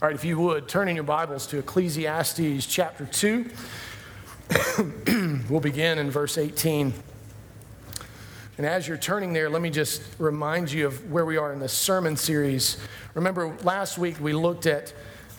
All 0.00 0.06
right, 0.06 0.14
if 0.14 0.24
you 0.24 0.38
would, 0.38 0.68
turn 0.68 0.86
in 0.86 0.94
your 0.94 1.02
Bibles 1.02 1.44
to 1.48 1.58
Ecclesiastes 1.58 2.66
chapter 2.66 3.04
2. 3.04 3.50
we'll 5.50 5.58
begin 5.58 5.98
in 5.98 6.08
verse 6.08 6.38
18. 6.38 6.94
And 8.58 8.64
as 8.64 8.86
you're 8.86 8.96
turning 8.96 9.32
there, 9.32 9.50
let 9.50 9.60
me 9.60 9.70
just 9.70 10.00
remind 10.20 10.70
you 10.70 10.86
of 10.86 11.10
where 11.10 11.24
we 11.24 11.36
are 11.36 11.52
in 11.52 11.58
this 11.58 11.72
sermon 11.72 12.16
series. 12.16 12.76
Remember, 13.14 13.56
last 13.64 13.98
week 13.98 14.20
we 14.20 14.32
looked 14.32 14.66
at 14.66 14.94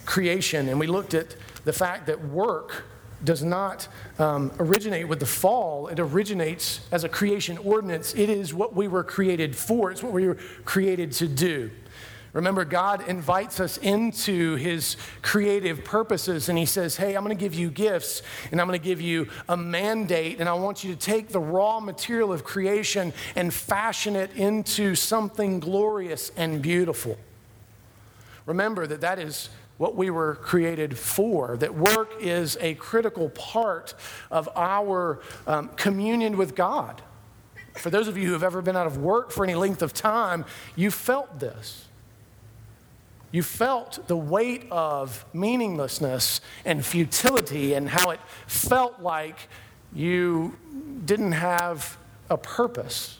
creation 0.05 0.67
and 0.67 0.77
we 0.77 0.87
looked 0.87 1.13
at 1.13 1.37
the 1.63 1.71
fact 1.71 2.07
that 2.07 2.21
work 2.25 2.83
does 3.23 3.41
not 3.41 3.87
um, 4.17 4.51
originate 4.59 5.07
with 5.07 5.21
the 5.21 5.25
fall, 5.25 5.87
it 5.87 6.01
originates 6.01 6.81
as 6.91 7.05
a 7.05 7.09
creation 7.09 7.57
ordinance. 7.59 8.13
It 8.13 8.29
is 8.29 8.53
what 8.53 8.75
we 8.75 8.89
were 8.89 9.05
created 9.05 9.55
for, 9.55 9.89
it's 9.89 10.03
what 10.03 10.11
we 10.11 10.27
were 10.27 10.37
created 10.65 11.13
to 11.13 11.29
do. 11.29 11.71
Remember, 12.33 12.63
God 12.63 13.07
invites 13.07 13.59
us 13.59 13.77
into 13.77 14.55
his 14.55 14.97
creative 15.23 15.83
purposes, 15.83 16.47
and 16.47 16.57
he 16.57 16.65
says, 16.65 16.95
Hey, 16.95 17.15
I'm 17.15 17.23
going 17.23 17.35
to 17.35 17.39
give 17.39 17.55
you 17.55 17.71
gifts, 17.71 18.21
and 18.51 18.61
I'm 18.61 18.67
going 18.67 18.79
to 18.79 18.83
give 18.83 19.01
you 19.01 19.29
a 19.47 19.57
mandate, 19.57 20.39
and 20.39 20.47
I 20.47 20.53
want 20.53 20.83
you 20.83 20.93
to 20.93 20.99
take 20.99 21.29
the 21.29 21.39
raw 21.39 21.79
material 21.79 22.31
of 22.31 22.43
creation 22.43 23.13
and 23.35 23.51
fashion 23.51 24.15
it 24.15 24.31
into 24.35 24.93
something 24.93 25.59
glorious 25.59 26.31
and 26.37 26.61
beautiful. 26.61 27.17
Remember 28.45 28.85
that 28.85 29.01
that 29.01 29.17
is 29.17 29.49
what 29.77 29.95
we 29.95 30.09
were 30.09 30.35
created 30.35 30.97
for, 30.97 31.57
that 31.57 31.73
work 31.73 32.11
is 32.19 32.57
a 32.59 32.75
critical 32.75 33.29
part 33.29 33.95
of 34.29 34.49
our 34.55 35.19
um, 35.47 35.69
communion 35.69 36.37
with 36.37 36.53
God. 36.53 37.01
For 37.75 37.89
those 37.89 38.07
of 38.07 38.17
you 38.17 38.27
who 38.27 38.33
have 38.33 38.43
ever 38.43 38.61
been 38.61 38.75
out 38.75 38.87
of 38.87 38.97
work 38.97 39.31
for 39.31 39.43
any 39.43 39.55
length 39.55 39.81
of 39.81 39.93
time, 39.93 40.45
you 40.75 40.91
felt 40.91 41.39
this. 41.39 41.88
You 43.31 43.43
felt 43.43 44.07
the 44.07 44.17
weight 44.17 44.65
of 44.71 45.23
meaninglessness 45.33 46.41
and 46.65 46.83
futility 46.83 47.73
and 47.73 47.89
how 47.89 48.09
it 48.09 48.19
felt 48.47 49.01
like 49.01 49.47
you 49.93 50.57
didn't 51.05 51.33
have 51.33 51.97
a 52.29 52.37
purpose. 52.37 53.19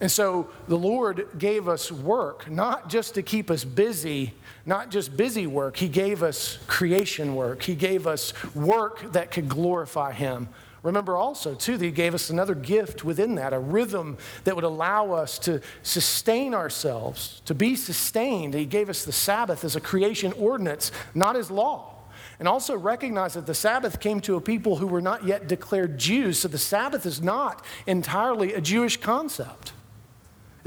And 0.00 0.10
so 0.10 0.48
the 0.68 0.78
Lord 0.78 1.26
gave 1.38 1.68
us 1.68 1.90
work, 1.90 2.48
not 2.48 2.88
just 2.88 3.14
to 3.14 3.22
keep 3.22 3.50
us 3.50 3.64
busy, 3.64 4.34
not 4.64 4.90
just 4.90 5.16
busy 5.16 5.46
work. 5.46 5.76
He 5.76 5.88
gave 5.88 6.22
us 6.22 6.58
creation 6.68 7.34
work. 7.34 7.62
He 7.62 7.74
gave 7.74 8.06
us 8.06 8.32
work 8.54 9.12
that 9.12 9.30
could 9.30 9.48
glorify 9.48 10.12
Him. 10.12 10.48
Remember 10.88 11.18
also, 11.18 11.54
too, 11.54 11.76
that 11.76 11.84
He 11.84 11.90
gave 11.90 12.14
us 12.14 12.30
another 12.30 12.54
gift 12.54 13.04
within 13.04 13.34
that, 13.34 13.52
a 13.52 13.58
rhythm 13.58 14.16
that 14.44 14.54
would 14.54 14.64
allow 14.64 15.12
us 15.12 15.38
to 15.40 15.60
sustain 15.82 16.54
ourselves, 16.54 17.42
to 17.44 17.54
be 17.54 17.76
sustained. 17.76 18.54
He 18.54 18.64
gave 18.64 18.88
us 18.88 19.04
the 19.04 19.12
Sabbath 19.12 19.64
as 19.64 19.76
a 19.76 19.82
creation 19.82 20.32
ordinance, 20.32 20.90
not 21.14 21.36
as 21.36 21.50
law. 21.50 21.94
And 22.38 22.48
also 22.48 22.74
recognize 22.74 23.34
that 23.34 23.44
the 23.44 23.52
Sabbath 23.52 24.00
came 24.00 24.20
to 24.22 24.36
a 24.36 24.40
people 24.40 24.76
who 24.76 24.86
were 24.86 25.02
not 25.02 25.24
yet 25.24 25.46
declared 25.46 25.98
Jews, 25.98 26.38
so 26.38 26.48
the 26.48 26.56
Sabbath 26.56 27.04
is 27.04 27.20
not 27.20 27.62
entirely 27.86 28.54
a 28.54 28.60
Jewish 28.62 28.96
concept, 28.96 29.74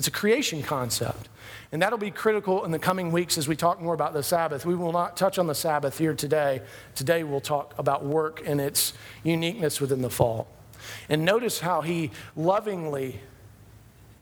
it's 0.02 0.07
a 0.07 0.11
creation 0.11 0.63
concept. 0.63 1.30
And 1.71 1.80
that'll 1.80 1.99
be 1.99 2.09
critical 2.09 2.66
in 2.66 2.71
the 2.71 2.80
coming 2.80 3.11
weeks 3.11 3.38
as 3.38 3.47
we 3.47 3.55
talk 3.55 3.80
more 3.80 3.94
about 3.94 4.13
the 4.13 4.23
Sabbath. 4.23 4.66
We 4.66 4.73
will 4.73 4.91
not 4.91 5.16
touch 5.16 5.38
on 5.38 5.45
the 5.45 5.53
Sabbath 5.53 5.99
here 5.99 6.16
today. 6.16 6.63
Today 6.95 7.23
we'll 7.23 7.39
talk 7.39 7.75
about 7.77 8.03
work 8.03 8.41
and 8.44 8.59
its 8.59 8.94
uniqueness 9.23 9.79
within 9.79 10.02
the 10.02 10.09
fall. 10.09 10.47
And 11.07 11.23
notice 11.23 11.59
how 11.59 11.81
he 11.81 12.09
lovingly 12.35 13.22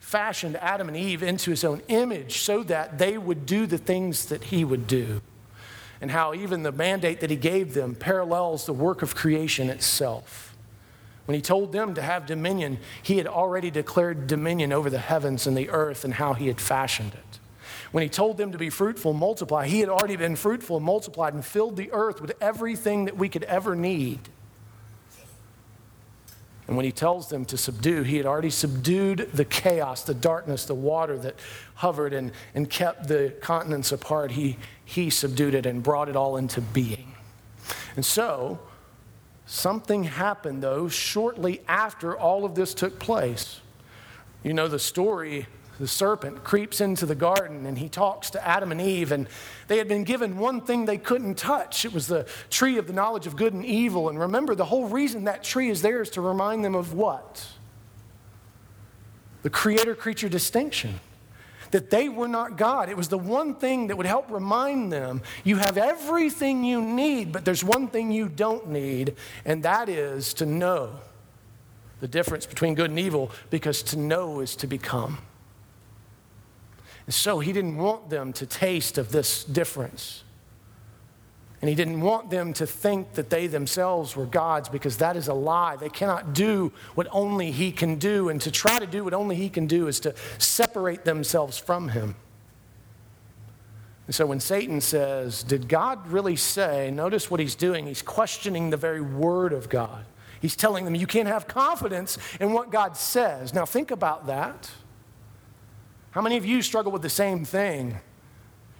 fashioned 0.01 0.57
Adam 0.57 0.89
and 0.89 0.97
Eve 0.97 1.23
into 1.23 1.49
his 1.49 1.63
own 1.63 1.81
image 1.87 2.39
so 2.39 2.61
that 2.63 2.97
they 2.97 3.17
would 3.17 3.45
do 3.45 3.65
the 3.65 3.77
things 3.77 4.25
that 4.25 4.43
he 4.43 4.65
would 4.65 4.85
do. 4.85 5.21
And 6.01 6.11
how 6.11 6.33
even 6.33 6.63
the 6.63 6.73
mandate 6.73 7.21
that 7.21 7.29
he 7.29 7.37
gave 7.37 7.73
them 7.73 7.95
parallels 7.95 8.65
the 8.65 8.73
work 8.73 9.01
of 9.01 9.15
creation 9.15 9.69
itself. 9.69 10.48
When 11.29 11.35
he 11.35 11.43
told 11.43 11.73
them 11.73 11.93
to 11.93 12.01
have 12.01 12.25
dominion, 12.25 12.79
he 13.03 13.17
had 13.17 13.27
already 13.27 13.69
declared 13.69 14.25
dominion 14.25 14.73
over 14.73 14.89
the 14.89 14.97
heavens 14.97 15.45
and 15.45 15.55
the 15.55 15.69
earth 15.69 16.03
and 16.03 16.15
how 16.15 16.33
he 16.33 16.47
had 16.47 16.59
fashioned 16.59 17.13
it. 17.13 17.39
When 17.91 18.01
he 18.01 18.09
told 18.09 18.37
them 18.37 18.51
to 18.51 18.57
be 18.57 18.71
fruitful, 18.71 19.13
multiply, 19.13 19.67
he 19.67 19.79
had 19.79 19.89
already 19.89 20.15
been 20.15 20.35
fruitful 20.35 20.77
and 20.77 20.85
multiplied 20.87 21.35
and 21.35 21.45
filled 21.45 21.77
the 21.77 21.91
earth 21.91 22.19
with 22.19 22.33
everything 22.41 23.05
that 23.05 23.15
we 23.15 23.29
could 23.29 23.43
ever 23.43 23.75
need. 23.75 24.21
And 26.65 26.75
when 26.75 26.85
he 26.85 26.91
tells 26.91 27.29
them 27.29 27.45
to 27.45 27.57
subdue, 27.59 28.01
he 28.01 28.17
had 28.17 28.25
already 28.25 28.49
subdued 28.49 29.29
the 29.31 29.45
chaos, 29.45 30.01
the 30.01 30.15
darkness, 30.15 30.65
the 30.65 30.73
water 30.73 31.15
that 31.19 31.35
hovered 31.75 32.11
and, 32.11 32.31
and 32.55 32.67
kept 32.67 33.07
the 33.07 33.35
continents 33.39 33.91
apart. 33.91 34.31
He, 34.31 34.57
he 34.83 35.11
subdued 35.11 35.53
it 35.53 35.67
and 35.67 35.83
brought 35.83 36.09
it 36.09 36.15
all 36.15 36.37
into 36.37 36.59
being. 36.59 37.13
And 37.95 38.03
so, 38.03 38.57
something 39.49 40.03
happened, 40.03 40.61
though, 40.61 40.87
shortly 40.87 41.61
after 41.67 42.17
all 42.17 42.45
of 42.45 42.55
this 42.55 42.73
took 42.73 42.99
place. 42.99 43.61
You 44.43 44.53
know 44.53 44.67
the 44.67 44.79
story 44.79 45.47
the 45.79 45.87
serpent 45.87 46.43
creeps 46.43 46.81
into 46.81 47.05
the 47.05 47.15
garden 47.15 47.65
and 47.65 47.77
he 47.77 47.87
talks 47.87 48.29
to 48.31 48.47
Adam 48.47 48.71
and 48.71 48.81
Eve, 48.81 49.13
and 49.13 49.27
they 49.67 49.77
had 49.77 49.87
been 49.87 50.03
given 50.03 50.37
one 50.37 50.59
thing 50.59 50.85
they 50.85 50.97
couldn't 50.97 51.35
touch. 51.35 51.85
It 51.85 51.93
was 51.93 52.07
the 52.07 52.27
tree 52.49 52.77
of 52.77 52.85
the 52.85 52.93
knowledge 52.93 53.25
of 53.25 53.37
good 53.37 53.53
and 53.53 53.65
evil. 53.65 54.09
And 54.09 54.19
remember, 54.19 54.55
the 54.55 54.65
whole 54.65 54.89
reason 54.89 55.23
that 55.23 55.41
tree 55.41 55.69
is 55.69 55.81
there 55.81 56.01
is 56.01 56.09
to 56.11 56.21
remind 56.21 56.65
them 56.65 56.75
of 56.75 56.93
what? 56.93 57.47
The 59.41 59.49
creator 59.49 59.95
creature 59.95 60.27
distinction. 60.27 60.99
That 61.71 61.89
they 61.89 62.09
were 62.09 62.27
not 62.27 62.57
God. 62.57 62.89
It 62.89 62.97
was 62.97 63.09
the 63.09 63.17
one 63.17 63.55
thing 63.55 63.87
that 63.87 63.95
would 63.95 64.05
help 64.05 64.31
remind 64.31 64.91
them 64.91 65.21
you 65.43 65.57
have 65.57 65.77
everything 65.77 66.63
you 66.63 66.81
need, 66.81 67.31
but 67.31 67.45
there's 67.45 67.63
one 67.63 67.87
thing 67.87 68.11
you 68.11 68.27
don't 68.27 68.69
need, 68.69 69.15
and 69.45 69.63
that 69.63 69.87
is 69.89 70.33
to 70.35 70.45
know 70.45 70.99
the 71.99 72.07
difference 72.07 72.45
between 72.45 72.75
good 72.75 72.89
and 72.89 72.99
evil, 72.99 73.31
because 73.49 73.83
to 73.83 73.97
know 73.97 74.39
is 74.39 74.55
to 74.55 74.67
become. 74.67 75.19
And 77.05 77.13
so 77.13 77.39
he 77.39 77.51
didn't 77.51 77.77
want 77.77 78.09
them 78.09 78.33
to 78.33 78.45
taste 78.45 78.97
of 78.97 79.11
this 79.11 79.43
difference. 79.43 80.23
And 81.61 81.67
he 81.67 81.75
didn't 81.75 81.99
want 81.99 82.29
them 82.29 82.53
to 82.53 82.65
think 82.65 83.13
that 83.13 83.29
they 83.29 83.47
themselves 83.47 84.15
were 84.15 84.25
gods 84.25 84.69
because 84.69 84.97
that 84.97 85.17
is 85.17 85.27
a 85.27 85.33
lie. 85.33 85.75
They 85.75 85.89
cannot 85.89 86.33
do 86.33 86.71
what 86.95 87.07
only 87.11 87.51
he 87.51 87.71
can 87.71 87.95
do. 87.95 88.29
And 88.29 88.39
to 88.41 88.51
try 88.51 88.79
to 88.79 88.87
do 88.87 89.03
what 89.03 89.13
only 89.13 89.35
he 89.35 89.49
can 89.49 89.67
do 89.67 89.87
is 89.87 89.99
to 90.01 90.15
separate 90.37 91.03
themselves 91.03 91.57
from 91.57 91.89
him. 91.89 92.15
And 94.07 94.15
so 94.15 94.25
when 94.25 94.39
Satan 94.39 94.79
says, 94.79 95.43
Did 95.43 95.67
God 95.67 96.07
really 96.07 96.37
say? 96.37 96.91
Notice 96.91 97.29
what 97.29 97.39
he's 97.39 97.55
doing. 97.55 97.85
He's 97.85 98.01
questioning 98.01 98.69
the 98.69 98.77
very 98.77 99.01
word 99.01 99.51
of 99.51 99.69
God. 99.69 100.05
He's 100.41 100.55
telling 100.55 100.85
them, 100.85 100.95
You 100.95 101.05
can't 101.05 101.27
have 101.27 101.47
confidence 101.47 102.17
in 102.39 102.53
what 102.53 102.71
God 102.71 102.95
says. 102.95 103.53
Now 103.53 103.65
think 103.65 103.91
about 103.91 104.27
that. 104.27 104.71
How 106.11 106.21
many 106.21 106.37
of 106.37 106.45
you 106.45 106.61
struggle 106.61 106.91
with 106.91 107.01
the 107.01 107.09
same 107.09 107.45
thing? 107.45 107.99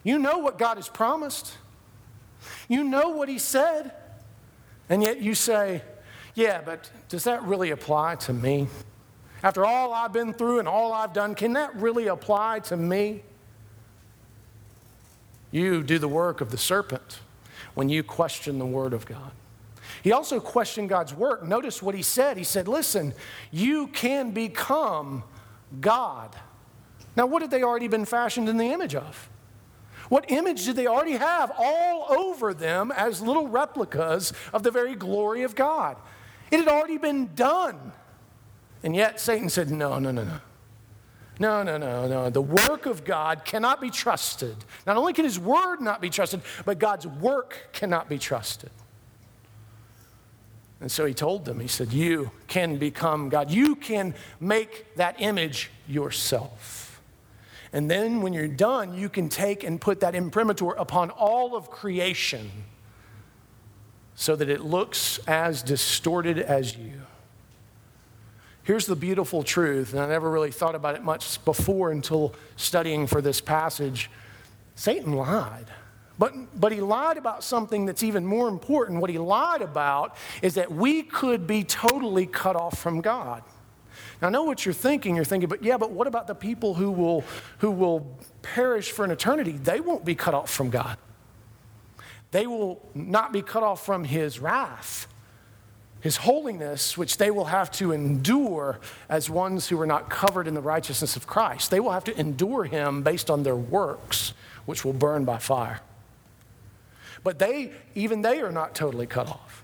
You 0.04 0.18
know 0.18 0.40
what 0.40 0.58
God 0.58 0.78
has 0.78 0.90
promised, 0.90 1.54
you 2.68 2.84
know 2.84 3.10
what 3.10 3.30
He 3.30 3.40
said, 3.40 3.92
and 4.90 5.04
yet 5.04 5.22
you 5.22 5.36
say, 5.36 5.82
Yeah, 6.36 6.62
but 6.62 6.90
does 7.10 7.24
that 7.26 7.44
really 7.44 7.72
apply 7.72 8.16
to 8.16 8.34
me? 8.34 8.68
After 9.42 9.66
all 9.66 9.94
I've 9.94 10.12
been 10.12 10.34
through 10.34 10.60
and 10.60 10.68
all 10.68 10.92
I've 10.92 11.14
done, 11.14 11.36
can 11.36 11.54
that 11.54 11.76
really 11.76 12.08
apply 12.08 12.60
to 12.62 12.78
me? 12.78 13.24
You 15.52 15.82
do 15.82 15.98
the 15.98 16.08
work 16.08 16.42
of 16.42 16.52
the 16.52 16.58
serpent 16.58 17.20
when 17.74 17.90
you 17.90 18.04
question 18.04 18.60
the 18.60 18.66
Word 18.66 18.94
of 18.94 19.06
God. 19.06 19.32
He 20.04 20.12
also 20.12 20.40
questioned 20.40 20.90
God's 20.90 21.14
work. 21.14 21.44
Notice 21.44 21.82
what 21.82 21.96
he 21.96 22.02
said. 22.02 22.38
He 22.38 22.44
said, 22.44 22.68
Listen, 22.68 23.14
you 23.52 23.88
can 23.88 24.32
become 24.32 25.24
God. 25.82 26.36
Now, 27.16 27.26
what 27.26 27.42
had 27.42 27.52
they 27.52 27.64
already 27.64 27.88
been 27.88 28.06
fashioned 28.06 28.48
in 28.48 28.58
the 28.58 28.72
image 28.72 28.96
of? 28.96 29.29
What 30.10 30.32
image 30.32 30.66
did 30.66 30.76
they 30.76 30.88
already 30.88 31.14
have 31.14 31.52
all 31.58 32.08
over 32.10 32.54
them 32.54 32.92
as 32.92 33.22
little 33.22 33.48
replicas 33.48 34.34
of 34.52 34.64
the 34.64 34.72
very 34.72 34.96
glory 34.96 35.44
of 35.44 35.56
God? 35.56 35.98
It 36.52 36.58
had 36.58 36.68
already 36.68 36.98
been 36.98 37.34
done. 37.36 37.92
And 38.84 38.96
yet 38.96 39.20
Satan 39.20 39.50
said, 39.50 39.70
No, 39.70 40.00
no, 40.00 40.12
no, 40.12 40.24
no. 40.24 40.40
No, 41.40 41.64
no, 41.64 41.78
no, 41.78 42.08
no. 42.08 42.30
The 42.30 42.42
work 42.42 42.86
of 42.86 43.06
God 43.06 43.46
cannot 43.46 43.80
be 43.80 43.90
trusted. 43.90 44.58
Not 44.86 44.98
only 44.98 45.14
can 45.14 45.24
his 45.24 45.40
word 45.40 45.80
not 45.80 46.02
be 46.02 46.10
trusted, 46.10 46.42
but 46.66 46.80
God's 46.80 47.08
work 47.08 47.70
cannot 47.72 48.10
be 48.10 48.18
trusted. 48.18 48.72
And 50.82 50.92
so 50.92 51.06
he 51.06 51.14
told 51.14 51.46
them, 51.46 51.60
He 51.60 51.68
said, 51.68 51.94
You 51.94 52.32
can 52.48 52.78
become 52.78 53.30
God. 53.30 53.52
You 53.52 53.76
can 53.76 54.16
make 54.40 54.96
that 54.96 55.16
image 55.20 55.72
yourself. 55.88 56.79
And 57.72 57.90
then 57.90 58.22
when 58.22 58.34
you're 58.34 58.48
done, 58.48 58.96
you 58.96 59.10
can 59.10 59.30
take 59.30 59.64
and 59.64 59.80
put 59.80 60.00
that 60.00 60.16
imprimatur 60.16 60.72
upon 60.72 61.12
all 61.12 61.56
of 61.56 61.70
creation 61.70 62.50
so 64.16 64.36
that 64.36 64.50
it 64.50 64.62
looks 64.62 65.20
as 65.28 65.62
distorted 65.62 66.40
as 66.40 66.76
you. 66.76 67.02
Here's 68.64 68.86
the 68.86 68.96
beautiful 68.96 69.44
truth, 69.44 69.94
and 69.94 70.02
I 70.02 70.08
never 70.08 70.30
really 70.30 70.52
thought 70.52 70.76
about 70.76 70.96
it 70.96 71.04
much 71.04 71.44
before 71.46 71.92
until 71.92 72.36
studying 72.56 73.08
for 73.08 73.22
this 73.22 73.42
passage. 73.42 74.12
Satan 74.76 75.14
lied. 75.14 75.66
But, 76.20 76.60
but 76.60 76.72
he 76.72 76.82
lied 76.82 77.18
about 77.18 77.44
something 77.44 77.86
that's 77.86 78.04
even 78.04 78.26
more 78.26 78.50
important. 78.50 79.00
What 79.00 79.10
he 79.10 79.18
lied 79.18 79.62
about 79.62 80.18
is 80.42 80.56
that 80.56 80.72
we 80.72 81.02
could 81.02 81.48
be 81.48 81.64
totally 81.64 82.26
cut 82.26 82.56
off 82.56 82.78
from 82.78 83.00
God. 83.00 83.42
I 84.22 84.30
know 84.30 84.44
what 84.44 84.66
you're 84.66 84.74
thinking. 84.74 85.16
You're 85.16 85.26
thinking, 85.26 85.48
but 85.48 85.64
yeah, 85.64 85.78
but 85.78 85.92
what 85.92 86.08
about 86.08 86.28
the 86.28 86.36
people 86.36 86.74
who 86.74 86.92
will, 86.92 87.24
who 87.60 87.72
will 87.72 88.18
perish 88.42 88.92
for 88.92 89.06
an 89.06 89.12
eternity? 89.12 89.54
They 89.54 89.80
won't 89.80 90.04
be 90.04 90.16
cut 90.16 90.34
off 90.34 90.50
from 90.50 90.70
God. 90.70 90.98
They 92.32 92.46
will 92.46 92.82
not 92.94 93.32
be 93.32 93.42
cut 93.42 93.64
off 93.64 93.86
from 93.86 94.04
his 94.04 94.40
wrath, 94.40 95.08
his 96.02 96.18
holiness, 96.18 96.98
which 96.98 97.18
they 97.18 97.32
will 97.32 97.46
have 97.46 97.72
to 97.72 97.92
endure 97.92 98.80
as 99.08 99.30
ones 99.30 99.68
who 99.68 99.80
are 99.80 99.88
not 99.88 100.10
covered 100.10 100.48
in 100.48 100.54
the 100.54 100.62
righteousness 100.62 101.16
of 101.16 101.26
Christ. 101.26 101.72
They 101.72 101.80
will 101.80 101.92
have 101.92 102.04
to 102.06 102.20
endure 102.20 102.66
him 102.66 103.02
based 103.02 103.30
on 103.30 103.44
their 103.44 103.56
works, 103.56 104.34
which 104.66 104.86
will 104.86 104.94
burn 104.94 105.26
by 105.26 105.38
fire. 105.38 105.80
But 107.24 107.40
they, 107.40 107.72
even 107.96 108.22
they 108.22 108.42
are 108.42 108.52
not 108.52 108.76
totally 108.76 109.08
cut 109.08 109.28
off. 109.28 109.64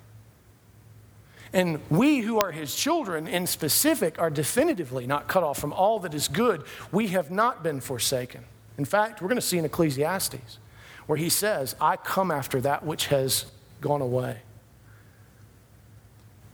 And 1.56 1.80
we 1.90 2.20
who 2.20 2.38
are 2.38 2.52
his 2.52 2.76
children 2.76 3.30
in 3.30 3.48
specific 3.48 4.20
are 4.20 4.30
definitively 4.30 5.08
not 5.08 5.30
cut 5.30 5.42
off 5.42 5.58
from 5.58 5.72
all 5.72 6.00
that 6.00 6.14
is 6.14 6.28
good. 6.28 6.66
We 6.92 7.08
have 7.08 7.32
not 7.32 7.64
been 7.64 7.80
forsaken. 7.80 8.44
In 8.78 8.84
fact, 8.84 9.22
we're 9.22 9.30
going 9.30 9.40
to 9.40 9.42
see 9.42 9.58
in 9.58 9.64
Ecclesiastes 9.64 10.60
where 11.08 11.18
he 11.18 11.30
says, 11.30 11.74
I 11.80 11.96
come 11.96 12.30
after 12.30 12.60
that 12.60 12.86
which 12.86 13.08
has 13.08 13.46
gone 13.80 14.02
away. 14.02 14.40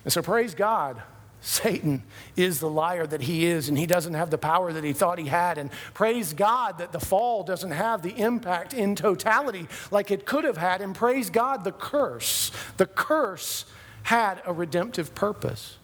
And 0.04 0.14
so 0.14 0.22
praise 0.22 0.54
God. 0.54 1.02
Satan 1.42 2.04
is 2.36 2.60
the 2.60 2.70
liar 2.70 3.08
that 3.08 3.22
he 3.22 3.48
is, 3.48 3.70
and 3.70 3.76
he 3.76 3.88
doesn't 3.88 4.14
have 4.14 4.30
the 4.30 4.38
power 4.38 4.72
that 4.72 4.84
he 4.84 4.94
thought 4.94 5.18
he 5.18 5.26
had. 5.26 5.58
And 5.58 5.72
praise 5.96 6.34
God 6.34 6.78
that 6.78 6.92
the 6.92 7.00
fall 7.00 7.42
doesn't 7.42 7.72
have 7.72 8.04
the 8.04 8.16
impact 8.16 8.76
in 8.76 8.96
totality 8.96 9.68
like 9.90 10.12
it 10.12 10.28
could 10.28 10.44
have 10.44 10.58
had. 10.58 10.80
And 10.82 10.94
praise 10.94 11.32
God, 11.32 11.64
the 11.64 11.72
curse, 11.72 12.52
the 12.78 12.86
curse 12.86 13.66
had 14.04 14.42
a 14.46 14.54
redemptive 14.54 15.14
purpose. 15.16 15.78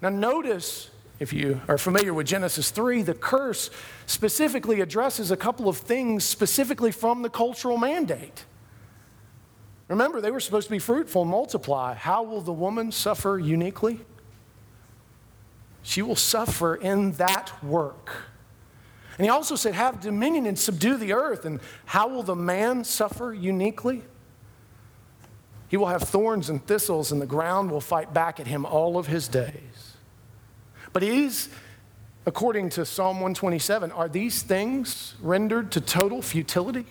Now, 0.00 0.08
notice, 0.10 0.90
if 1.18 1.32
you 1.32 1.60
are 1.68 1.78
familiar 1.78 2.12
with 2.12 2.26
Genesis 2.26 2.70
3, 2.70 3.02
the 3.02 3.14
curse 3.14 3.70
specifically 4.06 4.80
addresses 4.80 5.30
a 5.30 5.36
couple 5.36 5.68
of 5.68 5.78
things 5.78 6.24
specifically 6.24 6.92
from 6.92 7.22
the 7.22 7.30
cultural 7.30 7.78
mandate. 7.78 8.44
Remember, 9.88 10.20
they 10.20 10.30
were 10.30 10.40
supposed 10.40 10.66
to 10.66 10.70
be 10.70 10.78
fruitful 10.78 11.22
and 11.22 11.30
multiply. 11.30 11.94
How 11.94 12.22
will 12.22 12.40
the 12.40 12.52
woman 12.52 12.90
suffer 12.90 13.38
uniquely? 13.38 14.00
She 15.82 16.02
will 16.02 16.16
suffer 16.16 16.74
in 16.74 17.12
that 17.12 17.52
work. 17.62 18.10
And 19.18 19.24
he 19.24 19.30
also 19.30 19.54
said, 19.54 19.74
Have 19.74 20.00
dominion 20.00 20.46
and 20.46 20.58
subdue 20.58 20.96
the 20.96 21.12
earth. 21.12 21.44
And 21.44 21.60
how 21.84 22.08
will 22.08 22.22
the 22.22 22.34
man 22.34 22.84
suffer 22.84 23.32
uniquely? 23.32 24.02
He 25.68 25.76
will 25.76 25.86
have 25.86 26.02
thorns 26.02 26.50
and 26.50 26.64
thistles, 26.66 27.10
and 27.12 27.20
the 27.20 27.26
ground 27.26 27.70
will 27.70 27.80
fight 27.80 28.12
back 28.12 28.38
at 28.38 28.46
him 28.46 28.64
all 28.64 28.98
of 28.98 29.06
his 29.06 29.28
days. 29.28 29.96
But 30.92 31.02
he's, 31.02 31.48
according 32.26 32.70
to 32.70 32.84
Psalm 32.84 33.16
127, 33.16 33.90
are 33.92 34.08
these 34.08 34.42
things 34.42 35.14
rendered 35.20 35.72
to 35.72 35.80
total 35.80 36.22
futility? 36.22 36.86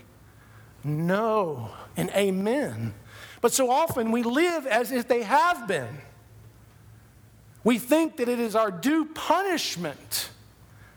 No, 0.83 1.71
and 1.95 2.09
amen. 2.11 2.93
But 3.39 3.53
so 3.53 3.69
often 3.69 4.11
we 4.11 4.23
live 4.23 4.67
as 4.67 4.91
if 4.91 5.07
they 5.07 5.23
have 5.23 5.67
been. 5.67 6.01
We 7.63 7.77
think 7.77 8.17
that 8.17 8.27
it 8.27 8.39
is 8.39 8.55
our 8.55 8.71
due 8.71 9.05
punishment 9.05 10.29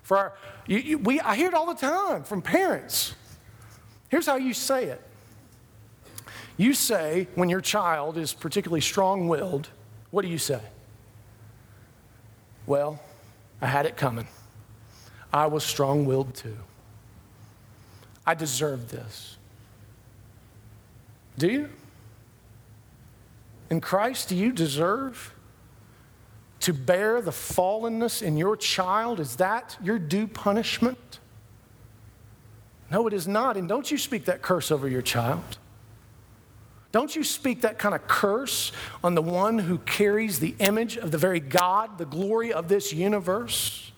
for 0.03 0.17
our. 0.17 0.33
You, 0.67 0.79
you, 0.79 0.99
we, 0.99 1.21
I 1.21 1.37
hear 1.37 1.49
it 1.49 1.55
all 1.55 1.67
the 1.67 1.81
time 1.81 2.25
from 2.25 2.43
parents. 2.43 3.15
Here's 4.09 4.27
how 4.27 4.37
you 4.37 4.53
say 4.53 4.87
it 4.87 5.06
you 6.57 6.73
say, 6.73 7.29
when 7.35 7.49
your 7.49 7.61
child 7.61 8.17
is 8.17 8.33
particularly 8.33 8.81
strong 8.81 9.29
willed, 9.29 9.69
what 10.11 10.23
do 10.23 10.29
you 10.29 10.39
say? 10.39 10.61
Well, 12.67 13.01
I 13.61 13.67
had 13.67 13.87
it 13.87 13.97
coming. 13.97 14.27
I 15.33 15.47
was 15.47 15.65
strong 15.65 16.07
willed 16.07 16.35
too. 16.35 16.57
I 18.27 18.35
deserved 18.35 18.91
this. 18.91 19.37
Do 21.39 21.49
you? 21.49 21.69
In 23.71 23.81
Christ, 23.81 24.29
do 24.29 24.37
you 24.37 24.53
deserve 24.53 25.35
to 26.61 26.73
bear 26.73 27.21
the 27.21 27.31
fallenness 27.31 28.23
in 28.23 28.37
your 28.37 28.57
child? 28.57 29.21
Is 29.21 29.37
that 29.37 29.77
your 29.83 29.99
due 29.99 30.27
punishment? 30.27 31.21
No, 32.91 33.07
it 33.07 33.13
is 33.13 33.29
not. 33.29 33.57
And 33.57 33.69
don't 33.69 33.91
you 33.91 33.99
speak 33.99 34.25
that 34.25 34.43
curse 34.43 34.71
over 34.71 34.89
your 34.89 35.03
child. 35.03 35.59
Don't 36.93 37.15
you 37.15 37.25
speak 37.25 37.63
that 37.63 37.79
kind 37.79 37.95
of 37.95 38.07
curse 38.07 38.73
on 39.05 39.15
the 39.15 39.23
one 39.23 39.59
who 39.59 39.79
carries 39.79 40.41
the 40.41 40.55
image 40.59 40.97
of 40.97 41.11
the 41.11 41.19
very 41.19 41.41
God, 41.41 41.99
the 41.99 42.07
glory 42.07 42.53
of 42.53 42.69
this 42.69 42.93
universe? 42.93 43.93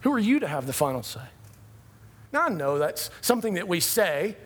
Who 0.00 0.12
are 0.12 0.18
you 0.18 0.40
to 0.40 0.48
have 0.48 0.66
the 0.66 0.72
final 0.72 1.02
say? 1.02 1.20
Now, 2.32 2.42
I 2.42 2.48
know 2.48 2.78
that's 2.78 3.10
something 3.20 3.54
that 3.54 3.68
we 3.68 3.80
say, 3.80 4.36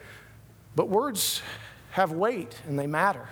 but 0.74 0.88
words 0.88 1.40
have 1.92 2.12
weight 2.12 2.54
and 2.66 2.78
they 2.78 2.86
matter. 2.86 3.28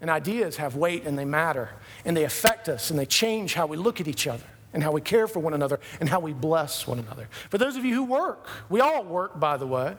And 0.00 0.08
ideas 0.08 0.56
have 0.56 0.76
weight 0.76 1.04
and 1.04 1.18
they 1.18 1.26
matter. 1.26 1.70
And 2.04 2.16
they 2.16 2.24
affect 2.24 2.68
us 2.68 2.90
and 2.90 2.98
they 2.98 3.04
change 3.04 3.54
how 3.54 3.66
we 3.66 3.76
look 3.76 4.00
at 4.00 4.08
each 4.08 4.26
other 4.26 4.44
and 4.72 4.82
how 4.82 4.92
we 4.92 5.00
care 5.00 5.26
for 5.26 5.40
one 5.40 5.52
another 5.52 5.80
and 6.00 6.08
how 6.08 6.20
we 6.20 6.32
bless 6.32 6.86
one 6.86 6.98
another. 6.98 7.28
For 7.50 7.58
those 7.58 7.76
of 7.76 7.84
you 7.84 7.94
who 7.94 8.04
work, 8.04 8.46
we 8.70 8.80
all 8.80 9.04
work, 9.04 9.38
by 9.38 9.56
the 9.56 9.66
way, 9.66 9.96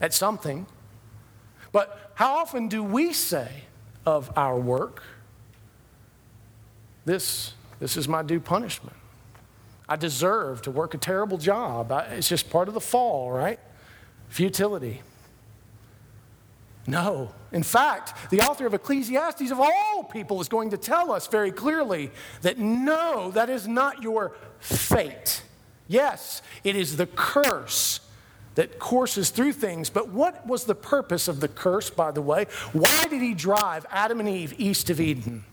at 0.00 0.14
something. 0.14 0.66
But 1.72 2.12
how 2.14 2.38
often 2.38 2.68
do 2.68 2.82
we 2.82 3.12
say 3.12 3.48
of 4.04 4.30
our 4.36 4.58
work, 4.58 5.02
this, 7.04 7.52
this 7.78 7.96
is 7.96 8.08
my 8.08 8.22
due 8.22 8.40
punishment? 8.40 8.96
I 9.88 9.96
deserve 9.96 10.62
to 10.62 10.70
work 10.70 10.94
a 10.94 10.98
terrible 10.98 11.38
job. 11.38 11.90
I, 11.90 12.02
it's 12.04 12.28
just 12.28 12.50
part 12.50 12.68
of 12.68 12.74
the 12.74 12.80
fall, 12.80 13.30
right? 13.30 13.58
Futility. 14.28 15.02
No. 16.86 17.32
In 17.52 17.62
fact, 17.62 18.30
the 18.30 18.40
author 18.40 18.66
of 18.66 18.74
Ecclesiastes, 18.74 19.50
of 19.50 19.60
all 19.60 20.04
people, 20.04 20.40
is 20.40 20.48
going 20.48 20.70
to 20.70 20.76
tell 20.76 21.12
us 21.12 21.26
very 21.26 21.50
clearly 21.50 22.10
that 22.42 22.58
no, 22.58 23.30
that 23.32 23.50
is 23.50 23.66
not 23.66 24.02
your 24.02 24.32
fate. 24.60 25.42
Yes, 25.88 26.42
it 26.62 26.76
is 26.76 26.96
the 26.96 27.06
curse 27.06 28.00
that 28.60 28.78
courses 28.78 29.30
through 29.30 29.54
things. 29.54 29.88
But 29.88 30.10
what 30.10 30.46
was 30.46 30.64
the 30.64 30.74
purpose 30.74 31.28
of 31.28 31.40
the 31.40 31.48
curse, 31.48 31.88
by 31.88 32.10
the 32.10 32.20
way? 32.20 32.44
Why 32.74 33.06
did 33.08 33.22
he 33.22 33.32
drive 33.32 33.86
Adam 33.88 34.20
and 34.20 34.28
Eve 34.28 34.54
east 34.58 34.90
of 34.90 35.00
Eden? 35.00 35.46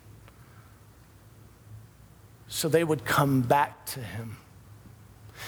So 2.49 2.67
they 2.67 2.83
would 2.83 3.05
come 3.05 3.43
back 3.43 3.85
to 3.85 4.01
him. 4.01 4.35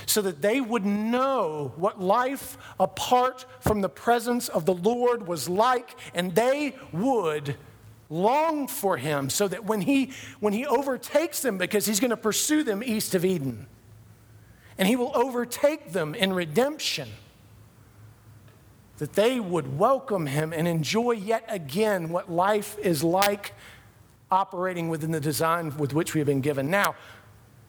So 0.06 0.22
that 0.22 0.42
they 0.42 0.62
would 0.62 0.86
know 0.86 1.74
what 1.75 2.00
life 2.00 2.58
apart 2.80 3.46
from 3.60 3.82
the 3.82 3.89
presence 3.89 4.48
of 4.48 4.66
the 4.66 4.74
Lord 4.74 5.28
was 5.28 5.50
like, 5.50 5.98
and 6.13 6.34
they 6.36 6.78
would 6.94 7.58
long 8.10 8.70
for 8.70 8.96
him 8.96 9.30
so 9.30 9.50
that 9.50 9.66
when 9.66 9.82
he, 9.82 10.13
when 10.39 10.54
he 10.54 10.66
overtakes 10.66 11.42
them, 11.42 11.58
because 11.58 11.86
he's 11.86 12.00
going 12.00 12.12
to 12.12 12.16
pursue 12.16 12.63
them 12.63 12.82
east 12.82 13.16
of 13.16 13.25
Eden, 13.25 13.68
and 14.78 14.88
he 14.88 14.96
will 14.96 15.12
overtake 15.13 15.92
them 15.92 16.16
in 16.16 16.32
redemption 16.32 17.10
that 19.00 19.13
they 19.13 19.39
would 19.39 19.79
welcome 19.79 20.27
him 20.27 20.53
and 20.53 20.68
enjoy 20.68 21.12
yet 21.12 21.44
again 21.48 22.10
what 22.10 22.32
life 22.32 22.77
is 22.79 23.03
like 23.03 23.53
operating 24.29 24.89
within 24.89 25.12
the 25.12 25.20
design 25.20 25.75
with 25.77 25.94
which 25.94 26.13
we 26.13 26.20
have 26.20 26.27
been 26.27 26.41
given. 26.41 26.70
Now, 26.70 26.96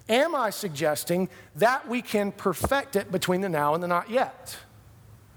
am 0.08 0.34
I 0.34 0.50
suggesting 0.50 1.28
that 1.56 1.88
we 1.88 2.02
can 2.02 2.32
perfect 2.32 2.96
it 2.96 3.10
between 3.10 3.40
the 3.40 3.48
now 3.48 3.74
and 3.74 3.82
the 3.82 3.88
not 3.88 4.10
yet? 4.10 4.56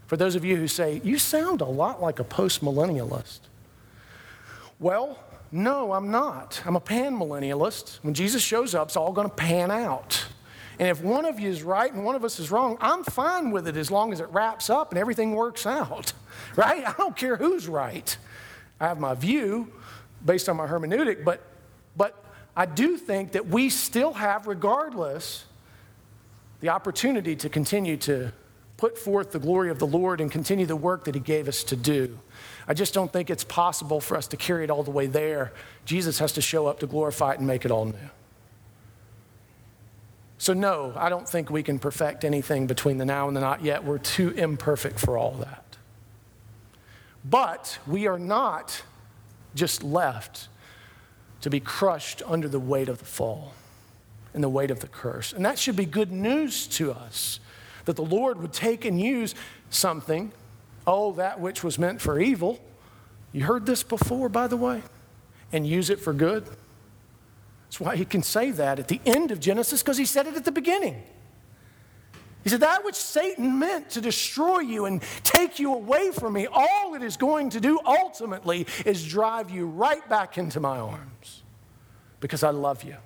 For 0.07 0.17
those 0.17 0.35
of 0.35 0.43
you 0.43 0.57
who 0.57 0.67
say, 0.67 0.99
you 1.03 1.17
sound 1.17 1.61
a 1.61 1.65
lot 1.65 2.01
like 2.01 2.19
a 2.19 2.23
postmillennialist. 2.23 3.39
Well, 4.79 5.19
no, 5.51 5.93
I'm 5.93 6.09
not. 6.09 6.61
I'm 6.65 6.75
a 6.75 6.81
panmillennialist. 6.81 7.99
When 8.01 8.15
Jesus 8.15 8.41
shows 8.41 8.73
up, 8.73 8.87
it's 8.87 8.97
all 8.97 9.13
going 9.13 9.29
to 9.29 9.35
pan 9.35 9.69
out. 9.69 10.25
And 10.79 10.87
if 10.89 11.01
one 11.01 11.25
of 11.25 11.39
you 11.39 11.49
is 11.49 11.63
right 11.63 11.91
and 11.91 12.03
one 12.03 12.15
of 12.15 12.23
us 12.23 12.39
is 12.39 12.51
wrong, 12.51 12.77
I'm 12.81 13.03
fine 13.03 13.51
with 13.51 13.67
it 13.67 13.77
as 13.77 13.91
long 13.91 14.11
as 14.11 14.19
it 14.19 14.29
wraps 14.29 14.69
up 14.69 14.91
and 14.91 14.99
everything 14.99 15.33
works 15.33 15.65
out, 15.65 16.13
right? 16.55 16.87
I 16.87 16.93
don't 16.97 17.15
care 17.15 17.35
who's 17.35 17.67
right. 17.67 18.15
I 18.79 18.87
have 18.87 18.99
my 18.99 19.13
view 19.13 19.71
based 20.25 20.49
on 20.49 20.57
my 20.57 20.67
hermeneutic, 20.67 21.23
but, 21.23 21.41
but 21.95 22.23
I 22.55 22.65
do 22.65 22.97
think 22.97 23.33
that 23.33 23.47
we 23.47 23.69
still 23.69 24.13
have, 24.13 24.47
regardless, 24.47 25.45
the 26.61 26.69
opportunity 26.69 27.35
to 27.35 27.49
continue 27.49 27.97
to 27.97 28.31
put 28.77 28.97
forth 28.97 29.31
the 29.31 29.39
glory 29.39 29.69
of 29.69 29.79
the 29.79 29.87
Lord 29.87 30.19
and 30.19 30.31
continue 30.31 30.65
the 30.65 30.75
work 30.75 31.05
that 31.05 31.15
He 31.15 31.21
gave 31.21 31.47
us 31.47 31.63
to 31.65 31.75
do. 31.75 32.19
I 32.67 32.73
just 32.73 32.93
don't 32.93 33.11
think 33.11 33.29
it's 33.29 33.43
possible 33.43 34.01
for 34.01 34.17
us 34.17 34.27
to 34.27 34.37
carry 34.37 34.63
it 34.63 34.69
all 34.69 34.83
the 34.83 34.91
way 34.91 35.07
there. 35.07 35.53
Jesus 35.85 36.19
has 36.19 36.33
to 36.33 36.41
show 36.41 36.67
up 36.67 36.79
to 36.79 36.87
glorify 36.87 37.33
it 37.33 37.39
and 37.39 37.47
make 37.47 37.65
it 37.65 37.71
all 37.71 37.85
new. 37.85 38.09
So, 40.37 40.53
no, 40.53 40.93
I 40.95 41.09
don't 41.09 41.27
think 41.27 41.49
we 41.49 41.63
can 41.63 41.79
perfect 41.79 42.25
anything 42.25 42.67
between 42.67 42.97
the 42.97 43.05
now 43.05 43.27
and 43.27 43.37
the 43.37 43.41
not 43.41 43.63
yet. 43.63 43.83
We're 43.83 43.97
too 43.97 44.29
imperfect 44.31 44.99
for 44.99 45.17
all 45.17 45.33
that. 45.35 45.63
But 47.23 47.79
we 47.87 48.07
are 48.07 48.19
not 48.19 48.83
just 49.55 49.83
left 49.83 50.49
to 51.41 51.49
be 51.49 51.59
crushed 51.59 52.21
under 52.25 52.47
the 52.47 52.59
weight 52.59 52.89
of 52.89 52.99
the 52.99 53.05
fall 53.05 53.53
and 54.33 54.43
the 54.43 54.49
weight 54.49 54.71
of 54.71 54.79
the 54.79 54.87
curse. 54.87 55.33
And 55.33 55.45
that 55.45 55.59
should 55.59 55.75
be 55.75 55.85
good 55.85 56.11
news 56.11 56.67
to 56.67 56.91
us 56.91 57.39
that 57.85 57.95
the 57.95 58.03
Lord 58.03 58.41
would 58.41 58.53
take 58.53 58.85
and 58.85 58.99
use 58.99 59.35
something, 59.69 60.31
oh, 60.87 61.13
that 61.13 61.39
which 61.39 61.63
was 61.63 61.77
meant 61.77 62.01
for 62.01 62.19
evil. 62.19 62.59
You 63.31 63.45
heard 63.45 63.65
this 63.65 63.83
before, 63.83 64.29
by 64.29 64.47
the 64.47 64.57
way, 64.57 64.83
and 65.51 65.67
use 65.67 65.89
it 65.89 65.99
for 65.99 66.13
good. 66.13 66.47
That's 67.73 67.81
why 67.81 67.95
he 67.95 68.05
can 68.05 68.21
say 68.21 68.51
that 68.51 68.77
at 68.77 68.87
the 68.87 69.01
end 69.03 69.31
of 69.31 69.39
Genesis, 69.39 69.81
because 69.81 69.97
he 69.97 70.05
said 70.05 70.27
it 70.27 70.35
at 70.35 70.45
the 70.45 70.51
beginning. 70.51 71.01
He 72.43 72.51
said, 72.51 72.59
That 72.59 72.85
which 72.85 72.93
Satan 72.93 73.57
meant 73.57 73.89
to 73.91 74.01
destroy 74.01 74.59
you 74.59 74.85
and 74.85 75.01
take 75.23 75.57
you 75.57 75.73
away 75.73 76.11
from 76.11 76.33
me, 76.33 76.45
all 76.45 76.93
it 76.93 77.01
is 77.01 77.17
going 77.17 77.49
to 77.49 77.59
do 77.59 77.79
ultimately 77.83 78.67
is 78.85 79.03
drive 79.03 79.49
you 79.49 79.65
right 79.65 80.07
back 80.07 80.37
into 80.37 80.59
my 80.59 80.77
arms 80.77 81.41
because 82.19 82.43
I 82.43 82.51
love 82.51 82.83
you 82.83 82.97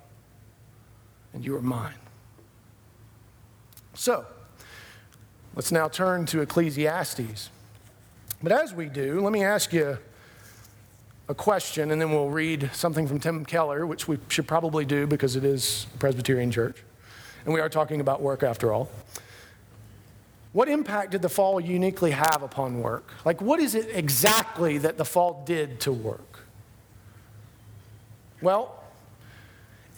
and 1.32 1.42
you 1.42 1.56
are 1.56 1.62
mine. 1.62 1.94
So, 3.94 4.26
let's 5.54 5.72
now 5.72 5.88
turn 5.88 6.26
to 6.26 6.42
Ecclesiastes. 6.42 7.48
But 8.42 8.52
as 8.52 8.74
we 8.74 8.90
do, 8.90 9.22
let 9.22 9.32
me 9.32 9.44
ask 9.44 9.72
you 9.72 9.96
a 11.28 11.34
question, 11.34 11.90
and 11.90 12.00
then 12.00 12.10
we'll 12.10 12.30
read 12.30 12.70
something 12.72 13.06
from 13.06 13.20
Tim 13.20 13.44
Keller, 13.44 13.86
which 13.86 14.08
we 14.08 14.18
should 14.28 14.48
probably 14.48 14.84
do 14.84 15.06
because 15.06 15.36
it 15.36 15.44
is 15.44 15.86
a 15.94 15.98
Presbyterian 15.98 16.50
church. 16.50 16.82
And 17.44 17.52
we 17.52 17.60
are 17.60 17.68
talking 17.68 18.00
about 18.00 18.22
work 18.22 18.42
after 18.42 18.72
all. 18.72 18.90
What 20.52 20.68
impact 20.68 21.10
did 21.12 21.20
the 21.20 21.28
fall 21.28 21.60
uniquely 21.60 22.12
have 22.12 22.42
upon 22.42 22.80
work? 22.80 23.12
Like, 23.24 23.42
what 23.42 23.60
is 23.60 23.74
it 23.74 23.90
exactly 23.92 24.78
that 24.78 24.96
the 24.96 25.04
fall 25.04 25.42
did 25.44 25.80
to 25.80 25.92
work? 25.92 26.40
Well, 28.40 28.82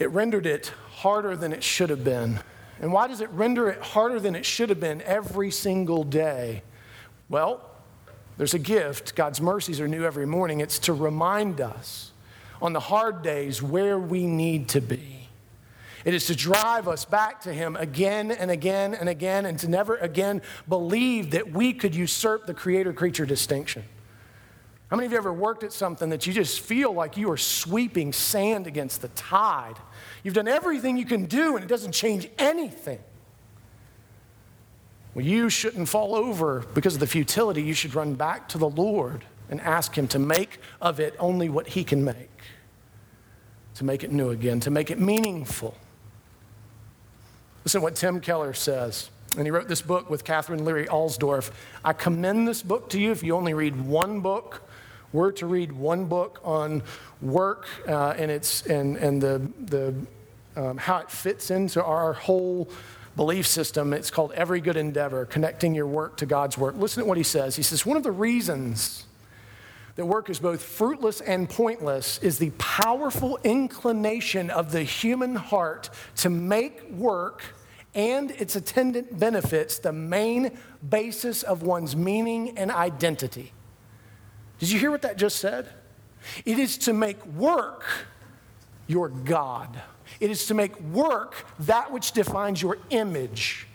it 0.00 0.10
rendered 0.10 0.46
it 0.46 0.72
harder 0.90 1.36
than 1.36 1.52
it 1.52 1.62
should 1.62 1.90
have 1.90 2.02
been. 2.02 2.40
And 2.80 2.92
why 2.92 3.06
does 3.06 3.20
it 3.20 3.30
render 3.30 3.68
it 3.68 3.80
harder 3.80 4.18
than 4.18 4.34
it 4.34 4.44
should 4.44 4.70
have 4.70 4.80
been 4.80 5.02
every 5.02 5.50
single 5.50 6.02
day? 6.02 6.62
Well, 7.28 7.69
there's 8.40 8.54
a 8.54 8.58
gift. 8.58 9.16
God's 9.16 9.38
mercies 9.38 9.82
are 9.82 9.86
new 9.86 10.02
every 10.02 10.24
morning. 10.24 10.60
It's 10.60 10.78
to 10.78 10.94
remind 10.94 11.60
us 11.60 12.10
on 12.62 12.72
the 12.72 12.80
hard 12.80 13.20
days 13.20 13.62
where 13.62 13.98
we 13.98 14.26
need 14.26 14.70
to 14.70 14.80
be. 14.80 15.28
It 16.06 16.14
is 16.14 16.24
to 16.28 16.34
drive 16.34 16.88
us 16.88 17.04
back 17.04 17.42
to 17.42 17.52
Him 17.52 17.76
again 17.76 18.30
and 18.30 18.50
again 18.50 18.94
and 18.94 19.10
again, 19.10 19.44
and 19.44 19.58
to 19.58 19.68
never 19.68 19.96
again 19.96 20.40
believe 20.66 21.32
that 21.32 21.52
we 21.52 21.74
could 21.74 21.94
usurp 21.94 22.46
the 22.46 22.54
creator 22.54 22.94
creature 22.94 23.26
distinction. 23.26 23.84
How 24.88 24.96
many 24.96 25.04
of 25.04 25.12
you 25.12 25.18
ever 25.18 25.34
worked 25.34 25.62
at 25.62 25.74
something 25.74 26.08
that 26.08 26.26
you 26.26 26.32
just 26.32 26.60
feel 26.60 26.94
like 26.94 27.18
you 27.18 27.30
are 27.30 27.36
sweeping 27.36 28.10
sand 28.10 28.66
against 28.66 29.02
the 29.02 29.08
tide? 29.08 29.76
You've 30.24 30.32
done 30.32 30.48
everything 30.48 30.96
you 30.96 31.04
can 31.04 31.26
do, 31.26 31.56
and 31.56 31.62
it 31.62 31.68
doesn't 31.68 31.92
change 31.92 32.26
anything. 32.38 33.00
Well, 35.14 35.24
you 35.24 35.48
shouldn't 35.50 35.88
fall 35.88 36.14
over 36.14 36.64
because 36.74 36.94
of 36.94 37.00
the 37.00 37.06
futility. 37.06 37.62
You 37.62 37.74
should 37.74 37.94
run 37.94 38.14
back 38.14 38.48
to 38.50 38.58
the 38.58 38.68
Lord 38.68 39.24
and 39.48 39.60
ask 39.60 39.96
Him 39.96 40.06
to 40.08 40.18
make 40.18 40.60
of 40.80 41.00
it 41.00 41.16
only 41.18 41.48
what 41.48 41.68
He 41.68 41.82
can 41.82 42.04
make, 42.04 42.30
to 43.74 43.84
make 43.84 44.04
it 44.04 44.12
new 44.12 44.30
again, 44.30 44.60
to 44.60 44.70
make 44.70 44.90
it 44.90 45.00
meaningful. 45.00 45.74
Listen 47.64 47.80
to 47.80 47.82
what 47.82 47.96
Tim 47.96 48.20
Keller 48.20 48.54
says. 48.54 49.10
And 49.36 49.46
he 49.46 49.50
wrote 49.50 49.68
this 49.68 49.82
book 49.82 50.10
with 50.10 50.24
Katherine 50.24 50.64
Leary 50.64 50.86
Alsdorf. 50.86 51.52
I 51.84 51.92
commend 51.92 52.48
this 52.48 52.62
book 52.62 52.90
to 52.90 53.00
you 53.00 53.12
if 53.12 53.22
you 53.22 53.36
only 53.36 53.54
read 53.54 53.80
one 53.80 54.20
book. 54.20 54.62
We're 55.12 55.32
to 55.32 55.46
read 55.46 55.72
one 55.72 56.06
book 56.06 56.40
on 56.42 56.82
work 57.20 57.66
uh, 57.86 58.14
and, 58.16 58.30
its, 58.30 58.66
and, 58.66 58.96
and 58.96 59.20
the, 59.20 59.48
the, 59.60 59.94
um, 60.56 60.78
how 60.78 60.98
it 60.98 61.10
fits 61.10 61.50
into 61.50 61.82
our 61.84 62.12
whole 62.12 62.68
belief 63.20 63.46
system. 63.46 63.92
It's 63.92 64.10
called 64.10 64.32
Every 64.32 64.62
Good 64.62 64.78
Endeavor, 64.78 65.26
connecting 65.26 65.74
your 65.74 65.86
work 65.86 66.16
to 66.16 66.24
God's 66.24 66.56
work. 66.56 66.74
Listen 66.78 67.02
to 67.02 67.06
what 67.06 67.18
he 67.18 67.22
says. 67.22 67.54
He 67.54 67.62
says, 67.62 67.84
One 67.84 67.98
of 67.98 68.02
the 68.02 68.10
reasons 68.10 69.04
that 69.96 70.06
work 70.06 70.30
is 70.30 70.38
both 70.38 70.62
fruitless 70.62 71.20
and 71.20 71.46
pointless 71.46 72.16
is 72.22 72.38
the 72.38 72.48
powerful 72.56 73.38
inclination 73.44 74.48
of 74.48 74.72
the 74.72 74.82
human 74.84 75.36
heart 75.36 75.90
to 76.16 76.30
make 76.30 76.90
work 76.92 77.42
and 77.94 78.30
its 78.30 78.56
attendant 78.56 79.18
benefits 79.18 79.78
the 79.78 79.92
main 79.92 80.56
basis 80.88 81.42
of 81.42 81.62
one's 81.62 81.94
meaning 81.94 82.56
and 82.56 82.70
identity. 82.70 83.52
Did 84.60 84.70
you 84.70 84.78
hear 84.78 84.90
what 84.90 85.02
that 85.02 85.18
just 85.18 85.36
said? 85.36 85.68
It 86.46 86.58
is 86.58 86.78
to 86.78 86.94
make 86.94 87.22
work 87.26 87.84
your 88.86 89.10
God. 89.10 89.78
It 90.18 90.30
is 90.30 90.46
to 90.46 90.54
make 90.54 90.78
work 90.80 91.46
that 91.60 91.92
which 91.92 92.12
defines 92.12 92.60
your 92.60 92.78
image. 92.90 93.66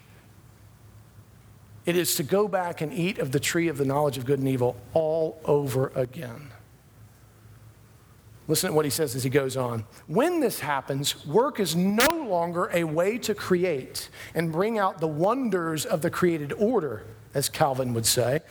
It 1.86 1.96
is 1.96 2.16
to 2.16 2.24
go 2.24 2.48
back 2.48 2.82
and 2.82 2.92
eat 2.92 3.20
of 3.20 3.32
the 3.32 3.40
tree 3.40 3.68
of 3.68 3.78
the 3.78 3.86
knowledge 3.86 4.18
of 4.18 4.26
good 4.26 4.40
and 4.40 4.48
evil 4.48 4.76
all 4.94 5.40
over 5.46 5.92
again. 5.96 6.52
Listen 8.48 8.70
to 8.70 8.76
what 8.76 8.86
he 8.86 8.92
says 8.92 9.16
as 9.16 9.24
he 9.24 9.30
goes 9.30 9.58
on. 9.58 9.86
When 10.08 10.40
this 10.40 10.60
happens, 10.60 11.26
work 11.26 11.60
is 11.60 11.76
no 11.76 12.08
longer 12.08 12.70
a 12.74 12.84
way 12.84 13.18
to 13.20 13.34
create 13.34 14.10
and 14.36 14.52
bring 14.52 14.78
out 14.78 15.00
the 15.00 15.08
wonders 15.08 15.86
of 15.86 16.02
the 16.02 16.12
created 16.12 16.54
order, 16.54 17.06
as 17.34 17.50
Calvin 17.50 17.94
would 17.96 18.06
say, 18.06 18.42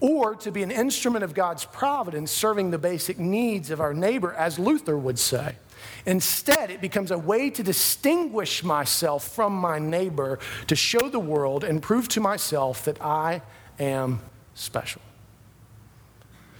or 0.00 0.34
to 0.36 0.50
be 0.50 0.62
an 0.62 0.70
instrument 0.70 1.22
of 1.22 1.34
God's 1.34 1.66
providence 1.66 2.30
serving 2.30 2.70
the 2.70 2.78
basic 2.78 3.18
needs 3.18 3.70
of 3.70 3.80
our 3.80 3.92
neighbor, 3.92 4.32
as 4.34 4.58
Luther 4.58 4.96
would 4.96 5.18
say. 5.18 5.56
Instead, 6.04 6.70
it 6.70 6.80
becomes 6.80 7.10
a 7.10 7.18
way 7.18 7.48
to 7.50 7.62
distinguish 7.62 8.64
myself 8.64 9.28
from 9.28 9.52
my 9.54 9.78
neighbor, 9.78 10.38
to 10.66 10.74
show 10.74 11.08
the 11.08 11.20
world 11.20 11.62
and 11.62 11.80
prove 11.80 12.08
to 12.08 12.20
myself 12.20 12.84
that 12.84 13.00
I 13.00 13.42
am 13.78 14.20
special. 14.54 15.00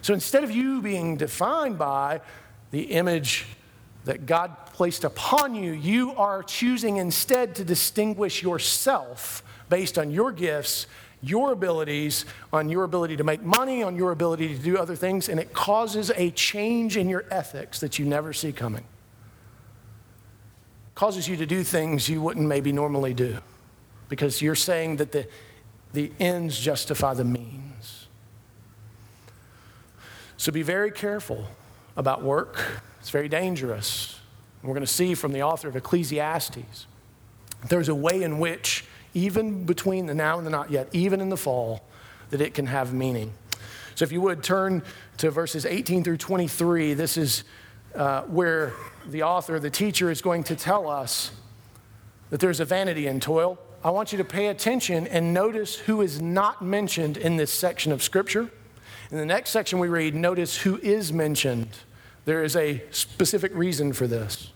So 0.00 0.14
instead 0.14 0.44
of 0.44 0.50
you 0.50 0.80
being 0.80 1.16
defined 1.16 1.78
by 1.78 2.20
the 2.70 2.82
image 2.82 3.46
that 4.04 4.26
God 4.26 4.54
placed 4.66 5.04
upon 5.04 5.54
you, 5.54 5.72
you 5.72 6.12
are 6.12 6.42
choosing 6.42 6.96
instead 6.96 7.54
to 7.56 7.64
distinguish 7.64 8.42
yourself 8.42 9.44
based 9.68 9.98
on 9.98 10.10
your 10.10 10.32
gifts, 10.32 10.86
your 11.20 11.52
abilities, 11.52 12.24
on 12.52 12.68
your 12.68 12.82
ability 12.82 13.16
to 13.16 13.24
make 13.24 13.42
money, 13.42 13.82
on 13.82 13.94
your 13.94 14.10
ability 14.10 14.56
to 14.56 14.60
do 14.60 14.76
other 14.76 14.96
things, 14.96 15.28
and 15.28 15.38
it 15.38 15.52
causes 15.52 16.10
a 16.16 16.30
change 16.32 16.96
in 16.96 17.08
your 17.08 17.24
ethics 17.30 17.78
that 17.80 17.98
you 17.98 18.04
never 18.04 18.32
see 18.32 18.52
coming 18.52 18.84
causes 20.94 21.28
you 21.28 21.36
to 21.36 21.46
do 21.46 21.62
things 21.62 22.08
you 22.08 22.20
wouldn't 22.20 22.46
maybe 22.46 22.72
normally 22.72 23.14
do 23.14 23.38
because 24.08 24.42
you're 24.42 24.54
saying 24.54 24.96
that 24.96 25.12
the, 25.12 25.26
the 25.92 26.12
ends 26.20 26.58
justify 26.58 27.14
the 27.14 27.24
means. 27.24 28.06
So 30.36 30.52
be 30.52 30.62
very 30.62 30.90
careful 30.90 31.46
about 31.96 32.22
work, 32.22 32.82
it's 33.00 33.10
very 33.10 33.28
dangerous. 33.28 34.18
we're 34.62 34.74
going 34.74 34.86
to 34.86 34.92
see 34.92 35.14
from 35.14 35.32
the 35.32 35.42
author 35.42 35.68
of 35.68 35.76
Ecclesiastes 35.76 36.86
there's 37.68 37.88
a 37.88 37.94
way 37.94 38.22
in 38.22 38.38
which, 38.38 38.84
even 39.14 39.64
between 39.64 40.06
the 40.06 40.14
now 40.14 40.38
and 40.38 40.46
the 40.46 40.50
not 40.50 40.70
yet, 40.70 40.88
even 40.92 41.20
in 41.20 41.28
the 41.28 41.36
fall, 41.36 41.82
that 42.30 42.40
it 42.40 42.54
can 42.54 42.66
have 42.66 42.92
meaning. 42.92 43.32
So 43.94 44.04
if 44.04 44.12
you 44.12 44.20
would 44.22 44.42
turn 44.42 44.82
to 45.18 45.30
verses 45.30 45.66
18 45.66 46.02
through 46.02 46.16
23, 46.16 46.94
this 46.94 47.16
is 47.16 47.44
uh, 47.94 48.22
where 48.22 48.72
the 49.06 49.22
author, 49.22 49.58
the 49.58 49.70
teacher, 49.70 50.10
is 50.10 50.22
going 50.22 50.44
to 50.44 50.56
tell 50.56 50.88
us 50.88 51.30
that 52.30 52.40
there's 52.40 52.60
a 52.60 52.64
vanity 52.64 53.06
in 53.06 53.20
toil. 53.20 53.58
I 53.84 53.90
want 53.90 54.12
you 54.12 54.18
to 54.18 54.24
pay 54.24 54.46
attention 54.46 55.06
and 55.06 55.34
notice 55.34 55.76
who 55.76 56.00
is 56.00 56.20
not 56.20 56.62
mentioned 56.62 57.16
in 57.16 57.36
this 57.36 57.50
section 57.50 57.92
of 57.92 58.02
Scripture. 58.02 58.50
In 59.10 59.18
the 59.18 59.26
next 59.26 59.50
section 59.50 59.78
we 59.78 59.88
read, 59.88 60.14
notice 60.14 60.56
who 60.58 60.78
is 60.78 61.12
mentioned. 61.12 61.68
There 62.24 62.44
is 62.44 62.56
a 62.56 62.82
specific 62.90 63.52
reason 63.54 63.92
for 63.92 64.06
this. 64.06 64.50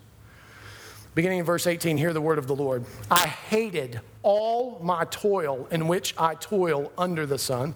Beginning 1.15 1.41
in 1.41 1.45
verse 1.45 1.67
18, 1.67 1.97
hear 1.97 2.13
the 2.13 2.21
word 2.21 2.39
of 2.39 2.47
the 2.47 2.55
Lord. 2.55 2.85
I 3.11 3.27
hated 3.27 4.01
all 4.23 4.79
my 4.83 5.05
toil 5.07 5.67
in 5.71 5.89
which 5.89 6.15
I 6.19 6.35
toil 6.35 6.93
under 6.97 7.27
the 7.27 7.39
sun, 7.39 7.75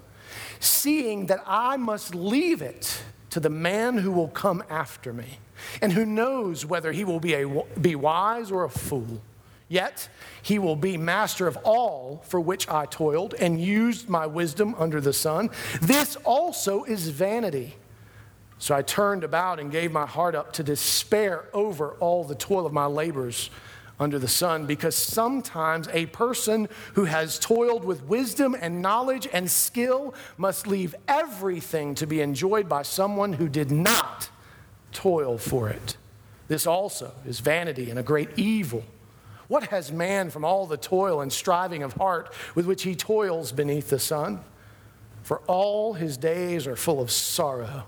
seeing 0.60 1.26
that 1.26 1.42
I 1.46 1.76
must 1.76 2.14
leave 2.14 2.62
it 2.62 3.02
to 3.30 3.40
the 3.40 3.50
man 3.50 3.98
who 3.98 4.12
will 4.12 4.28
come 4.28 4.62
after 4.68 5.12
me 5.12 5.38
and 5.80 5.92
who 5.92 6.06
knows 6.06 6.64
whether 6.64 6.92
he 6.92 7.04
will 7.04 7.20
be, 7.20 7.34
a, 7.34 7.48
be 7.80 7.94
wise 7.94 8.50
or 8.50 8.64
a 8.64 8.70
fool. 8.70 9.20
Yet 9.68 10.08
he 10.42 10.58
will 10.58 10.74
be 10.74 10.96
master 10.96 11.46
of 11.46 11.56
all 11.58 12.24
for 12.26 12.40
which 12.40 12.68
I 12.68 12.86
toiled 12.86 13.34
and 13.34 13.60
used 13.60 14.08
my 14.08 14.26
wisdom 14.26 14.74
under 14.76 15.00
the 15.00 15.12
sun. 15.12 15.50
This 15.80 16.16
also 16.24 16.82
is 16.84 17.08
vanity. 17.08 17.76
So 18.58 18.74
I 18.74 18.82
turned 18.82 19.22
about 19.22 19.60
and 19.60 19.70
gave 19.70 19.92
my 19.92 20.06
heart 20.06 20.34
up 20.34 20.52
to 20.54 20.64
despair 20.64 21.48
over 21.54 21.92
all 21.94 22.24
the 22.24 22.34
toil 22.34 22.66
of 22.66 22.72
my 22.72 22.86
labors 22.86 23.48
under 24.00 24.18
the 24.18 24.28
sun 24.28 24.66
because 24.66 24.96
sometimes 24.96 25.86
a 25.92 26.06
person 26.06 26.68
who 26.94 27.04
has 27.04 27.38
toiled 27.38 27.84
with 27.84 28.02
wisdom 28.04 28.56
and 28.60 28.82
knowledge 28.82 29.28
and 29.32 29.48
skill 29.48 30.14
must 30.36 30.66
leave 30.66 30.94
everything 31.06 31.94
to 31.94 32.06
be 32.06 32.20
enjoyed 32.20 32.68
by 32.68 32.82
someone 32.82 33.34
who 33.34 33.48
did 33.48 33.70
not 33.70 34.30
toil 34.92 35.38
for 35.38 35.68
it. 35.68 35.96
This 36.48 36.66
also 36.66 37.12
is 37.26 37.40
vanity 37.40 37.90
and 37.90 37.98
a 37.98 38.02
great 38.02 38.30
evil. 38.36 38.84
What 39.48 39.64
has 39.68 39.90
man 39.90 40.30
from 40.30 40.44
all 40.44 40.66
the 40.66 40.76
toil 40.76 41.20
and 41.20 41.32
striving 41.32 41.82
of 41.82 41.94
heart 41.94 42.32
with 42.54 42.66
which 42.66 42.82
he 42.82 42.94
toils 42.94 43.52
beneath 43.52 43.90
the 43.90 43.98
sun? 43.98 44.44
For 45.22 45.38
all 45.46 45.94
his 45.94 46.16
days 46.16 46.66
are 46.66 46.76
full 46.76 47.00
of 47.00 47.10
sorrow, 47.10 47.84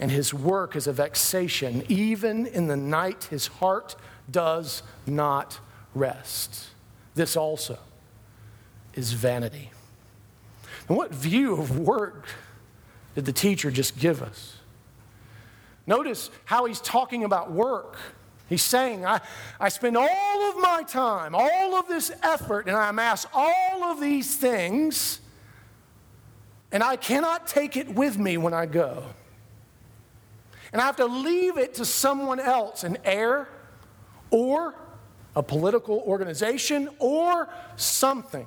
and 0.00 0.10
his 0.10 0.34
work 0.34 0.74
is 0.74 0.86
a 0.86 0.92
vexation. 0.92 1.84
Even 1.88 2.46
in 2.46 2.66
the 2.66 2.76
night, 2.76 3.24
his 3.24 3.46
heart 3.46 3.94
does 4.30 4.82
not 5.06 5.60
rest. 5.94 6.68
This 7.14 7.36
also 7.36 7.78
is 8.94 9.12
vanity. 9.12 9.70
And 10.88 10.96
what 10.96 11.14
view 11.14 11.54
of 11.56 11.78
work 11.78 12.26
did 13.14 13.26
the 13.26 13.32
teacher 13.32 13.70
just 13.70 13.98
give 13.98 14.22
us? 14.22 14.56
Notice 15.86 16.30
how 16.44 16.66
he's 16.66 16.80
talking 16.80 17.24
about 17.24 17.50
work. 17.50 17.98
He's 18.48 18.62
saying, 18.62 19.06
I, 19.06 19.20
I 19.58 19.68
spend 19.68 19.96
all 19.96 20.50
of 20.50 20.56
my 20.60 20.84
time, 20.86 21.34
all 21.34 21.74
of 21.74 21.88
this 21.88 22.12
effort, 22.22 22.66
and 22.66 22.76
I 22.76 22.90
amass 22.90 23.26
all 23.32 23.84
of 23.84 24.00
these 24.00 24.36
things, 24.36 25.20
and 26.70 26.82
I 26.82 26.96
cannot 26.96 27.46
take 27.46 27.76
it 27.76 27.94
with 27.94 28.18
me 28.18 28.36
when 28.36 28.52
I 28.52 28.66
go. 28.66 29.04
And 30.72 30.80
I 30.80 30.86
have 30.86 30.96
to 30.96 31.06
leave 31.06 31.58
it 31.58 31.74
to 31.74 31.84
someone 31.84 32.40
else, 32.40 32.84
an 32.84 32.98
heir 33.04 33.48
or 34.30 34.74
a 35.34 35.42
political 35.42 35.98
organization 36.06 36.88
or 36.98 37.48
something. 37.76 38.46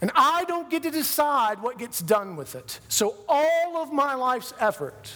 And 0.00 0.10
I 0.14 0.44
don't 0.44 0.68
get 0.68 0.82
to 0.82 0.90
decide 0.90 1.62
what 1.62 1.78
gets 1.78 2.00
done 2.00 2.34
with 2.34 2.54
it. 2.54 2.80
So 2.88 3.16
all 3.28 3.76
of 3.76 3.92
my 3.92 4.14
life's 4.14 4.52
effort 4.58 5.12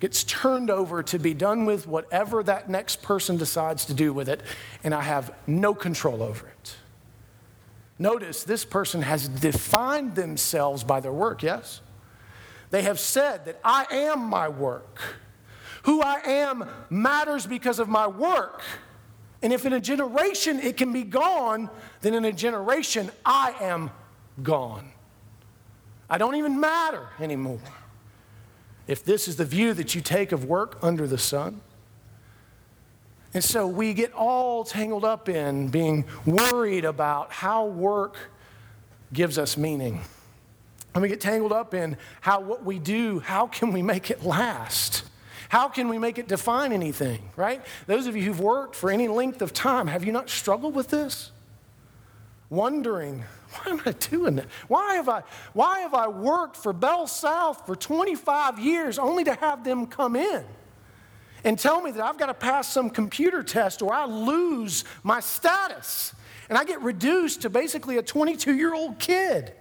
gets 0.00 0.24
turned 0.24 0.70
over 0.70 1.02
to 1.02 1.18
be 1.18 1.34
done 1.34 1.66
with 1.66 1.86
whatever 1.86 2.42
that 2.42 2.68
next 2.68 3.02
person 3.02 3.36
decides 3.36 3.84
to 3.84 3.94
do 3.94 4.12
with 4.12 4.28
it, 4.28 4.40
and 4.82 4.94
I 4.94 5.02
have 5.02 5.32
no 5.46 5.74
control 5.74 6.22
over 6.22 6.48
it. 6.48 6.76
Notice 7.98 8.44
this 8.44 8.64
person 8.64 9.02
has 9.02 9.28
defined 9.28 10.14
themselves 10.14 10.82
by 10.84 11.00
their 11.00 11.12
work, 11.12 11.42
yes? 11.42 11.82
They 12.70 12.82
have 12.82 12.98
said 12.98 13.44
that 13.44 13.60
I 13.62 13.86
am 13.90 14.24
my 14.24 14.48
work. 14.48 15.00
Who 15.82 16.00
I 16.00 16.20
am 16.24 16.68
matters 16.88 17.46
because 17.46 17.78
of 17.78 17.88
my 17.88 18.06
work. 18.06 18.62
And 19.42 19.52
if 19.52 19.66
in 19.66 19.72
a 19.72 19.80
generation 19.80 20.60
it 20.60 20.76
can 20.76 20.92
be 20.92 21.02
gone, 21.02 21.68
then 22.00 22.14
in 22.14 22.24
a 22.24 22.32
generation 22.32 23.10
I 23.24 23.54
am 23.60 23.90
gone. 24.42 24.92
I 26.08 26.18
don't 26.18 26.36
even 26.36 26.58
matter 26.58 27.06
anymore. 27.18 27.60
If 28.90 29.04
this 29.04 29.28
is 29.28 29.36
the 29.36 29.44
view 29.44 29.72
that 29.74 29.94
you 29.94 30.00
take 30.00 30.32
of 30.32 30.46
work 30.46 30.76
under 30.82 31.06
the 31.06 31.16
sun, 31.16 31.60
and 33.32 33.44
so 33.44 33.64
we 33.64 33.94
get 33.94 34.12
all 34.12 34.64
tangled 34.64 35.04
up 35.04 35.28
in 35.28 35.68
being 35.68 36.06
worried 36.26 36.84
about 36.84 37.30
how 37.30 37.66
work 37.66 38.16
gives 39.12 39.38
us 39.38 39.56
meaning. 39.56 40.00
And 40.92 41.02
we 41.02 41.08
get 41.08 41.20
tangled 41.20 41.52
up 41.52 41.72
in 41.72 41.98
how 42.20 42.40
what 42.40 42.64
we 42.64 42.80
do, 42.80 43.20
how 43.20 43.46
can 43.46 43.72
we 43.72 43.80
make 43.80 44.10
it 44.10 44.24
last? 44.24 45.04
How 45.50 45.68
can 45.68 45.88
we 45.88 45.96
make 45.96 46.18
it 46.18 46.26
define 46.26 46.72
anything, 46.72 47.30
right? 47.36 47.64
Those 47.86 48.08
of 48.08 48.16
you 48.16 48.24
who've 48.24 48.40
worked 48.40 48.74
for 48.74 48.90
any 48.90 49.06
length 49.06 49.40
of 49.40 49.52
time, 49.52 49.86
have 49.86 50.04
you 50.04 50.10
not 50.10 50.28
struggled 50.28 50.74
with 50.74 50.88
this? 50.88 51.30
Wondering, 52.48 53.22
am 53.70 53.82
I 53.86 53.92
doing 53.92 54.36
that? 54.36 54.46
Why 54.68 54.94
have 54.94 55.08
I, 55.08 55.22
why 55.52 55.80
have 55.80 55.94
I 55.94 56.08
worked 56.08 56.56
for 56.56 56.72
Bell 56.72 57.06
South 57.06 57.66
for 57.66 57.74
25 57.76 58.58
years 58.58 58.98
only 58.98 59.24
to 59.24 59.34
have 59.34 59.64
them 59.64 59.86
come 59.86 60.16
in 60.16 60.44
and 61.44 61.58
tell 61.58 61.80
me 61.80 61.90
that 61.92 62.04
I've 62.04 62.18
got 62.18 62.26
to 62.26 62.34
pass 62.34 62.72
some 62.72 62.90
computer 62.90 63.42
test 63.42 63.82
or 63.82 63.92
I 63.92 64.04
lose 64.04 64.84
my 65.02 65.20
status 65.20 66.14
and 66.48 66.58
I 66.58 66.64
get 66.64 66.82
reduced 66.82 67.42
to 67.42 67.50
basically 67.50 67.96
a 67.96 68.02
22 68.02 68.54
year 68.54 68.74
old 68.74 68.98
kid 68.98 69.54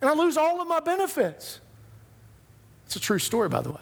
and 0.00 0.10
I 0.10 0.14
lose 0.14 0.36
all 0.36 0.60
of 0.60 0.68
my 0.68 0.80
benefits? 0.80 1.60
It's 2.86 2.96
a 2.96 3.00
true 3.00 3.18
story, 3.18 3.48
by 3.48 3.60
the 3.60 3.70
way. 3.70 3.80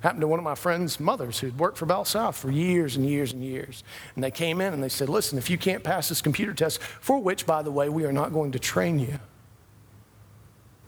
Happened 0.00 0.20
to 0.20 0.28
one 0.28 0.38
of 0.38 0.44
my 0.44 0.54
friend's 0.54 1.00
mothers 1.00 1.40
who'd 1.40 1.58
worked 1.58 1.76
for 1.76 1.86
Bell 1.86 2.04
South 2.04 2.36
for 2.36 2.52
years 2.52 2.94
and 2.94 3.04
years 3.04 3.32
and 3.32 3.42
years. 3.44 3.82
And 4.14 4.22
they 4.22 4.30
came 4.30 4.60
in 4.60 4.72
and 4.72 4.82
they 4.82 4.88
said, 4.88 5.08
Listen, 5.08 5.38
if 5.38 5.50
you 5.50 5.58
can't 5.58 5.82
pass 5.82 6.08
this 6.08 6.22
computer 6.22 6.54
test, 6.54 6.80
for 6.80 7.20
which, 7.20 7.46
by 7.46 7.62
the 7.62 7.72
way, 7.72 7.88
we 7.88 8.04
are 8.04 8.12
not 8.12 8.32
going 8.32 8.52
to 8.52 8.60
train 8.60 9.00
you, 9.00 9.18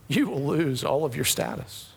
you 0.06 0.28
will 0.28 0.44
lose 0.44 0.84
all 0.84 1.04
of 1.04 1.16
your 1.16 1.24
status. 1.24 1.90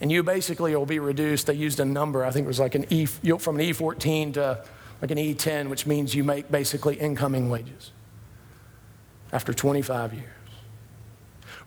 And 0.00 0.10
you 0.10 0.22
basically 0.22 0.74
will 0.74 0.86
be 0.86 1.00
reduced. 1.00 1.48
They 1.48 1.54
used 1.54 1.80
a 1.80 1.84
number, 1.84 2.24
I 2.24 2.30
think 2.30 2.44
it 2.44 2.48
was 2.48 2.60
like 2.60 2.74
an 2.74 2.86
E, 2.88 3.04
from 3.04 3.60
an 3.60 3.66
E14 3.66 4.34
to 4.34 4.64
like 5.02 5.10
an 5.10 5.18
E10, 5.18 5.68
which 5.68 5.86
means 5.86 6.14
you 6.14 6.24
make 6.24 6.50
basically 6.50 6.96
incoming 6.96 7.50
wages 7.50 7.92
after 9.32 9.52
25 9.52 10.14
years. 10.14 10.24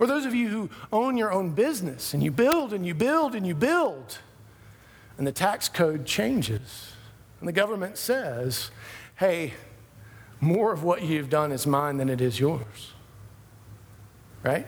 Or 0.00 0.06
those 0.06 0.24
of 0.24 0.34
you 0.34 0.48
who 0.48 0.70
own 0.92 1.16
your 1.16 1.32
own 1.32 1.50
business 1.50 2.14
and 2.14 2.22
you 2.22 2.32
build 2.32 2.72
and 2.72 2.84
you 2.84 2.94
build 2.94 3.34
and 3.36 3.46
you 3.46 3.54
build 3.54 4.18
and 4.18 4.31
the 5.26 5.32
tax 5.32 5.68
code 5.68 6.06
changes. 6.06 6.92
And 7.40 7.48
the 7.48 7.52
government 7.52 7.98
says, 7.98 8.70
hey, 9.16 9.54
more 10.40 10.72
of 10.72 10.84
what 10.84 11.02
you've 11.02 11.30
done 11.30 11.52
is 11.52 11.66
mine 11.66 11.96
than 11.96 12.08
it 12.08 12.20
is 12.20 12.40
yours. 12.40 12.92
Right? 14.42 14.66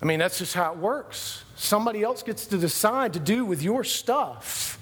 I 0.00 0.04
mean, 0.04 0.18
that's 0.18 0.38
just 0.38 0.54
how 0.54 0.72
it 0.72 0.78
works. 0.78 1.44
Somebody 1.56 2.02
else 2.02 2.22
gets 2.22 2.46
to 2.46 2.58
decide 2.58 3.12
to 3.12 3.20
do 3.20 3.44
with 3.44 3.62
your 3.62 3.84
stuff 3.84 4.78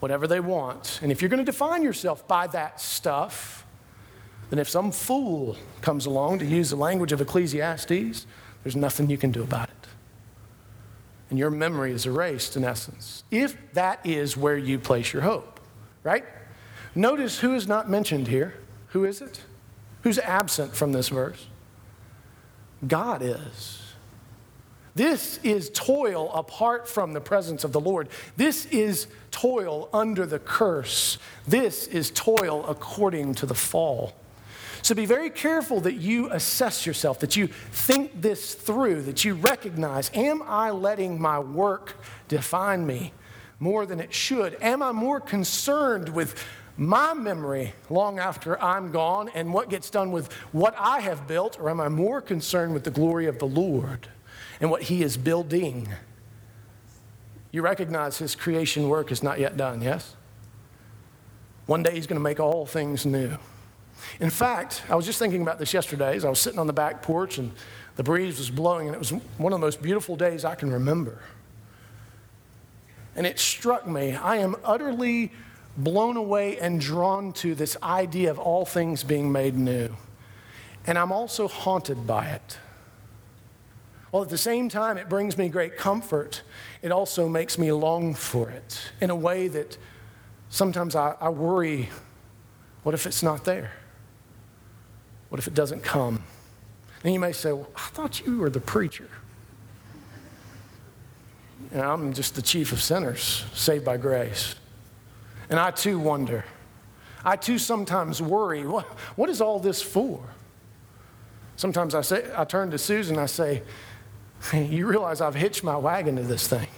whatever 0.00 0.26
they 0.26 0.40
want. 0.40 0.98
And 1.02 1.12
if 1.12 1.22
you're 1.22 1.28
going 1.28 1.44
to 1.44 1.44
define 1.44 1.82
yourself 1.82 2.26
by 2.26 2.48
that 2.48 2.80
stuff, 2.80 3.64
then 4.50 4.58
if 4.58 4.68
some 4.68 4.90
fool 4.90 5.56
comes 5.80 6.06
along, 6.06 6.40
to 6.40 6.44
use 6.44 6.70
the 6.70 6.76
language 6.76 7.12
of 7.12 7.20
Ecclesiastes, 7.20 8.26
there's 8.64 8.76
nothing 8.76 9.08
you 9.08 9.18
can 9.18 9.30
do 9.30 9.42
about 9.42 9.68
it 9.68 9.81
and 11.32 11.38
your 11.38 11.48
memory 11.48 11.92
is 11.92 12.04
erased 12.04 12.58
in 12.58 12.62
essence, 12.62 13.24
if 13.30 13.56
that 13.72 14.04
is 14.04 14.36
where 14.36 14.58
you 14.58 14.78
place 14.78 15.14
your 15.14 15.22
hope, 15.22 15.60
right? 16.02 16.26
Notice 16.94 17.38
who 17.38 17.54
is 17.54 17.66
not 17.66 17.88
mentioned 17.88 18.28
here. 18.28 18.52
Who 18.88 19.06
is 19.06 19.22
it? 19.22 19.40
Who's 20.02 20.18
absent 20.18 20.76
from 20.76 20.92
this 20.92 21.08
verse? 21.08 21.46
God 22.86 23.22
is. 23.22 23.80
This 24.94 25.40
is 25.42 25.70
toil 25.70 26.30
apart 26.34 26.86
from 26.86 27.14
the 27.14 27.20
presence 27.22 27.64
of 27.64 27.72
the 27.72 27.80
Lord. 27.80 28.10
This 28.36 28.66
is 28.66 29.06
toil 29.30 29.88
under 29.90 30.26
the 30.26 30.38
curse. 30.38 31.16
This 31.48 31.86
is 31.86 32.10
toil 32.10 32.66
according 32.68 33.36
to 33.36 33.46
the 33.46 33.54
fall. 33.54 34.12
So 34.82 34.96
be 34.96 35.06
very 35.06 35.30
careful 35.30 35.80
that 35.82 35.94
you 35.94 36.28
assess 36.30 36.86
yourself, 36.86 37.20
that 37.20 37.36
you 37.36 37.46
think 37.46 38.20
this 38.20 38.54
through, 38.54 39.02
that 39.02 39.24
you 39.24 39.34
recognize 39.34 40.10
Am 40.12 40.42
I 40.42 40.70
letting 40.70 41.20
my 41.20 41.38
work 41.38 41.96
define 42.26 42.84
me 42.84 43.12
more 43.60 43.86
than 43.86 44.00
it 44.00 44.12
should? 44.12 44.56
Am 44.60 44.82
I 44.82 44.90
more 44.90 45.20
concerned 45.20 46.08
with 46.08 46.44
my 46.76 47.14
memory 47.14 47.74
long 47.90 48.18
after 48.18 48.60
I'm 48.60 48.90
gone 48.90 49.28
and 49.34 49.54
what 49.54 49.70
gets 49.70 49.88
done 49.88 50.10
with 50.10 50.32
what 50.50 50.74
I 50.76 51.00
have 51.00 51.28
built, 51.28 51.60
or 51.60 51.70
am 51.70 51.80
I 51.80 51.88
more 51.88 52.20
concerned 52.20 52.74
with 52.74 52.82
the 52.82 52.90
glory 52.90 53.26
of 53.26 53.38
the 53.38 53.46
Lord 53.46 54.08
and 54.60 54.68
what 54.68 54.82
He 54.82 55.02
is 55.02 55.16
building? 55.16 55.88
You 57.52 57.62
recognize 57.62 58.18
His 58.18 58.34
creation 58.34 58.88
work 58.88 59.12
is 59.12 59.22
not 59.22 59.38
yet 59.38 59.56
done, 59.56 59.80
yes? 59.80 60.16
One 61.66 61.84
day 61.84 61.94
He's 61.94 62.08
going 62.08 62.18
to 62.18 62.22
make 62.22 62.40
all 62.40 62.66
things 62.66 63.06
new. 63.06 63.38
In 64.20 64.30
fact, 64.30 64.82
I 64.88 64.94
was 64.94 65.06
just 65.06 65.18
thinking 65.18 65.42
about 65.42 65.58
this 65.58 65.74
yesterday 65.74 66.16
as 66.16 66.24
I 66.24 66.28
was 66.28 66.38
sitting 66.38 66.58
on 66.58 66.66
the 66.66 66.72
back 66.72 67.02
porch 67.02 67.38
and 67.38 67.52
the 67.96 68.02
breeze 68.02 68.38
was 68.38 68.50
blowing, 68.50 68.86
and 68.88 68.94
it 68.94 68.98
was 68.98 69.10
one 69.10 69.52
of 69.52 69.60
the 69.60 69.66
most 69.66 69.82
beautiful 69.82 70.16
days 70.16 70.44
I 70.44 70.54
can 70.54 70.72
remember. 70.72 71.18
And 73.14 73.26
it 73.26 73.38
struck 73.38 73.86
me, 73.86 74.14
I 74.14 74.36
am 74.36 74.56
utterly 74.64 75.30
blown 75.76 76.16
away 76.16 76.58
and 76.58 76.80
drawn 76.80 77.32
to 77.34 77.54
this 77.54 77.76
idea 77.82 78.30
of 78.30 78.38
all 78.38 78.64
things 78.64 79.04
being 79.04 79.30
made 79.30 79.56
new. 79.56 79.94
And 80.86 80.98
I'm 80.98 81.12
also 81.12 81.48
haunted 81.48 82.06
by 82.06 82.28
it. 82.28 82.58
While 84.10 84.22
at 84.22 84.30
the 84.30 84.38
same 84.38 84.68
time, 84.68 84.96
it 84.96 85.08
brings 85.08 85.36
me 85.36 85.48
great 85.48 85.76
comfort, 85.76 86.42
it 86.80 86.92
also 86.92 87.28
makes 87.28 87.58
me 87.58 87.72
long 87.72 88.14
for 88.14 88.50
it 88.50 88.90
in 89.00 89.10
a 89.10 89.16
way 89.16 89.48
that 89.48 89.76
sometimes 90.48 90.94
I, 90.96 91.14
I 91.20 91.28
worry 91.28 91.90
what 92.82 92.94
if 92.94 93.06
it's 93.06 93.22
not 93.22 93.44
there? 93.44 93.72
What 95.32 95.38
if 95.38 95.46
it 95.46 95.54
doesn't 95.54 95.82
come? 95.82 96.22
And 97.02 97.14
you 97.14 97.18
may 97.18 97.32
say, 97.32 97.52
Well, 97.52 97.70
I 97.74 97.88
thought 97.88 98.20
you 98.20 98.36
were 98.36 98.50
the 98.50 98.60
preacher. 98.60 99.08
And 101.72 101.80
I'm 101.80 102.12
just 102.12 102.34
the 102.34 102.42
chief 102.42 102.70
of 102.70 102.82
sinners, 102.82 103.46
saved 103.54 103.82
by 103.82 103.96
grace. 103.96 104.56
And 105.48 105.58
I 105.58 105.70
too 105.70 105.98
wonder. 105.98 106.44
I 107.24 107.36
too 107.36 107.58
sometimes 107.58 108.20
worry 108.20 108.66
what, 108.66 108.84
what 109.16 109.30
is 109.30 109.40
all 109.40 109.58
this 109.58 109.80
for? 109.80 110.22
Sometimes 111.56 111.94
I, 111.94 112.02
say, 112.02 112.30
I 112.36 112.44
turn 112.44 112.70
to 112.70 112.76
Susan 112.76 113.16
I 113.16 113.24
say, 113.24 113.62
You 114.52 114.86
realize 114.86 115.22
I've 115.22 115.34
hitched 115.34 115.64
my 115.64 115.78
wagon 115.78 116.16
to 116.16 116.24
this 116.24 116.46
thing. 116.46 116.68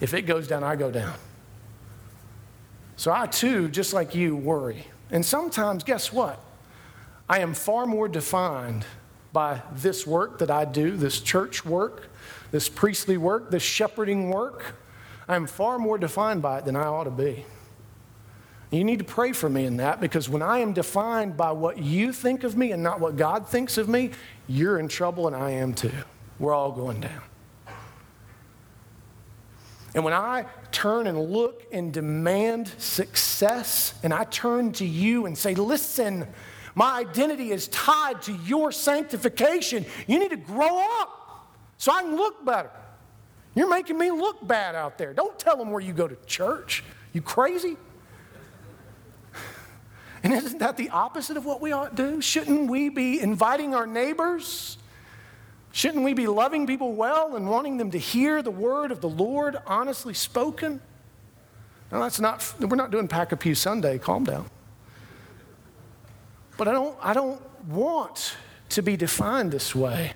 If 0.00 0.14
it 0.14 0.22
goes 0.22 0.46
down, 0.46 0.62
I 0.62 0.76
go 0.76 0.92
down. 0.92 1.14
So 2.94 3.10
I 3.10 3.26
too, 3.26 3.66
just 3.68 3.92
like 3.92 4.14
you, 4.14 4.36
worry. 4.36 4.86
And 5.10 5.26
sometimes, 5.26 5.82
guess 5.82 6.12
what? 6.12 6.38
I 7.28 7.40
am 7.40 7.54
far 7.54 7.86
more 7.86 8.08
defined 8.08 8.84
by 9.32 9.62
this 9.72 10.06
work 10.06 10.38
that 10.38 10.50
I 10.50 10.64
do, 10.64 10.96
this 10.96 11.20
church 11.20 11.64
work, 11.64 12.08
this 12.50 12.68
priestly 12.68 13.16
work, 13.16 13.50
this 13.50 13.62
shepherding 13.62 14.30
work. 14.30 14.76
I 15.26 15.36
am 15.36 15.46
far 15.46 15.78
more 15.78 15.98
defined 15.98 16.42
by 16.42 16.58
it 16.58 16.64
than 16.64 16.76
I 16.76 16.84
ought 16.84 17.04
to 17.04 17.10
be. 17.10 17.44
You 18.70 18.84
need 18.84 18.98
to 18.98 19.04
pray 19.04 19.32
for 19.32 19.48
me 19.48 19.64
in 19.64 19.76
that 19.78 20.00
because 20.00 20.28
when 20.28 20.42
I 20.42 20.58
am 20.58 20.72
defined 20.72 21.36
by 21.36 21.52
what 21.52 21.78
you 21.78 22.12
think 22.12 22.44
of 22.44 22.56
me 22.56 22.72
and 22.72 22.82
not 22.82 23.00
what 23.00 23.16
God 23.16 23.48
thinks 23.48 23.78
of 23.78 23.88
me, 23.88 24.10
you're 24.48 24.78
in 24.78 24.88
trouble 24.88 25.26
and 25.26 25.36
I 25.36 25.50
am 25.50 25.74
too. 25.74 25.92
We're 26.38 26.52
all 26.52 26.72
going 26.72 27.00
down. 27.00 27.22
And 29.94 30.04
when 30.04 30.12
I 30.12 30.46
turn 30.72 31.06
and 31.06 31.30
look 31.30 31.64
and 31.70 31.92
demand 31.92 32.68
success, 32.78 33.94
and 34.02 34.12
I 34.12 34.24
turn 34.24 34.72
to 34.72 34.84
you 34.84 35.26
and 35.26 35.38
say, 35.38 35.54
listen, 35.54 36.26
my 36.74 36.98
identity 36.98 37.50
is 37.50 37.68
tied 37.68 38.22
to 38.22 38.32
your 38.32 38.72
sanctification. 38.72 39.86
You 40.06 40.18
need 40.18 40.30
to 40.30 40.36
grow 40.36 40.78
up 41.00 41.48
so 41.78 41.92
I 41.92 42.02
can 42.02 42.16
look 42.16 42.44
better. 42.44 42.70
You're 43.54 43.70
making 43.70 43.98
me 43.98 44.10
look 44.10 44.44
bad 44.46 44.74
out 44.74 44.98
there. 44.98 45.12
Don't 45.12 45.38
tell 45.38 45.56
them 45.56 45.70
where 45.70 45.80
you 45.80 45.92
go 45.92 46.08
to 46.08 46.16
church. 46.26 46.82
You 47.12 47.22
crazy? 47.22 47.76
And 50.24 50.32
isn't 50.32 50.58
that 50.58 50.76
the 50.76 50.88
opposite 50.88 51.36
of 51.36 51.44
what 51.44 51.60
we 51.60 51.70
ought 51.72 51.96
to 51.96 52.02
do? 52.10 52.20
Shouldn't 52.20 52.70
we 52.70 52.88
be 52.88 53.20
inviting 53.20 53.74
our 53.74 53.86
neighbors? 53.86 54.78
Shouldn't 55.70 56.02
we 56.02 56.14
be 56.14 56.26
loving 56.26 56.66
people 56.66 56.94
well 56.94 57.36
and 57.36 57.48
wanting 57.48 57.76
them 57.76 57.90
to 57.90 57.98
hear 57.98 58.42
the 58.42 58.50
word 58.50 58.90
of 58.90 59.00
the 59.00 59.08
Lord 59.08 59.58
honestly 59.66 60.14
spoken? 60.14 60.80
No, 61.92 62.00
that's 62.00 62.20
not, 62.20 62.54
we're 62.58 62.74
not 62.74 62.90
doing 62.90 63.06
Pack 63.06 63.32
a 63.32 63.36
Pew 63.36 63.54
Sunday, 63.54 63.98
calm 63.98 64.24
down. 64.24 64.48
But 66.56 66.68
I 66.68 66.72
don't, 66.72 66.96
I 67.00 67.12
don't 67.12 67.42
want 67.66 68.36
to 68.70 68.82
be 68.82 68.96
defined 68.96 69.52
this 69.52 69.74
way. 69.74 70.14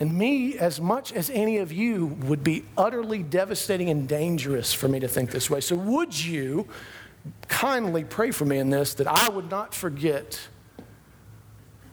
And 0.00 0.16
me, 0.16 0.56
as 0.56 0.80
much 0.80 1.12
as 1.12 1.28
any 1.30 1.58
of 1.58 1.72
you, 1.72 2.06
would 2.06 2.44
be 2.44 2.64
utterly 2.76 3.22
devastating 3.22 3.90
and 3.90 4.08
dangerous 4.08 4.72
for 4.72 4.86
me 4.88 5.00
to 5.00 5.08
think 5.08 5.32
this 5.32 5.50
way. 5.50 5.60
So, 5.60 5.74
would 5.74 6.18
you 6.18 6.68
kindly 7.48 8.04
pray 8.04 8.30
for 8.30 8.44
me 8.44 8.58
in 8.58 8.70
this 8.70 8.94
that 8.94 9.08
I 9.08 9.28
would 9.28 9.50
not 9.50 9.74
forget 9.74 10.48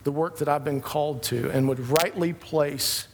the 0.04 0.12
work 0.12 0.38
that 0.38 0.48
I've 0.48 0.64
been 0.64 0.82
called 0.82 1.24
to 1.24 1.50
and 1.50 1.68
would 1.68 1.80
rightly 1.80 2.32
place 2.32 3.08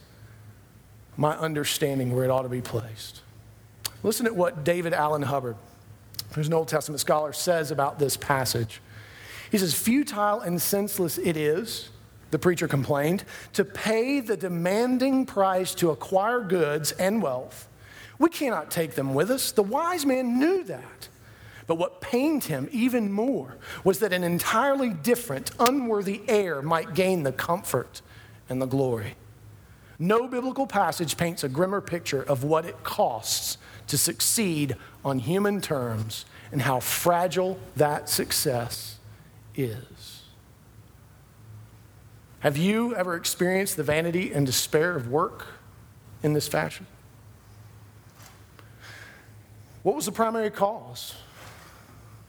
my 1.16 1.38
understanding 1.38 2.14
where 2.14 2.26
it 2.26 2.30
ought 2.30 2.42
to 2.42 2.50
be 2.50 2.62
placed? 2.62 3.22
Listen 4.04 4.26
to 4.26 4.34
what 4.34 4.66
David 4.66 4.94
Allan 4.94 5.22
Hubbard, 5.22 5.56
who's 6.34 6.48
an 6.48 6.54
Old 6.54 6.68
Testament 6.68 7.00
scholar, 7.00 7.32
says 7.32 7.72
about 7.72 7.98
this 7.98 8.18
passage. 8.18 8.82
He 9.52 9.58
says, 9.58 9.74
Futile 9.74 10.40
and 10.40 10.62
senseless 10.62 11.18
it 11.18 11.36
is, 11.36 11.90
the 12.32 12.40
preacher 12.40 12.70
complained, 12.70 13.26
to 13.54 13.66
pay 13.66 14.22
the 14.22 14.38
demanding 14.38 15.26
price 15.26 15.76
to 15.76 15.92
acquire 15.92 16.40
goods 16.40 16.94
and 16.94 17.22
wealth. 17.22 17.68
We 18.18 18.30
cannot 18.30 18.72
take 18.72 18.96
them 18.96 19.14
with 19.14 19.30
us. 19.30 19.52
The 19.52 19.64
wise 19.64 20.06
man 20.06 20.40
knew 20.40 20.64
that. 20.64 21.10
But 21.68 21.76
what 21.76 22.02
pained 22.02 22.46
him 22.46 22.70
even 22.72 23.12
more 23.12 23.58
was 23.84 24.00
that 24.00 24.14
an 24.14 24.24
entirely 24.24 24.90
different, 24.90 25.52
unworthy 25.60 26.22
heir 26.28 26.62
might 26.62 26.94
gain 26.94 27.24
the 27.24 27.32
comfort 27.32 28.02
and 28.48 28.62
the 28.62 28.66
glory. 28.66 29.16
No 30.00 30.28
biblical 30.28 30.66
passage 30.66 31.18
paints 31.18 31.44
a 31.44 31.50
grimmer 31.50 31.82
picture 31.82 32.24
of 32.24 32.44
what 32.44 32.66
it 32.66 32.84
costs 32.84 33.58
to 33.88 33.98
succeed 33.98 34.76
on 35.04 35.20
human 35.20 35.60
terms 35.60 36.26
and 36.52 36.62
how 36.62 36.80
fragile 36.80 37.60
that 37.76 38.08
success 38.08 39.00
is. 39.56 40.24
Have 42.40 42.58
you 42.58 42.96
ever 42.96 43.16
experienced 43.16 43.78
the 43.78 43.84
vanity 43.84 44.34
and 44.34 44.46
despair 44.46 44.96
of 44.96 45.08
work 45.08 45.46
in 46.24 46.34
this 46.34 46.48
fashion? 46.48 46.88
What 49.84 49.96
was 49.96 50.06
the 50.06 50.12
primary 50.12 50.50
cause? 50.50 51.16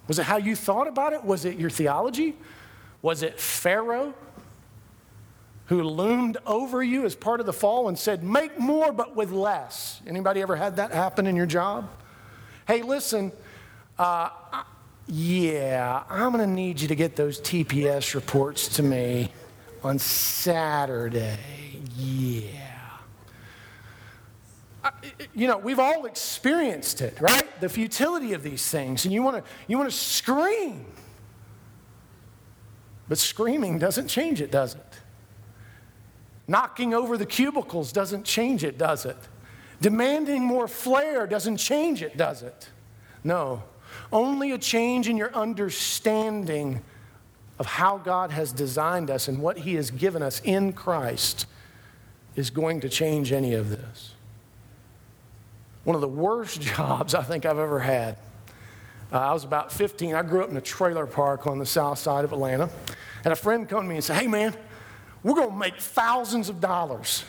Was 0.08 0.18
it 0.18 0.24
how 0.24 0.36
you 0.36 0.56
thought 0.56 0.88
about 0.88 1.12
it? 1.12 1.24
Was 1.24 1.44
it 1.44 1.58
your 1.58 1.70
theology? 1.70 2.34
Was 3.00 3.22
it 3.22 3.38
Pharaoh 3.38 4.14
who 5.66 5.82
loomed 5.82 6.36
over 6.46 6.82
you 6.82 7.04
as 7.04 7.14
part 7.14 7.40
of 7.40 7.46
the 7.46 7.52
fall 7.52 7.88
and 7.88 7.98
said, 7.98 8.22
"Make 8.22 8.58
more 8.58 8.92
but 8.92 9.16
with 9.16 9.30
less"? 9.30 10.00
Anybody 10.06 10.42
ever 10.42 10.56
had 10.56 10.76
that 10.76 10.92
happen 10.92 11.26
in 11.26 11.36
your 11.36 11.46
job? 11.46 11.88
Hey, 12.66 12.82
listen, 12.82 13.32
uh, 13.98 14.28
yeah, 15.06 16.04
I'm 16.08 16.32
going 16.32 16.46
to 16.46 16.52
need 16.52 16.80
you 16.80 16.88
to 16.88 16.94
get 16.94 17.16
those 17.16 17.40
TPS 17.40 18.14
reports 18.14 18.68
to 18.76 18.82
me 18.82 19.32
on 19.82 19.98
Saturday. 19.98 21.38
Yeah. 21.96 22.48
you 25.34 25.48
know, 25.48 25.58
we've 25.58 25.78
all 25.78 26.06
experienced 26.06 27.00
it, 27.00 27.20
right? 27.20 27.60
The 27.60 27.68
futility 27.68 28.32
of 28.32 28.42
these 28.42 28.68
things, 28.68 29.04
and 29.04 29.12
you 29.12 29.22
want 29.22 29.44
to 29.44 29.50
you 29.68 29.78
want 29.78 29.90
to 29.90 29.96
scream. 29.96 30.86
But 33.08 33.18
screaming 33.18 33.78
doesn't 33.78 34.08
change 34.08 34.40
it, 34.40 34.50
does 34.50 34.74
it? 34.74 35.00
Knocking 36.48 36.94
over 36.94 37.16
the 37.16 37.26
cubicles 37.26 37.92
doesn't 37.92 38.24
change 38.24 38.64
it, 38.64 38.78
does 38.78 39.04
it? 39.04 39.16
Demanding 39.80 40.42
more 40.42 40.68
flair 40.68 41.26
doesn't 41.26 41.56
change 41.56 42.02
it, 42.02 42.16
does 42.16 42.42
it? 42.42 42.70
No. 43.24 43.62
Only 44.12 44.52
a 44.52 44.58
change 44.58 45.08
in 45.08 45.16
your 45.16 45.34
understanding 45.34 46.82
of 47.58 47.66
how 47.66 47.98
God 47.98 48.30
has 48.30 48.52
designed 48.52 49.10
us 49.10 49.28
and 49.28 49.40
what 49.40 49.58
He 49.58 49.74
has 49.74 49.90
given 49.90 50.22
us 50.22 50.40
in 50.44 50.72
Christ 50.72 51.46
is 52.36 52.50
going 52.50 52.80
to 52.80 52.88
change 52.88 53.32
any 53.32 53.54
of 53.54 53.70
this. 53.70 54.14
One 55.84 55.94
of 55.94 56.00
the 56.00 56.08
worst 56.08 56.60
jobs 56.60 57.14
I 57.14 57.22
think 57.22 57.46
I've 57.46 57.58
ever 57.58 57.80
had. 57.80 58.16
Uh, 59.12 59.18
I 59.18 59.32
was 59.32 59.44
about 59.44 59.72
15. 59.72 60.14
I 60.14 60.22
grew 60.22 60.42
up 60.42 60.50
in 60.50 60.56
a 60.56 60.62
trailer 60.62 61.06
park 61.06 61.46
on 61.46 61.58
the 61.58 61.66
south 61.66 61.98
side 61.98 62.24
of 62.24 62.32
Atlanta. 62.32 62.70
And 63.24 63.32
a 63.32 63.36
friend 63.36 63.68
come 63.68 63.82
to 63.82 63.88
me 63.88 63.96
and 63.96 64.04
said, 64.04 64.16
Hey, 64.16 64.26
man, 64.26 64.54
we're 65.22 65.34
going 65.34 65.50
to 65.50 65.56
make 65.56 65.76
thousands 65.76 66.48
of 66.48 66.60
dollars, 66.60 67.24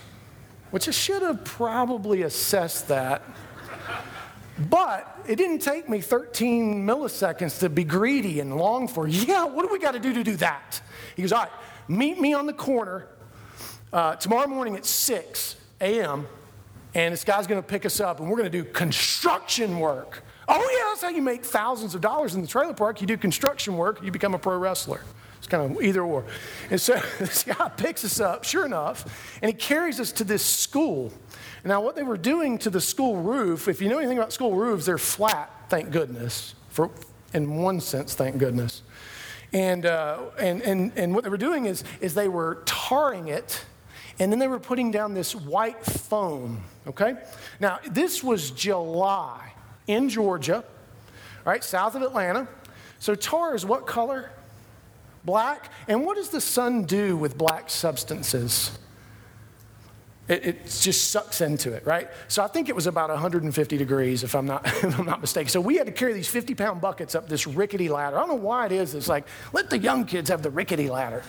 which 0.71 0.87
I 0.87 0.91
should 0.91 1.21
have 1.21 1.43
probably 1.43 2.23
assessed 2.23 2.87
that 2.87 3.21
but 4.57 5.19
it 5.27 5.35
didn't 5.35 5.59
take 5.59 5.89
me 5.89 5.99
13 6.01 6.85
milliseconds 6.85 7.59
to 7.59 7.69
be 7.69 7.83
greedy 7.83 8.39
and 8.39 8.55
long 8.55 8.87
for, 8.87 9.07
yeah, 9.07 9.45
what 9.45 9.65
do 9.65 9.73
we 9.73 9.79
got 9.79 9.93
to 9.93 9.99
do 9.99 10.13
to 10.13 10.23
do 10.23 10.35
that? 10.37 10.81
He 11.15 11.21
goes, 11.23 11.31
all 11.31 11.43
right, 11.43 11.51
meet 11.87 12.19
me 12.19 12.33
on 12.33 12.45
the 12.45 12.53
corner 12.53 13.07
uh, 13.91 14.15
tomorrow 14.15 14.47
morning 14.47 14.75
at 14.75 14.85
6 14.85 15.55
a.m., 15.81 16.27
and 16.95 17.11
this 17.11 17.23
guy's 17.23 17.47
going 17.47 17.61
to 17.61 17.67
pick 17.67 17.85
us 17.85 17.99
up, 17.99 18.19
and 18.19 18.29
we're 18.29 18.37
going 18.37 18.51
to 18.51 18.63
do 18.63 18.63
construction 18.63 19.79
work. 19.79 20.23
Oh, 20.47 20.77
yeah, 20.77 20.89
that's 20.89 21.01
how 21.01 21.09
you 21.09 21.23
make 21.23 21.43
thousands 21.43 21.95
of 21.95 22.01
dollars 22.01 22.35
in 22.35 22.41
the 22.41 22.47
trailer 22.47 22.73
park. 22.73 23.01
You 23.01 23.07
do 23.07 23.17
construction 23.17 23.77
work, 23.77 24.03
you 24.03 24.11
become 24.11 24.35
a 24.35 24.39
pro 24.39 24.57
wrestler. 24.57 25.01
It's 25.39 25.47
kind 25.47 25.75
of 25.75 25.81
either 25.81 26.01
or. 26.01 26.23
And 26.69 26.79
so 26.79 27.01
this 27.19 27.43
guy 27.43 27.69
picks 27.69 28.05
us 28.05 28.19
up, 28.19 28.43
sure 28.43 28.65
enough, 28.65 29.37
and 29.41 29.49
he 29.49 29.57
carries 29.57 29.99
us 29.99 30.11
to 30.13 30.23
this 30.23 30.45
school. 30.45 31.11
Now, 31.65 31.79
what 31.81 31.95
they 31.95 32.03
were 32.03 32.17
doing 32.17 32.57
to 32.59 32.69
the 32.69 32.81
school 32.81 33.17
roof, 33.17 33.67
if 33.67 33.81
you 33.81 33.87
know 33.87 33.97
anything 33.97 34.17
about 34.17 34.33
school 34.33 34.53
roofs, 34.53 34.85
they're 34.85 34.97
flat, 34.97 35.49
thank 35.69 35.91
goodness. 35.91 36.55
For, 36.69 36.89
in 37.33 37.55
one 37.55 37.79
sense, 37.79 38.15
thank 38.15 38.37
goodness. 38.37 38.81
And, 39.53 39.85
uh, 39.85 40.19
and, 40.37 40.61
and, 40.63 40.91
and 40.97 41.15
what 41.15 41.23
they 41.23 41.29
were 41.29 41.37
doing 41.37 41.65
is, 41.65 41.83
is 42.01 42.15
they 42.15 42.27
were 42.27 42.63
tarring 42.65 43.29
it, 43.29 43.63
and 44.19 44.31
then 44.31 44.39
they 44.39 44.47
were 44.47 44.59
putting 44.59 44.91
down 44.91 45.13
this 45.13 45.35
white 45.35 45.85
foam, 45.85 46.63
okay? 46.87 47.15
Now, 47.59 47.79
this 47.89 48.23
was 48.23 48.51
July 48.51 49.53
in 49.87 50.09
Georgia, 50.09 50.65
right, 51.45 51.63
south 51.63 51.95
of 51.95 52.01
Atlanta. 52.01 52.47
So 52.99 53.15
tar 53.15 53.55
is 53.55 53.65
what 53.65 53.85
color? 53.85 54.31
Black. 55.23 55.71
And 55.87 56.05
what 56.05 56.17
does 56.17 56.29
the 56.29 56.41
sun 56.41 56.83
do 56.83 57.15
with 57.15 57.37
black 57.37 57.69
substances? 57.69 58.77
It, 60.29 60.45
it, 60.45 60.65
just 60.65 61.11
sucks 61.11 61.41
into 61.41 61.73
it, 61.73 61.85
right? 61.85 62.09
So 62.29 62.43
I 62.43 62.47
think 62.47 62.69
it 62.69 62.75
was 62.75 62.87
about 62.87 63.09
150 63.09 63.77
degrees, 63.77 64.23
if 64.23 64.35
I'm 64.35 64.45
not, 64.45 64.65
if 64.83 64.97
I'm 64.97 65.05
not 65.05 65.19
mistaken. 65.19 65.49
So 65.49 65.59
we 65.59 65.75
had 65.75 65.85
to 65.87 65.91
carry 65.91 66.13
these 66.13 66.29
50 66.29 66.55
pound 66.55 66.79
buckets 66.79 67.13
up 67.13 67.27
this 67.27 67.45
rickety 67.45 67.89
ladder. 67.89 68.15
I 68.15 68.19
don't 68.21 68.29
know 68.29 68.35
why 68.35 68.67
it 68.67 68.71
is. 68.71 68.95
It's 68.95 69.09
like, 69.09 69.27
let 69.51 69.69
the 69.69 69.77
young 69.77 70.05
kids 70.05 70.29
have 70.29 70.41
the 70.41 70.49
rickety 70.49 70.89
ladder. 70.89 71.23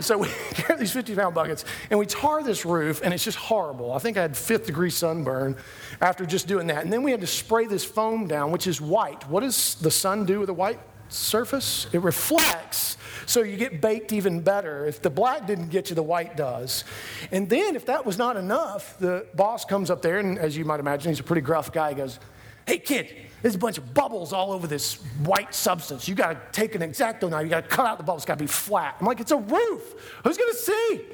So 0.00 0.16
we 0.18 0.28
carry 0.52 0.78
these 0.78 0.92
50 0.92 1.14
pound 1.14 1.34
buckets 1.34 1.66
and 1.90 1.98
we 1.98 2.06
tar 2.06 2.42
this 2.42 2.64
roof, 2.64 3.02
and 3.04 3.12
it's 3.12 3.24
just 3.24 3.36
horrible. 3.36 3.92
I 3.92 3.98
think 3.98 4.16
I 4.16 4.22
had 4.22 4.34
fifth 4.34 4.64
degree 4.64 4.90
sunburn 4.90 5.54
after 6.00 6.24
just 6.24 6.46
doing 6.46 6.68
that. 6.68 6.84
And 6.84 6.92
then 6.92 7.02
we 7.02 7.10
had 7.10 7.20
to 7.20 7.26
spray 7.26 7.66
this 7.66 7.84
foam 7.84 8.26
down, 8.26 8.50
which 8.50 8.66
is 8.66 8.80
white. 8.80 9.28
What 9.28 9.40
does 9.40 9.74
the 9.74 9.90
sun 9.90 10.24
do 10.24 10.40
with 10.40 10.48
a 10.48 10.54
white 10.54 10.80
surface? 11.10 11.86
It 11.92 12.00
reflects 12.00 12.96
so 13.28 13.42
you 13.42 13.58
get 13.58 13.82
baked 13.82 14.12
even 14.14 14.40
better. 14.40 14.86
If 14.86 15.02
the 15.02 15.10
black 15.10 15.46
didn't 15.46 15.68
get 15.68 15.90
you, 15.90 15.94
the 15.94 16.02
white 16.02 16.34
does. 16.34 16.84
And 17.30 17.46
then, 17.46 17.76
if 17.76 17.84
that 17.86 18.06
was 18.06 18.16
not 18.16 18.38
enough, 18.38 18.98
the 18.98 19.26
boss 19.34 19.66
comes 19.66 19.90
up 19.90 20.00
there, 20.00 20.18
and 20.18 20.38
as 20.38 20.56
you 20.56 20.64
might 20.64 20.80
imagine, 20.80 21.10
he's 21.10 21.20
a 21.20 21.24
pretty 21.24 21.42
gruff 21.42 21.70
guy. 21.70 21.90
He 21.90 21.94
goes, 21.94 22.18
Hey, 22.66 22.78
kid, 22.78 23.14
there's 23.42 23.54
a 23.54 23.58
bunch 23.58 23.76
of 23.76 23.92
bubbles 23.92 24.32
all 24.32 24.50
over 24.50 24.66
this 24.66 24.94
white 25.24 25.54
substance. 25.54 26.08
You 26.08 26.14
got 26.14 26.32
to 26.32 26.60
take 26.60 26.74
an 26.74 26.80
exacto 26.80 27.28
knife. 27.28 27.44
You 27.44 27.50
got 27.50 27.68
to 27.68 27.68
cut 27.68 27.84
out 27.84 27.98
the 27.98 28.04
bubbles. 28.04 28.22
It's 28.22 28.26
got 28.26 28.38
to 28.38 28.44
be 28.44 28.48
flat. 28.48 28.96
I'm 28.98 29.06
like, 29.06 29.20
it's 29.20 29.30
a 29.30 29.36
roof. 29.36 30.20
Who's 30.24 30.36
to 30.36 30.54
see? 30.54 31.06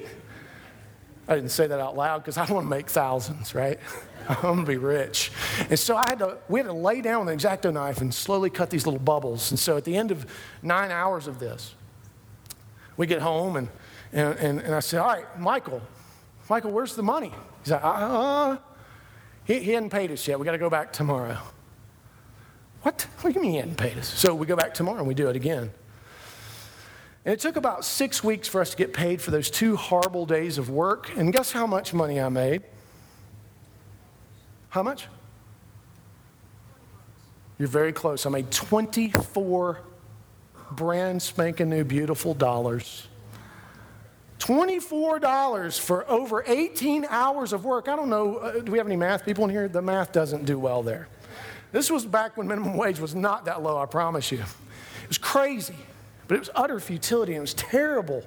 I 1.27 1.35
didn't 1.35 1.51
say 1.51 1.67
that 1.67 1.79
out 1.79 1.97
loud 1.97 2.19
because 2.19 2.37
I 2.37 2.45
don't 2.45 2.55
want 2.55 2.65
to 2.65 2.69
make 2.69 2.89
thousands, 2.89 3.53
right? 3.55 3.79
I'm 4.29 4.59
to 4.59 4.65
be 4.65 4.77
rich. 4.77 5.31
And 5.69 5.77
so 5.77 5.97
I 5.97 6.05
had 6.07 6.19
to, 6.19 6.37
we 6.47 6.59
had 6.59 6.67
to 6.67 6.73
lay 6.73 7.01
down 7.01 7.25
with 7.25 7.33
an 7.33 7.39
exacto 7.39 7.73
knife 7.73 7.99
and 7.99 8.13
slowly 8.13 8.49
cut 8.49 8.69
these 8.69 8.85
little 8.85 8.99
bubbles. 8.99 9.51
And 9.51 9.59
so 9.59 9.75
at 9.77 9.83
the 9.83 9.95
end 9.97 10.11
of 10.11 10.25
nine 10.61 10.91
hours 10.91 11.27
of 11.27 11.39
this, 11.39 11.75
we 12.97 13.07
get 13.07 13.21
home 13.21 13.55
and, 13.55 13.69
and, 14.13 14.37
and, 14.39 14.59
and 14.61 14.75
I 14.75 14.79
said, 14.79 15.01
All 15.01 15.07
right, 15.07 15.39
Michael, 15.39 15.81
Michael, 16.49 16.71
where's 16.71 16.95
the 16.95 17.03
money? 17.03 17.31
He's 17.63 17.71
like, 17.71 17.81
uh, 17.83 18.57
he, 19.45 19.59
he 19.59 19.71
hadn't 19.71 19.89
paid 19.89 20.11
us 20.11 20.27
yet. 20.27 20.39
We 20.39 20.45
got 20.45 20.53
to 20.53 20.57
go 20.57 20.69
back 20.69 20.93
tomorrow. 20.93 21.37
What? 22.81 23.07
What 23.21 23.33
do 23.33 23.39
you 23.39 23.41
mean 23.41 23.51
he 23.51 23.57
hadn't 23.57 23.77
paid 23.77 23.97
us? 23.97 24.07
So 24.07 24.35
we 24.35 24.45
go 24.45 24.55
back 24.55 24.73
tomorrow 24.73 24.99
and 24.99 25.07
we 25.07 25.15
do 25.15 25.27
it 25.27 25.35
again. 25.35 25.71
And 27.25 27.33
it 27.33 27.39
took 27.39 27.55
about 27.55 27.83
six 27.83 28.23
weeks 28.23 28.47
for 28.47 28.61
us 28.61 28.69
to 28.69 28.77
get 28.77 28.93
paid 28.93 29.19
for 29.19 29.31
those 29.31 29.49
two 29.49 29.75
horrible 29.75 30.27
days 30.27 30.59
of 30.59 30.69
work. 30.69 31.09
And 31.17 31.33
guess 31.33 31.51
how 31.51 31.65
much 31.65 31.93
money 31.93 32.21
I 32.21 32.29
made? 32.29 32.61
How 34.69 34.83
much? 34.83 35.07
You're 37.57 37.67
very 37.67 37.93
close. 37.93 38.25
I 38.27 38.29
made 38.29 38.51
24 38.51 39.79
brand 40.71 41.21
spanking 41.21 41.69
new 41.69 41.83
beautiful 41.83 42.33
dollars. 42.33 43.07
$24 44.39 45.79
for 45.79 46.09
over 46.09 46.43
18 46.45 47.05
hours 47.09 47.53
of 47.53 47.65
work. 47.65 47.87
I 47.87 47.95
don't 47.95 48.09
know, 48.09 48.37
uh, 48.37 48.59
do 48.59 48.71
we 48.71 48.77
have 48.77 48.85
any 48.85 48.95
math 48.95 49.25
people 49.25 49.43
in 49.45 49.49
here? 49.49 49.67
The 49.67 49.81
math 49.81 50.11
doesn't 50.11 50.45
do 50.45 50.59
well 50.59 50.83
there. 50.83 51.07
This 51.71 51.89
was 51.89 52.05
back 52.05 52.37
when 52.37 52.47
minimum 52.47 52.77
wage 52.77 52.99
was 52.99 53.15
not 53.15 53.45
that 53.45 53.63
low, 53.63 53.77
I 53.77 53.85
promise 53.85 54.31
you. 54.31 54.39
It 54.39 55.07
was 55.07 55.17
crazy, 55.17 55.75
but 56.27 56.35
it 56.35 56.39
was 56.39 56.49
utter 56.53 56.79
futility 56.79 57.33
and 57.33 57.39
it 57.39 57.41
was 57.41 57.53
terrible. 57.53 58.23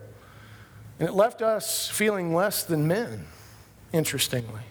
And 0.99 1.09
it 1.09 1.13
left 1.13 1.41
us 1.41 1.89
feeling 1.89 2.35
less 2.35 2.65
than 2.65 2.89
men, 2.89 3.25
interestingly. 3.93 4.63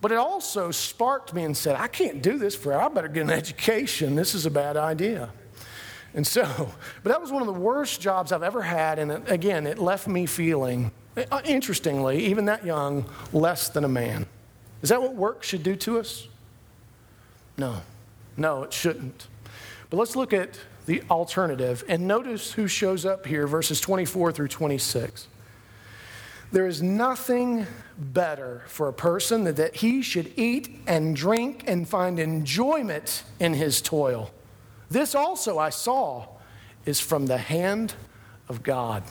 But 0.00 0.10
it 0.10 0.18
also 0.18 0.70
sparked 0.70 1.34
me 1.34 1.44
and 1.44 1.56
said, 1.56 1.76
I 1.76 1.86
can't 1.86 2.22
do 2.22 2.38
this 2.38 2.56
forever. 2.56 2.82
I 2.82 2.88
better 2.88 3.08
get 3.08 3.22
an 3.22 3.30
education. 3.30 4.14
This 4.16 4.34
is 4.34 4.46
a 4.46 4.50
bad 4.50 4.76
idea. 4.76 5.30
And 6.14 6.26
so, 6.26 6.72
but 7.02 7.10
that 7.10 7.20
was 7.20 7.30
one 7.30 7.42
of 7.42 7.46
the 7.46 7.60
worst 7.60 8.00
jobs 8.00 8.32
I've 8.32 8.42
ever 8.42 8.62
had. 8.62 8.98
And 8.98 9.10
it, 9.10 9.22
again, 9.30 9.66
it 9.66 9.78
left 9.78 10.06
me 10.06 10.26
feeling, 10.26 10.90
uh, 11.16 11.40
interestingly, 11.44 12.26
even 12.26 12.46
that 12.46 12.64
young, 12.64 13.04
less 13.32 13.68
than 13.68 13.84
a 13.84 13.88
man. 13.88 14.26
Is 14.82 14.88
that 14.88 15.00
what 15.00 15.14
work 15.14 15.42
should 15.42 15.62
do 15.62 15.76
to 15.76 15.98
us? 16.00 16.28
No, 17.56 17.82
no, 18.36 18.64
it 18.64 18.72
shouldn't. 18.72 19.28
But 19.90 19.98
let's 19.98 20.16
look 20.16 20.32
at 20.32 20.58
the 20.86 21.02
alternative 21.10 21.84
and 21.88 22.08
notice 22.08 22.52
who 22.52 22.66
shows 22.66 23.06
up 23.06 23.26
here, 23.26 23.46
verses 23.46 23.80
24 23.80 24.32
through 24.32 24.48
26. 24.48 25.28
There 26.50 26.66
is 26.66 26.82
nothing 26.82 27.66
better 27.96 28.62
for 28.66 28.88
a 28.88 28.92
person 28.92 29.44
than 29.44 29.54
that 29.54 29.76
he 29.76 30.02
should 30.02 30.32
eat 30.36 30.80
and 30.86 31.14
drink 31.16 31.64
and 31.66 31.88
find 31.88 32.18
enjoyment 32.18 33.22
in 33.38 33.54
his 33.54 33.80
toil. 33.80 34.30
This 34.92 35.14
also 35.14 35.58
I 35.58 35.70
saw 35.70 36.26
is 36.84 37.00
from 37.00 37.26
the 37.26 37.38
hand 37.38 37.94
of 38.48 38.62
God. 38.62 39.02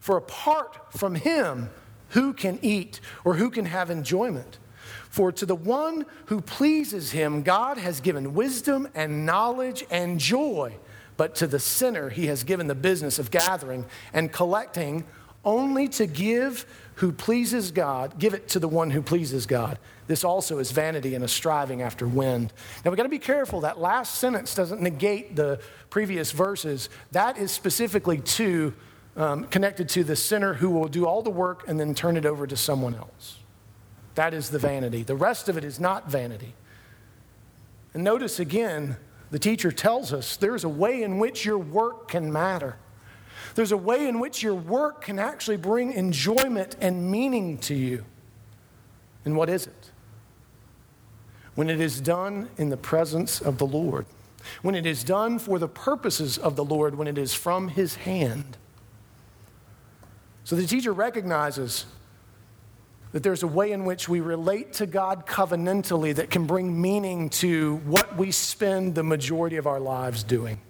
For 0.00 0.16
apart 0.16 0.92
from 0.92 1.14
him, 1.14 1.70
who 2.10 2.32
can 2.32 2.58
eat 2.62 3.00
or 3.24 3.34
who 3.34 3.50
can 3.50 3.66
have 3.66 3.90
enjoyment? 3.90 4.58
For 5.10 5.32
to 5.32 5.46
the 5.46 5.54
one 5.54 6.06
who 6.26 6.40
pleases 6.40 7.12
him, 7.12 7.42
God 7.42 7.78
has 7.78 8.00
given 8.00 8.34
wisdom 8.34 8.88
and 8.94 9.24
knowledge 9.26 9.84
and 9.90 10.20
joy. 10.20 10.76
But 11.16 11.34
to 11.36 11.46
the 11.46 11.58
sinner, 11.58 12.10
he 12.10 12.26
has 12.26 12.44
given 12.44 12.66
the 12.68 12.74
business 12.74 13.18
of 13.18 13.30
gathering 13.30 13.86
and 14.12 14.32
collecting 14.32 15.04
only 15.44 15.88
to 15.88 16.06
give 16.06 16.66
who 16.96 17.12
pleases 17.12 17.70
God, 17.70 18.18
give 18.18 18.34
it 18.34 18.48
to 18.48 18.58
the 18.58 18.68
one 18.68 18.90
who 18.90 19.02
pleases 19.02 19.46
God. 19.46 19.78
This 20.08 20.24
also 20.24 20.58
is 20.58 20.72
vanity 20.72 21.14
and 21.14 21.22
a 21.22 21.28
striving 21.28 21.82
after 21.82 22.08
wind. 22.08 22.52
Now 22.84 22.90
we've 22.90 22.96
got 22.96 23.04
to 23.04 23.08
be 23.10 23.18
careful. 23.18 23.60
That 23.60 23.78
last 23.78 24.16
sentence 24.16 24.54
doesn't 24.54 24.80
negate 24.80 25.36
the 25.36 25.60
previous 25.90 26.32
verses. 26.32 26.88
That 27.12 27.38
is 27.38 27.52
specifically 27.52 28.18
to 28.18 28.74
um, 29.16 29.44
connected 29.44 29.88
to 29.90 30.04
the 30.04 30.16
sinner 30.16 30.54
who 30.54 30.70
will 30.70 30.88
do 30.88 31.06
all 31.06 31.22
the 31.22 31.30
work 31.30 31.68
and 31.68 31.78
then 31.78 31.94
turn 31.94 32.16
it 32.16 32.24
over 32.24 32.46
to 32.46 32.56
someone 32.56 32.94
else. 32.94 33.38
That 34.14 34.32
is 34.32 34.50
the 34.50 34.58
vanity. 34.58 35.02
The 35.02 35.14
rest 35.14 35.48
of 35.48 35.58
it 35.58 35.64
is 35.64 35.78
not 35.78 36.10
vanity. 36.10 36.54
And 37.92 38.02
notice 38.02 38.40
again, 38.40 38.96
the 39.30 39.38
teacher 39.38 39.70
tells 39.70 40.12
us 40.12 40.36
there's 40.36 40.64
a 40.64 40.68
way 40.68 41.02
in 41.02 41.18
which 41.18 41.44
your 41.44 41.58
work 41.58 42.08
can 42.08 42.32
matter. 42.32 42.76
There's 43.54 43.72
a 43.72 43.76
way 43.76 44.08
in 44.08 44.20
which 44.20 44.42
your 44.42 44.54
work 44.54 45.02
can 45.02 45.18
actually 45.18 45.58
bring 45.58 45.92
enjoyment 45.92 46.76
and 46.80 47.10
meaning 47.10 47.58
to 47.58 47.74
you. 47.74 48.04
And 49.24 49.36
what 49.36 49.50
is 49.50 49.66
it? 49.66 49.87
When 51.58 51.68
it 51.68 51.80
is 51.80 52.00
done 52.00 52.48
in 52.56 52.68
the 52.68 52.76
presence 52.76 53.40
of 53.40 53.58
the 53.58 53.66
Lord, 53.66 54.06
when 54.62 54.76
it 54.76 54.86
is 54.86 55.02
done 55.02 55.40
for 55.40 55.58
the 55.58 55.66
purposes 55.66 56.38
of 56.38 56.54
the 56.54 56.64
Lord, 56.64 56.96
when 56.96 57.08
it 57.08 57.18
is 57.18 57.34
from 57.34 57.66
His 57.66 57.96
hand. 57.96 58.56
So 60.44 60.54
the 60.54 60.68
teacher 60.68 60.92
recognizes 60.92 61.86
that 63.10 63.24
there's 63.24 63.42
a 63.42 63.48
way 63.48 63.72
in 63.72 63.84
which 63.84 64.08
we 64.08 64.20
relate 64.20 64.74
to 64.74 64.86
God 64.86 65.26
covenantally 65.26 66.14
that 66.14 66.30
can 66.30 66.46
bring 66.46 66.80
meaning 66.80 67.28
to 67.30 67.78
what 67.78 68.16
we 68.16 68.30
spend 68.30 68.94
the 68.94 69.02
majority 69.02 69.56
of 69.56 69.66
our 69.66 69.80
lives 69.80 70.22
doing. 70.22 70.60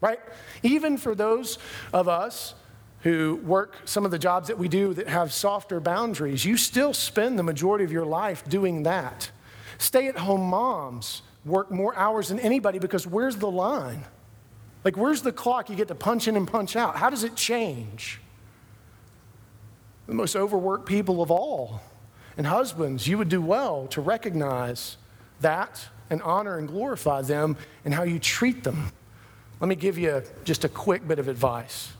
Right? 0.00 0.18
Even 0.64 0.96
for 0.98 1.14
those 1.14 1.56
of 1.92 2.08
us 2.08 2.56
who 3.02 3.36
work 3.44 3.76
some 3.84 4.04
of 4.04 4.10
the 4.10 4.18
jobs 4.18 4.48
that 4.48 4.58
we 4.58 4.66
do 4.66 4.92
that 4.94 5.06
have 5.06 5.32
softer 5.32 5.78
boundaries, 5.78 6.44
you 6.44 6.56
still 6.56 6.92
spend 6.92 7.38
the 7.38 7.44
majority 7.44 7.84
of 7.84 7.92
your 7.92 8.06
life 8.06 8.42
doing 8.48 8.82
that. 8.82 9.30
Stay 9.78 10.08
at 10.08 10.16
home 10.16 10.42
moms 10.42 11.22
work 11.46 11.70
more 11.70 11.96
hours 11.96 12.28
than 12.28 12.40
anybody 12.40 12.78
because 12.78 13.06
where's 13.06 13.36
the 13.36 13.50
line? 13.50 14.04
Like, 14.84 14.96
where's 14.96 15.22
the 15.22 15.32
clock 15.32 15.70
you 15.70 15.76
get 15.76 15.88
to 15.88 15.94
punch 15.94 16.28
in 16.28 16.36
and 16.36 16.46
punch 16.46 16.76
out? 16.76 16.96
How 16.96 17.08
does 17.08 17.24
it 17.24 17.36
change? 17.36 18.20
The 20.06 20.14
most 20.14 20.36
overworked 20.36 20.86
people 20.86 21.22
of 21.22 21.30
all. 21.30 21.80
And 22.36 22.46
husbands, 22.46 23.08
you 23.08 23.16
would 23.16 23.28
do 23.28 23.40
well 23.40 23.86
to 23.88 24.00
recognize 24.00 24.98
that 25.40 25.88
and 26.10 26.20
honor 26.22 26.58
and 26.58 26.68
glorify 26.68 27.22
them 27.22 27.56
and 27.84 27.94
how 27.94 28.02
you 28.02 28.18
treat 28.18 28.62
them. 28.62 28.92
Let 29.58 29.68
me 29.68 29.74
give 29.74 29.96
you 29.98 30.22
just 30.44 30.64
a 30.64 30.68
quick 30.68 31.06
bit 31.08 31.18
of 31.18 31.28
advice. 31.28 31.92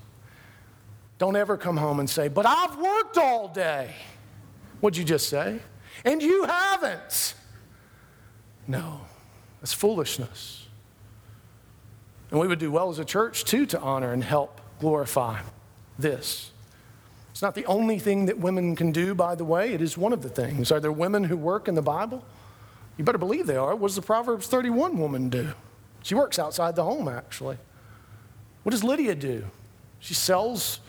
Don't 1.19 1.37
ever 1.37 1.57
come 1.57 1.79
home 1.79 2.01
and 2.01 2.09
say, 2.09 2.29
But 2.29 2.47
I've 2.47 2.77
worked 2.77 3.17
all 3.17 3.49
day. 3.49 3.95
What'd 4.81 4.99
you 4.99 5.05
just 5.05 5.29
say? 5.29 5.61
And 6.05 6.21
you 6.21 6.45
haven't. 6.45 7.35
No, 8.69 9.03
that's 9.61 9.73
foolishness. 9.73 10.67
And 12.31 12.41
we 12.41 12.49
would 12.49 12.59
do 12.59 12.71
well 12.73 12.91
as 12.91 12.99
a 12.99 13.05
church, 13.05 13.45
too, 13.45 13.67
to 13.67 13.81
honor 13.81 14.13
and 14.13 14.25
help 14.25 14.61
glorify 14.81 15.41
this. 15.99 16.51
It's 17.31 17.43
not 17.43 17.55
the 17.55 17.67
only 17.67 17.99
thing 17.99 18.27
that 18.27 18.39
women 18.39 18.75
can 18.75 18.93
do, 18.93 19.15
by 19.15 19.35
the 19.35 19.45
way. 19.45 19.73
It 19.73 19.83
is 19.83 19.97
one 19.97 20.13
of 20.13 20.23
the 20.23 20.29
things. 20.29 20.73
Are 20.73 20.81
there 20.81 20.91
women 20.91 21.25
who 21.25 21.37
work 21.37 21.69
in 21.69 21.75
the 21.75 21.83
Bible? 21.83 22.25
You 22.97 23.05
better 23.05 23.19
believe 23.19 23.47
they 23.47 23.57
are. 23.57 23.77
What 23.77 23.89
does 23.89 23.97
the 23.97 24.03
Proverbs 24.03 24.47
31 24.47 24.97
woman 24.97 25.29
do? 25.29 25.53
She 26.03 26.15
works 26.15 26.39
outside 26.39 26.77
the 26.77 26.85
home, 26.85 27.09
actually. 27.09 27.59
What 28.63 28.71
does 28.71 28.83
Lydia 28.83 29.15
do? 29.15 29.45
She 30.01 30.15
sells 30.15 30.81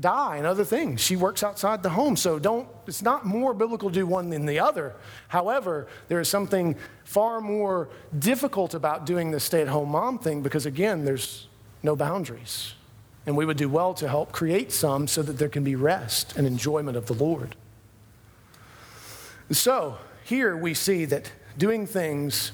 dye 0.00 0.36
and 0.36 0.46
other 0.46 0.64
things. 0.64 1.00
She 1.00 1.16
works 1.16 1.42
outside 1.42 1.82
the 1.82 1.90
home. 1.90 2.16
So 2.16 2.38
don't, 2.38 2.68
it's 2.86 3.02
not 3.02 3.24
more 3.24 3.54
biblical 3.54 3.90
to 3.90 3.94
do 3.94 4.06
one 4.06 4.30
than 4.30 4.46
the 4.46 4.58
other. 4.58 4.94
However, 5.28 5.86
there 6.08 6.20
is 6.20 6.28
something 6.28 6.76
far 7.04 7.40
more 7.40 7.88
difficult 8.18 8.74
about 8.74 9.06
doing 9.06 9.30
the 9.30 9.40
stay 9.40 9.62
at 9.62 9.68
home 9.68 9.90
mom 9.90 10.18
thing 10.18 10.42
because, 10.42 10.66
again, 10.66 11.04
there's 11.04 11.48
no 11.82 11.94
boundaries. 11.94 12.74
And 13.26 13.36
we 13.36 13.46
would 13.46 13.56
do 13.56 13.68
well 13.68 13.94
to 13.94 14.08
help 14.08 14.32
create 14.32 14.72
some 14.72 15.06
so 15.06 15.22
that 15.22 15.38
there 15.38 15.48
can 15.48 15.64
be 15.64 15.76
rest 15.76 16.36
and 16.36 16.46
enjoyment 16.46 16.96
of 16.96 17.06
the 17.06 17.14
Lord. 17.14 17.56
So, 19.50 19.98
here 20.24 20.56
we 20.56 20.74
see 20.74 21.04
that 21.06 21.30
doing 21.56 21.86
things 21.86 22.52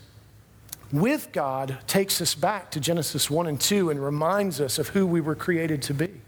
with 0.92 1.31
God 1.33 1.79
takes 1.87 2.20
us 2.20 2.35
back 2.35 2.70
to 2.72 2.81
Genesis 2.81 3.31
1 3.31 3.46
and 3.46 3.61
2 3.61 3.90
and 3.90 4.05
reminds 4.05 4.61
us 4.61 4.79
of 4.79 4.88
who 4.88 5.07
we 5.07 5.20
were 5.20 5.37
created 5.37 5.83
to 5.83 5.94
be. 5.94 6.19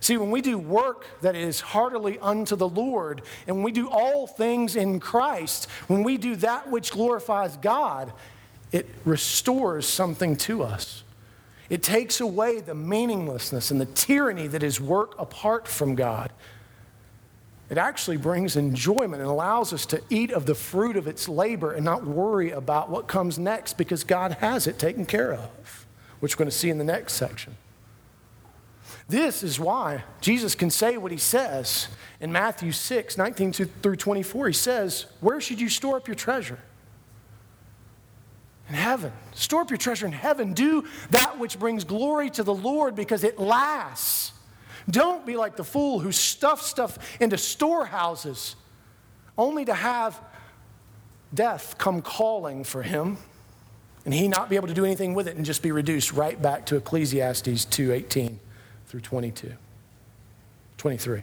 See, 0.00 0.16
when 0.16 0.30
we 0.30 0.40
do 0.40 0.58
work 0.58 1.06
that 1.22 1.34
is 1.34 1.60
heartily 1.60 2.18
unto 2.20 2.54
the 2.54 2.68
Lord, 2.68 3.22
and 3.46 3.64
we 3.64 3.72
do 3.72 3.88
all 3.88 4.26
things 4.26 4.76
in 4.76 5.00
Christ, 5.00 5.68
when 5.88 6.02
we 6.02 6.16
do 6.16 6.36
that 6.36 6.70
which 6.70 6.92
glorifies 6.92 7.56
God, 7.56 8.12
it 8.72 8.88
restores 9.04 9.86
something 9.86 10.36
to 10.36 10.62
us. 10.62 11.02
It 11.68 11.82
takes 11.82 12.20
away 12.20 12.60
the 12.60 12.74
meaninglessness 12.74 13.70
and 13.70 13.80
the 13.80 13.86
tyranny 13.86 14.46
that 14.48 14.62
is 14.62 14.80
work 14.80 15.18
apart 15.18 15.66
from 15.66 15.94
God. 15.94 16.30
It 17.68 17.78
actually 17.78 18.18
brings 18.18 18.54
enjoyment 18.54 19.20
and 19.20 19.28
allows 19.28 19.72
us 19.72 19.86
to 19.86 20.00
eat 20.08 20.30
of 20.30 20.46
the 20.46 20.54
fruit 20.54 20.96
of 20.96 21.08
its 21.08 21.28
labor 21.28 21.72
and 21.72 21.84
not 21.84 22.04
worry 22.04 22.52
about 22.52 22.90
what 22.90 23.08
comes 23.08 23.38
next 23.38 23.76
because 23.76 24.04
God 24.04 24.32
has 24.40 24.68
it 24.68 24.78
taken 24.78 25.04
care 25.04 25.32
of, 25.32 25.86
which 26.20 26.36
we're 26.36 26.44
going 26.44 26.50
to 26.50 26.56
see 26.56 26.70
in 26.70 26.78
the 26.78 26.84
next 26.84 27.14
section. 27.14 27.56
This 29.08 29.42
is 29.42 29.60
why 29.60 30.02
Jesus 30.20 30.54
can 30.54 30.70
say 30.70 30.96
what 30.96 31.12
he 31.12 31.18
says 31.18 31.88
in 32.20 32.32
Matthew 32.32 32.72
6 32.72 33.16
19 33.16 33.52
through 33.52 33.96
24. 33.96 34.48
He 34.48 34.52
says, 34.52 35.06
Where 35.20 35.40
should 35.40 35.60
you 35.60 35.68
store 35.68 35.96
up 35.96 36.08
your 36.08 36.16
treasure? 36.16 36.58
In 38.68 38.74
heaven. 38.74 39.12
Store 39.32 39.60
up 39.60 39.70
your 39.70 39.76
treasure 39.76 40.06
in 40.06 40.12
heaven. 40.12 40.54
Do 40.54 40.84
that 41.10 41.38
which 41.38 41.58
brings 41.58 41.84
glory 41.84 42.30
to 42.30 42.42
the 42.42 42.54
Lord 42.54 42.96
because 42.96 43.22
it 43.22 43.38
lasts. 43.38 44.32
Don't 44.90 45.24
be 45.24 45.36
like 45.36 45.56
the 45.56 45.64
fool 45.64 46.00
who 46.00 46.10
stuffs 46.10 46.66
stuff 46.66 46.98
into 47.20 47.38
storehouses 47.38 48.56
only 49.38 49.64
to 49.64 49.74
have 49.74 50.20
death 51.32 51.76
come 51.78 52.02
calling 52.02 52.64
for 52.64 52.82
him 52.82 53.18
and 54.04 54.14
he 54.14 54.28
not 54.28 54.48
be 54.48 54.56
able 54.56 54.68
to 54.68 54.74
do 54.74 54.84
anything 54.84 55.14
with 55.14 55.26
it 55.26 55.36
and 55.36 55.44
just 55.44 55.62
be 55.62 55.72
reduced 55.72 56.12
right 56.12 56.40
back 56.40 56.64
to 56.66 56.76
Ecclesiastes 56.76 57.66
2:18 57.66 58.38
through 58.86 59.00
22. 59.00 59.52
23. 60.78 61.22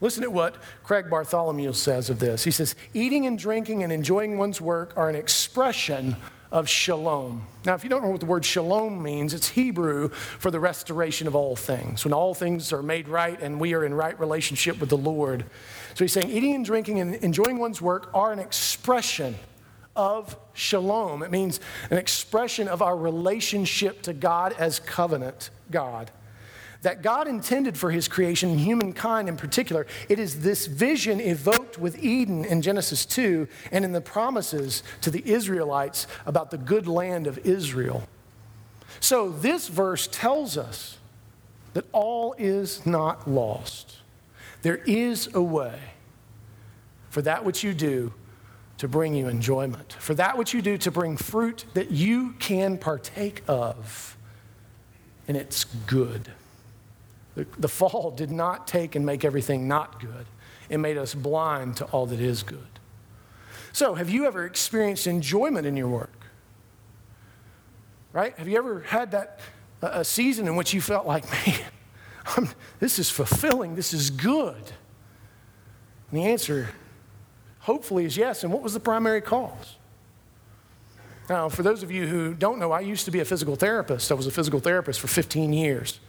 Listen 0.00 0.22
to 0.22 0.30
what 0.30 0.56
Craig 0.82 1.10
Bartholomew 1.10 1.72
says 1.74 2.08
of 2.08 2.18
this. 2.18 2.44
He 2.44 2.50
says, 2.50 2.74
Eating 2.94 3.26
and 3.26 3.38
drinking 3.38 3.82
and 3.82 3.92
enjoying 3.92 4.38
one's 4.38 4.60
work 4.60 4.94
are 4.96 5.10
an 5.10 5.16
expression 5.16 6.16
of 6.50 6.68
shalom. 6.68 7.46
Now, 7.64 7.74
if 7.74 7.84
you 7.84 7.90
don't 7.90 8.02
know 8.02 8.08
what 8.08 8.20
the 8.20 8.26
word 8.26 8.44
shalom 8.44 9.02
means, 9.02 9.34
it's 9.34 9.50
Hebrew 9.50 10.08
for 10.08 10.50
the 10.50 10.58
restoration 10.58 11.26
of 11.26 11.36
all 11.36 11.54
things, 11.54 12.04
when 12.04 12.12
all 12.12 12.34
things 12.34 12.72
are 12.72 12.82
made 12.82 13.08
right 13.08 13.40
and 13.40 13.60
we 13.60 13.74
are 13.74 13.84
in 13.84 13.94
right 13.94 14.18
relationship 14.18 14.80
with 14.80 14.88
the 14.88 14.96
Lord. 14.96 15.44
So 15.94 16.04
he's 16.04 16.12
saying 16.12 16.30
eating 16.30 16.54
and 16.54 16.64
drinking 16.64 16.98
and 16.98 17.14
enjoying 17.16 17.58
one's 17.58 17.80
work 17.80 18.10
are 18.14 18.32
an 18.32 18.38
expression 18.38 19.36
of 19.96 20.36
shalom. 20.52 21.22
It 21.22 21.30
means 21.30 21.60
an 21.90 21.98
expression 21.98 22.68
of 22.68 22.82
our 22.82 22.96
relationship 22.96 24.02
to 24.02 24.12
God 24.12 24.54
as 24.58 24.78
covenant 24.78 25.50
God 25.70 26.10
that 26.82 27.02
God 27.02 27.28
intended 27.28 27.76
for 27.76 27.90
his 27.90 28.08
creation, 28.08 28.58
humankind 28.58 29.28
in 29.28 29.36
particular. 29.36 29.86
It 30.08 30.18
is 30.18 30.40
this 30.40 30.66
vision 30.66 31.20
evoked 31.20 31.78
with 31.78 32.02
Eden 32.02 32.44
in 32.44 32.62
Genesis 32.62 33.04
2 33.04 33.48
and 33.70 33.84
in 33.84 33.92
the 33.92 34.00
promises 34.00 34.82
to 35.02 35.10
the 35.10 35.22
Israelites 35.30 36.06
about 36.24 36.50
the 36.50 36.58
good 36.58 36.86
land 36.86 37.26
of 37.26 37.38
Israel. 37.38 38.08
So, 38.98 39.30
this 39.30 39.68
verse 39.68 40.08
tells 40.10 40.56
us 40.56 40.98
that 41.74 41.84
all 41.92 42.34
is 42.38 42.84
not 42.84 43.30
lost. 43.30 43.98
There 44.62 44.80
is 44.86 45.32
a 45.34 45.42
way 45.42 45.78
for 47.08 47.22
that 47.22 47.44
which 47.44 47.62
you 47.64 47.72
do 47.72 48.12
to 48.80 48.88
bring 48.88 49.14
you 49.14 49.28
enjoyment, 49.28 49.92
for 49.92 50.14
that 50.14 50.38
which 50.38 50.54
you 50.54 50.62
do 50.62 50.78
to 50.78 50.90
bring 50.90 51.14
fruit 51.14 51.66
that 51.74 51.90
you 51.90 52.32
can 52.38 52.78
partake 52.78 53.42
of, 53.46 54.16
and 55.28 55.36
it's 55.36 55.64
good. 55.86 56.32
The, 57.34 57.46
the 57.58 57.68
fall 57.68 58.10
did 58.10 58.30
not 58.30 58.66
take 58.66 58.94
and 58.94 59.04
make 59.04 59.22
everything 59.22 59.68
not 59.68 60.00
good, 60.00 60.24
it 60.70 60.78
made 60.78 60.96
us 60.96 61.14
blind 61.14 61.76
to 61.76 61.84
all 61.86 62.06
that 62.06 62.20
is 62.20 62.42
good. 62.42 62.80
So, 63.74 63.96
have 63.96 64.08
you 64.08 64.24
ever 64.24 64.46
experienced 64.46 65.06
enjoyment 65.06 65.66
in 65.66 65.76
your 65.76 65.88
work? 65.88 66.18
Right? 68.14 68.34
Have 68.38 68.48
you 68.48 68.56
ever 68.56 68.80
had 68.80 69.10
that 69.10 69.40
a 69.82 70.06
season 70.06 70.46
in 70.48 70.56
which 70.56 70.72
you 70.72 70.80
felt 70.80 71.06
like, 71.06 71.30
man, 71.46 71.60
I'm, 72.34 72.48
this 72.78 72.98
is 72.98 73.10
fulfilling, 73.10 73.74
this 73.74 73.92
is 73.92 74.08
good? 74.08 74.72
And 76.10 76.18
the 76.18 76.24
answer, 76.24 76.70
hopefully, 77.60 78.04
is 78.04 78.16
yes. 78.16 78.44
And 78.44 78.52
what 78.52 78.62
was 78.62 78.74
the 78.74 78.80
primary 78.80 79.20
cause? 79.20 79.76
Now, 81.28 81.48
for 81.48 81.62
those 81.62 81.82
of 81.82 81.90
you 81.90 82.06
who 82.06 82.34
don't 82.34 82.58
know, 82.58 82.72
I 82.72 82.80
used 82.80 83.04
to 83.04 83.10
be 83.10 83.20
a 83.20 83.24
physical 83.24 83.54
therapist. 83.54 84.10
I 84.10 84.14
was 84.14 84.26
a 84.26 84.32
physical 84.32 84.58
therapist 84.58 85.00
for 85.00 85.06
15 85.06 85.52
years. 85.52 86.00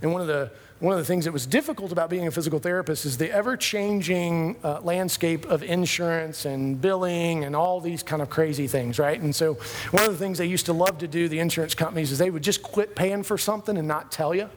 And 0.00 0.12
one 0.12 0.22
of 0.22 0.26
the 0.26 0.50
one 0.80 0.92
of 0.92 1.00
the 1.00 1.04
things 1.04 1.24
that 1.24 1.32
was 1.32 1.44
difficult 1.44 1.90
about 1.90 2.08
being 2.08 2.28
a 2.28 2.30
physical 2.30 2.60
therapist 2.60 3.04
is 3.04 3.18
the 3.18 3.32
ever 3.32 3.56
changing 3.56 4.54
uh, 4.62 4.80
landscape 4.82 5.44
of 5.46 5.64
insurance 5.64 6.44
and 6.44 6.80
billing 6.80 7.42
and 7.42 7.56
all 7.56 7.80
these 7.80 8.04
kind 8.04 8.22
of 8.22 8.30
crazy 8.30 8.68
things, 8.68 8.96
right? 8.96 9.20
And 9.20 9.34
so, 9.34 9.54
one 9.90 10.04
of 10.04 10.12
the 10.12 10.18
things 10.18 10.38
they 10.38 10.46
used 10.46 10.66
to 10.66 10.72
love 10.72 10.98
to 10.98 11.08
do, 11.08 11.28
the 11.28 11.40
insurance 11.40 11.74
companies, 11.74 12.12
is 12.12 12.18
they 12.18 12.30
would 12.30 12.44
just 12.44 12.62
quit 12.62 12.94
paying 12.94 13.24
for 13.24 13.36
something 13.36 13.76
and 13.76 13.88
not 13.88 14.12
tell 14.12 14.34
you. 14.34 14.48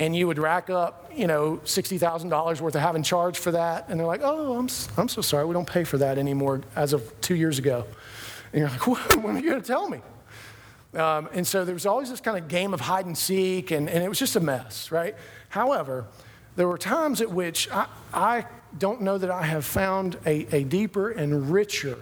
And 0.00 0.16
you 0.16 0.26
would 0.26 0.38
rack 0.38 0.70
up, 0.70 1.12
you 1.14 1.28
know, 1.28 1.60
$60,000 1.64 2.60
worth 2.60 2.74
of 2.74 2.80
having 2.80 3.02
charged 3.02 3.38
for 3.38 3.52
that. 3.52 3.86
And 3.88 4.00
they're 4.00 4.06
like, 4.06 4.22
oh, 4.24 4.58
I'm, 4.58 4.68
I'm 4.96 5.08
so 5.08 5.20
sorry, 5.20 5.44
we 5.44 5.52
don't 5.52 5.68
pay 5.68 5.84
for 5.84 5.98
that 5.98 6.18
anymore 6.18 6.62
as 6.74 6.92
of 6.92 7.20
two 7.20 7.36
years 7.36 7.58
ago. 7.58 7.84
And 8.52 8.60
you're 8.60 8.70
like, 8.70 8.86
when 9.22 9.36
are 9.36 9.38
you 9.38 9.50
going 9.50 9.60
to 9.60 9.66
tell 9.66 9.88
me? 9.88 10.00
Um, 10.94 11.28
and 11.32 11.46
so 11.46 11.64
there 11.64 11.74
was 11.74 11.86
always 11.86 12.10
this 12.10 12.20
kind 12.20 12.36
of 12.36 12.48
game 12.48 12.74
of 12.74 12.80
hide 12.80 13.06
and 13.06 13.16
seek, 13.16 13.70
and, 13.70 13.88
and 13.88 14.02
it 14.02 14.08
was 14.08 14.18
just 14.18 14.34
a 14.34 14.40
mess, 14.40 14.90
right? 14.90 15.14
However, 15.50 16.06
there 16.56 16.66
were 16.66 16.78
times 16.78 17.20
at 17.20 17.30
which 17.30 17.70
I, 17.70 17.86
I 18.12 18.46
don't 18.76 19.02
know 19.02 19.18
that 19.18 19.30
I 19.30 19.42
have 19.42 19.64
found 19.64 20.16
a, 20.26 20.46
a 20.56 20.64
deeper 20.64 21.10
and 21.10 21.52
richer 21.52 21.98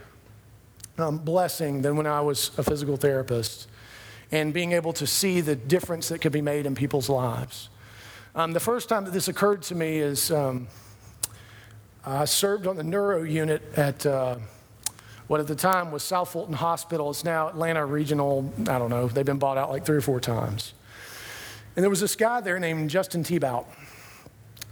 um, 0.99 1.19
blessing 1.19 1.83
than 1.83 1.97
when 1.97 2.07
I 2.07 2.21
was 2.21 2.51
a 2.57 2.63
physical 2.63 2.97
therapist 2.97 3.69
and 4.31 4.53
being 4.53 4.73
able 4.73 4.93
to 4.95 5.07
see 5.07 5.41
the 5.41 5.57
difference 5.57 6.09
that 6.09 6.21
could 6.21 6.33
be 6.33 6.43
made 6.43 6.67
in 6.67 6.75
people's 6.75 7.09
lives. 7.09 7.71
Um, 8.39 8.53
the 8.53 8.61
first 8.61 8.89
time 8.89 9.05
that 9.05 9.11
this 9.11 9.27
occurred 9.27 9.63
to 9.63 9.75
me 9.75 9.99
is 9.99 10.31
um, 10.31 10.69
I 12.07 12.25
served 12.25 12.69
on 12.69 12.77
the 12.77 12.85
neuro 12.85 13.25
unit 13.25 13.63
at. 13.77 14.07
Uh, 14.07 14.37
what 15.27 15.41
at 15.41 15.47
the 15.47 15.57
time 15.57 15.91
was 15.91 16.03
South 16.05 16.31
Fulton 16.31 16.55
Hospital. 16.55 17.11
It's 17.11 17.23
now 17.23 17.49
Atlanta 17.49 17.85
Regional, 17.85 18.51
I 18.61 18.79
don't 18.79 18.89
know, 18.89 19.09
they've 19.09 19.27
been 19.27 19.39
bought 19.39 19.59
out 19.59 19.69
like 19.69 19.85
three 19.85 19.99
or 19.99 20.01
four 20.01 20.21
times. 20.21 20.73
And 21.77 21.83
there 21.83 21.91
was 21.91 22.01
this 22.01 22.17
guy 22.17 22.41
there 22.41 22.59
named 22.59 22.89
Justin 22.89 23.23
Tebout. 23.23 23.67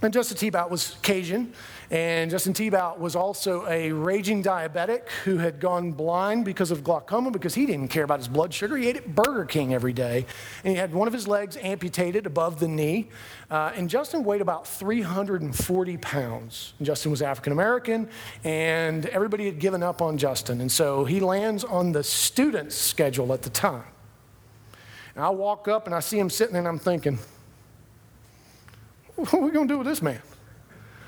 And 0.01 0.11
Justin 0.11 0.35
Tebout 0.35 0.71
was 0.71 0.95
Cajun, 1.03 1.53
and 1.89 2.29
Justin 2.29 2.53
Tebout 2.53 2.99
was 2.99 3.15
also 3.15 3.65
a 3.67 3.93
raging 3.93 4.43
diabetic 4.43 5.07
who 5.23 5.37
had 5.37 5.61
gone 5.61 5.93
blind 5.93 6.43
because 6.43 6.69
of 6.69 6.83
glaucoma 6.83 7.31
because 7.31 7.55
he 7.55 7.65
didn't 7.65 7.87
care 7.87 8.03
about 8.03 8.19
his 8.19 8.27
blood 8.27 8.53
sugar. 8.53 8.75
He 8.75 8.89
ate 8.89 8.97
at 8.97 9.15
Burger 9.15 9.45
King 9.45 9.73
every 9.73 9.93
day, 9.93 10.25
and 10.65 10.71
he 10.71 10.77
had 10.77 10.93
one 10.93 11.07
of 11.07 11.13
his 11.13 11.29
legs 11.29 11.57
amputated 11.61 12.25
above 12.25 12.59
the 12.59 12.67
knee. 12.67 13.07
Uh, 13.49 13.71
and 13.73 13.89
Justin 13.89 14.25
weighed 14.25 14.41
about 14.41 14.67
340 14.67 15.97
pounds. 15.97 16.73
And 16.77 16.85
Justin 16.85 17.09
was 17.09 17.21
African 17.21 17.53
American, 17.53 18.09
and 18.43 19.05
everybody 19.05 19.45
had 19.45 19.59
given 19.59 19.81
up 19.81 20.01
on 20.01 20.17
Justin. 20.17 20.59
And 20.59 20.71
so 20.71 21.05
he 21.05 21.21
lands 21.21 21.63
on 21.63 21.93
the 21.93 22.03
student's 22.03 22.75
schedule 22.75 23.31
at 23.31 23.43
the 23.43 23.49
time. 23.49 23.85
And 25.15 25.23
I 25.23 25.29
walk 25.29 25.69
up 25.69 25.85
and 25.85 25.95
I 25.95 26.01
see 26.01 26.19
him 26.19 26.29
sitting 26.29 26.51
there, 26.51 26.59
and 26.59 26.67
I'm 26.67 26.79
thinking, 26.79 27.17
what 29.15 29.33
are 29.33 29.39
we 29.39 29.51
going 29.51 29.69
to 29.69 29.73
do 29.73 29.77
with 29.77 29.87
this 29.87 30.01
man? 30.01 30.21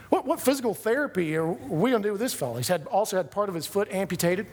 What, 0.09 0.25
what 0.25 0.39
physical 0.39 0.73
therapy 0.73 1.35
are 1.35 1.45
we 1.45 1.91
going 1.91 2.01
to 2.01 2.07
do 2.07 2.11
with 2.11 2.21
this 2.21 2.33
fellow? 2.33 2.57
He's 2.57 2.67
had, 2.67 2.87
also 2.87 3.17
had 3.17 3.31
part 3.31 3.47
of 3.47 3.55
his 3.55 3.67
foot 3.67 3.87
amputated. 3.91 4.47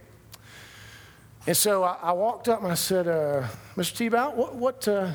And 1.46 1.56
so 1.56 1.82
I, 1.82 1.96
I 2.02 2.12
walked 2.12 2.48
up 2.48 2.62
and 2.62 2.70
I 2.70 2.74
said, 2.74 3.08
uh, 3.08 3.46
Mr. 3.76 4.10
Tebout, 4.10 4.34
what, 4.34 4.54
what, 4.54 4.86
uh, 4.86 5.12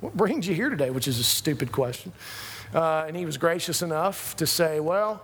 what 0.00 0.16
brings 0.16 0.46
you 0.46 0.54
here 0.54 0.68
today? 0.68 0.90
Which 0.90 1.08
is 1.08 1.18
a 1.18 1.24
stupid 1.24 1.72
question. 1.72 2.12
Uh, 2.72 3.04
and 3.06 3.16
he 3.16 3.24
was 3.24 3.36
gracious 3.36 3.82
enough 3.82 4.36
to 4.36 4.46
say, 4.46 4.78
Well, 4.78 5.22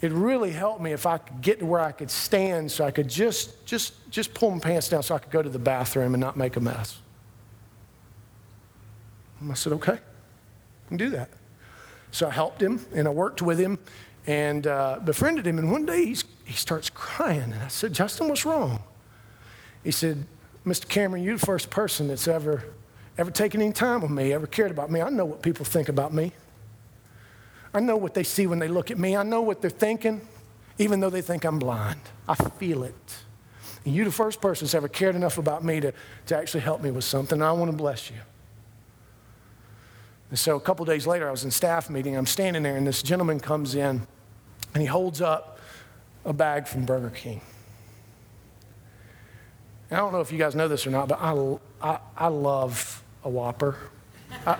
it 0.00 0.12
really 0.12 0.50
helped 0.50 0.82
me 0.82 0.92
if 0.92 1.06
I 1.06 1.18
could 1.18 1.40
get 1.40 1.60
to 1.60 1.66
where 1.66 1.80
I 1.80 1.92
could 1.92 2.10
stand 2.10 2.70
so 2.70 2.84
I 2.84 2.90
could 2.90 3.08
just, 3.08 3.64
just, 3.64 3.94
just 4.10 4.34
pull 4.34 4.50
my 4.50 4.58
pants 4.58 4.88
down 4.88 5.02
so 5.02 5.14
I 5.14 5.18
could 5.18 5.30
go 5.30 5.42
to 5.42 5.48
the 5.48 5.58
bathroom 5.58 6.14
and 6.14 6.20
not 6.20 6.36
make 6.36 6.56
a 6.56 6.60
mess. 6.60 6.98
And 9.40 9.50
I 9.50 9.54
said, 9.54 9.72
Okay, 9.74 9.94
I 9.94 10.88
can 10.88 10.98
do 10.98 11.10
that. 11.10 11.30
So 12.12 12.28
I 12.28 12.30
helped 12.30 12.62
him 12.62 12.86
and 12.94 13.08
I 13.08 13.10
worked 13.10 13.42
with 13.42 13.58
him 13.58 13.78
and 14.26 14.66
uh, 14.66 15.00
befriended 15.04 15.46
him. 15.46 15.58
And 15.58 15.72
one 15.72 15.84
day 15.84 16.06
he's, 16.06 16.24
he 16.44 16.52
starts 16.52 16.88
crying. 16.88 17.52
And 17.52 17.62
I 17.62 17.68
said, 17.68 17.92
Justin, 17.92 18.28
what's 18.28 18.46
wrong? 18.46 18.84
He 19.82 19.90
said, 19.90 20.24
Mr. 20.64 20.88
Cameron, 20.88 21.24
you're 21.24 21.36
the 21.36 21.44
first 21.44 21.70
person 21.70 22.06
that's 22.06 22.28
ever 22.28 22.64
ever 23.18 23.30
taken 23.30 23.60
any 23.60 23.72
time 23.72 24.00
with 24.00 24.10
me, 24.10 24.32
ever 24.32 24.46
cared 24.46 24.70
about 24.70 24.90
me. 24.90 25.00
I 25.00 25.10
know 25.10 25.24
what 25.24 25.42
people 25.42 25.64
think 25.64 25.88
about 25.88 26.12
me. 26.14 26.32
I 27.74 27.80
know 27.80 27.96
what 27.96 28.14
they 28.14 28.22
see 28.22 28.46
when 28.46 28.58
they 28.58 28.68
look 28.68 28.90
at 28.90 28.98
me. 28.98 29.16
I 29.16 29.22
know 29.22 29.42
what 29.42 29.60
they're 29.60 29.70
thinking, 29.70 30.20
even 30.78 31.00
though 31.00 31.10
they 31.10 31.22
think 31.22 31.44
I'm 31.44 31.58
blind. 31.58 32.00
I 32.28 32.34
feel 32.34 32.84
it. 32.84 33.16
And 33.84 33.94
you're 33.94 34.04
the 34.04 34.12
first 34.12 34.40
person 34.40 34.66
that's 34.66 34.74
ever 34.74 34.88
cared 34.88 35.16
enough 35.16 35.38
about 35.38 35.64
me 35.64 35.80
to, 35.80 35.92
to 36.26 36.36
actually 36.36 36.60
help 36.60 36.82
me 36.82 36.90
with 36.90 37.04
something. 37.04 37.42
I 37.42 37.52
want 37.52 37.70
to 37.70 37.76
bless 37.76 38.10
you. 38.10 38.16
And 40.32 40.38
so 40.38 40.56
a 40.56 40.60
couple 40.60 40.86
days 40.86 41.06
later, 41.06 41.28
I 41.28 41.30
was 41.30 41.44
in 41.44 41.50
staff 41.50 41.90
meeting. 41.90 42.16
I'm 42.16 42.24
standing 42.24 42.62
there, 42.62 42.74
and 42.74 42.86
this 42.86 43.02
gentleman 43.02 43.38
comes 43.38 43.74
in, 43.74 44.06
and 44.72 44.80
he 44.80 44.86
holds 44.86 45.20
up 45.20 45.58
a 46.24 46.32
bag 46.32 46.66
from 46.66 46.86
Burger 46.86 47.10
King. 47.10 47.42
And 49.90 49.98
I 49.98 50.00
don't 50.00 50.10
know 50.10 50.22
if 50.22 50.32
you 50.32 50.38
guys 50.38 50.54
know 50.54 50.68
this 50.68 50.86
or 50.86 50.90
not, 50.90 51.08
but 51.08 51.20
I, 51.20 51.58
I, 51.82 51.98
I 52.16 52.28
love 52.28 53.04
a 53.24 53.28
Whopper. 53.28 53.76
I, 54.46 54.56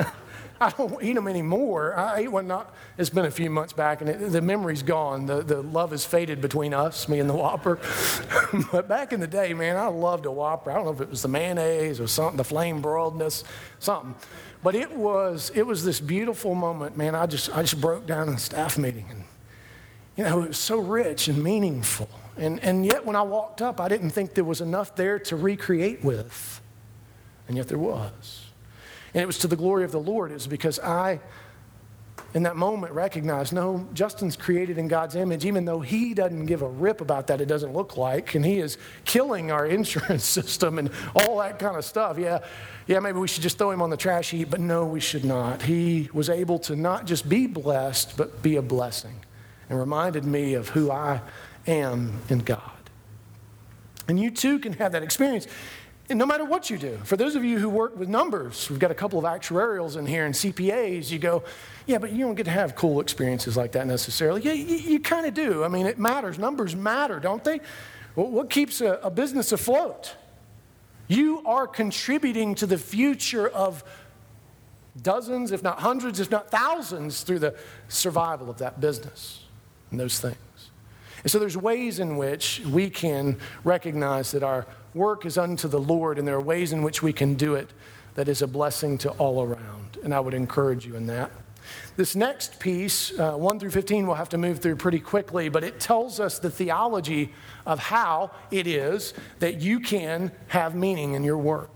I 0.60 0.70
don't 0.70 1.00
eat 1.00 1.12
them 1.12 1.28
anymore. 1.28 1.94
I 1.96 2.20
ate 2.20 2.32
one 2.32 2.48
not, 2.48 2.74
it's 2.98 3.10
been 3.10 3.26
a 3.26 3.30
few 3.30 3.50
months 3.50 3.72
back 3.72 4.00
and 4.00 4.10
it, 4.10 4.32
the 4.32 4.40
memory's 4.40 4.82
gone. 4.82 5.26
The, 5.26 5.42
the 5.42 5.62
love 5.62 5.90
has 5.90 6.04
faded 6.04 6.40
between 6.40 6.74
us, 6.74 7.08
me 7.08 7.20
and 7.20 7.28
the 7.28 7.34
Whopper. 7.34 7.78
but 8.72 8.88
back 8.88 9.12
in 9.12 9.20
the 9.20 9.26
day, 9.26 9.52
man, 9.52 9.76
I 9.76 9.86
loved 9.86 10.26
a 10.26 10.32
Whopper. 10.32 10.70
I 10.70 10.74
don't 10.74 10.86
know 10.86 10.92
if 10.92 11.00
it 11.00 11.10
was 11.10 11.22
the 11.22 11.28
mayonnaise 11.28 12.00
or 12.00 12.08
something, 12.08 12.36
the 12.36 12.44
flame 12.44 12.82
broiledness, 12.82 13.44
something. 13.78 14.14
But 14.66 14.74
it 14.74 14.96
was, 14.96 15.52
it 15.54 15.64
was 15.64 15.84
this 15.84 16.00
beautiful 16.00 16.56
moment, 16.56 16.96
man. 16.96 17.14
I 17.14 17.26
just, 17.26 17.56
I 17.56 17.62
just 17.62 17.80
broke 17.80 18.04
down 18.04 18.28
in 18.28 18.36
staff 18.36 18.76
meeting 18.76 19.06
and, 19.10 19.22
you 20.16 20.24
know, 20.24 20.42
it 20.42 20.48
was 20.48 20.58
so 20.58 20.80
rich 20.80 21.28
and 21.28 21.40
meaningful. 21.40 22.08
And, 22.36 22.58
and 22.64 22.84
yet 22.84 23.06
when 23.06 23.14
I 23.14 23.22
walked 23.22 23.62
up, 23.62 23.80
I 23.80 23.86
didn't 23.86 24.10
think 24.10 24.34
there 24.34 24.42
was 24.42 24.60
enough 24.60 24.96
there 24.96 25.20
to 25.20 25.36
recreate 25.36 26.02
with. 26.02 26.60
And 27.46 27.56
yet 27.56 27.68
there 27.68 27.78
was. 27.78 28.46
And 29.14 29.22
it 29.22 29.26
was 29.26 29.38
to 29.38 29.46
the 29.46 29.54
glory 29.54 29.84
of 29.84 29.92
the 29.92 30.00
Lord. 30.00 30.32
It 30.32 30.34
was 30.34 30.48
because 30.48 30.80
I, 30.80 31.20
in 32.34 32.42
that 32.42 32.56
moment, 32.56 32.92
recognized 32.92 33.52
no, 33.52 33.86
Justin's 33.94 34.36
created 34.36 34.78
in 34.78 34.88
God's 34.88 35.16
image, 35.16 35.44
even 35.44 35.64
though 35.64 35.80
he 35.80 36.12
doesn't 36.12 36.46
give 36.46 36.62
a 36.62 36.68
rip 36.68 37.00
about 37.00 37.28
that, 37.28 37.40
it 37.40 37.46
doesn't 37.46 37.72
look 37.72 37.96
like. 37.96 38.34
And 38.34 38.44
he 38.44 38.58
is 38.58 38.76
killing 39.04 39.50
our 39.50 39.66
insurance 39.76 40.24
system 40.24 40.78
and 40.78 40.90
all 41.14 41.38
that 41.38 41.58
kind 41.58 41.76
of 41.76 41.84
stuff. 41.84 42.18
Yeah, 42.18 42.40
yeah, 42.86 43.00
maybe 43.00 43.18
we 43.18 43.28
should 43.28 43.42
just 43.42 43.58
throw 43.58 43.70
him 43.70 43.80
on 43.80 43.90
the 43.90 43.96
trash 43.96 44.30
heap, 44.30 44.50
but 44.50 44.60
no, 44.60 44.84
we 44.84 45.00
should 45.00 45.24
not. 45.24 45.62
He 45.62 46.10
was 46.12 46.28
able 46.28 46.58
to 46.60 46.76
not 46.76 47.06
just 47.06 47.28
be 47.28 47.46
blessed, 47.46 48.16
but 48.16 48.42
be 48.42 48.56
a 48.56 48.62
blessing 48.62 49.24
and 49.68 49.78
reminded 49.78 50.24
me 50.24 50.54
of 50.54 50.68
who 50.68 50.90
I 50.90 51.20
am 51.66 52.20
in 52.28 52.40
God. 52.40 52.60
And 54.08 54.20
you 54.20 54.30
too 54.30 54.58
can 54.58 54.74
have 54.74 54.92
that 54.92 55.02
experience. 55.02 55.46
And 56.08 56.18
no 56.18 56.26
matter 56.26 56.44
what 56.44 56.70
you 56.70 56.78
do, 56.78 56.98
for 57.02 57.16
those 57.16 57.34
of 57.34 57.44
you 57.44 57.58
who 57.58 57.68
work 57.68 57.96
with 57.96 58.08
numbers, 58.08 58.70
we've 58.70 58.78
got 58.78 58.92
a 58.92 58.94
couple 58.94 59.18
of 59.18 59.24
actuarials 59.24 59.96
in 59.96 60.06
here 60.06 60.24
and 60.24 60.34
CPAs, 60.34 61.10
you 61.10 61.18
go, 61.18 61.42
yeah, 61.86 61.98
but 61.98 62.12
you 62.12 62.24
don't 62.24 62.36
get 62.36 62.44
to 62.44 62.52
have 62.52 62.76
cool 62.76 63.00
experiences 63.00 63.56
like 63.56 63.72
that 63.72 63.88
necessarily. 63.88 64.42
Yeah, 64.42 64.52
you, 64.52 64.76
you 64.76 65.00
kind 65.00 65.26
of 65.26 65.34
do. 65.34 65.64
I 65.64 65.68
mean, 65.68 65.86
it 65.86 65.98
matters. 65.98 66.38
Numbers 66.38 66.76
matter, 66.76 67.18
don't 67.18 67.42
they? 67.42 67.60
What 68.14 68.50
keeps 68.50 68.80
a, 68.80 68.94
a 69.02 69.10
business 69.10 69.50
afloat? 69.50 70.14
You 71.08 71.42
are 71.44 71.66
contributing 71.66 72.54
to 72.56 72.66
the 72.66 72.78
future 72.78 73.48
of 73.48 73.84
dozens, 75.00 75.52
if 75.52 75.62
not 75.62 75.80
hundreds, 75.80 76.20
if 76.20 76.30
not 76.30 76.50
thousands, 76.50 77.22
through 77.22 77.40
the 77.40 77.56
survival 77.88 78.48
of 78.48 78.58
that 78.58 78.80
business 78.80 79.44
and 79.90 80.00
those 80.00 80.20
things. 80.20 80.36
And 81.26 81.30
so 81.32 81.40
there's 81.40 81.56
ways 81.56 81.98
in 81.98 82.16
which 82.18 82.60
we 82.66 82.88
can 82.88 83.36
recognize 83.64 84.30
that 84.30 84.44
our 84.44 84.64
work 84.94 85.26
is 85.26 85.36
unto 85.36 85.66
the 85.66 85.80
Lord, 85.80 86.20
and 86.20 86.28
there 86.28 86.36
are 86.36 86.40
ways 86.40 86.72
in 86.72 86.84
which 86.84 87.02
we 87.02 87.12
can 87.12 87.34
do 87.34 87.56
it 87.56 87.68
that 88.14 88.28
is 88.28 88.42
a 88.42 88.46
blessing 88.46 88.96
to 88.98 89.10
all 89.10 89.42
around. 89.42 89.98
And 90.04 90.14
I 90.14 90.20
would 90.20 90.34
encourage 90.34 90.86
you 90.86 90.94
in 90.94 91.08
that. 91.08 91.32
This 91.96 92.14
next 92.14 92.60
piece, 92.60 93.18
uh, 93.18 93.32
1 93.32 93.58
through 93.58 93.72
15, 93.72 94.06
we'll 94.06 94.14
have 94.14 94.28
to 94.28 94.38
move 94.38 94.60
through 94.60 94.76
pretty 94.76 95.00
quickly, 95.00 95.48
but 95.48 95.64
it 95.64 95.80
tells 95.80 96.20
us 96.20 96.38
the 96.38 96.48
theology 96.48 97.34
of 97.66 97.80
how 97.80 98.30
it 98.52 98.68
is 98.68 99.12
that 99.40 99.60
you 99.60 99.80
can 99.80 100.30
have 100.46 100.76
meaning 100.76 101.14
in 101.14 101.24
your 101.24 101.38
work. 101.38 101.75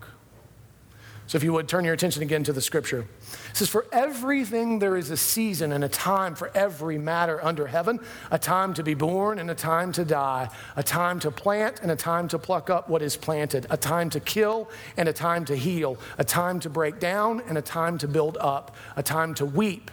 So, 1.30 1.36
if 1.36 1.44
you 1.44 1.52
would 1.52 1.68
turn 1.68 1.84
your 1.84 1.94
attention 1.94 2.24
again 2.24 2.42
to 2.42 2.52
the 2.52 2.60
scripture. 2.60 3.06
It 3.50 3.56
says, 3.56 3.68
For 3.68 3.86
everything 3.92 4.80
there 4.80 4.96
is 4.96 5.12
a 5.12 5.16
season 5.16 5.70
and 5.70 5.84
a 5.84 5.88
time 5.88 6.34
for 6.34 6.50
every 6.56 6.98
matter 6.98 7.38
under 7.44 7.68
heaven, 7.68 8.00
a 8.32 8.38
time 8.38 8.74
to 8.74 8.82
be 8.82 8.94
born 8.94 9.38
and 9.38 9.48
a 9.48 9.54
time 9.54 9.92
to 9.92 10.04
die, 10.04 10.48
a 10.74 10.82
time 10.82 11.20
to 11.20 11.30
plant 11.30 11.82
and 11.82 11.92
a 11.92 11.94
time 11.94 12.26
to 12.26 12.38
pluck 12.40 12.68
up 12.68 12.88
what 12.88 13.00
is 13.00 13.16
planted, 13.16 13.64
a 13.70 13.76
time 13.76 14.10
to 14.10 14.18
kill 14.18 14.68
and 14.96 15.08
a 15.08 15.12
time 15.12 15.44
to 15.44 15.54
heal, 15.54 15.98
a 16.18 16.24
time 16.24 16.58
to 16.58 16.68
break 16.68 16.98
down 16.98 17.44
and 17.46 17.56
a 17.56 17.62
time 17.62 17.96
to 17.98 18.08
build 18.08 18.36
up, 18.40 18.74
a 18.96 19.02
time 19.04 19.32
to 19.34 19.46
weep 19.46 19.92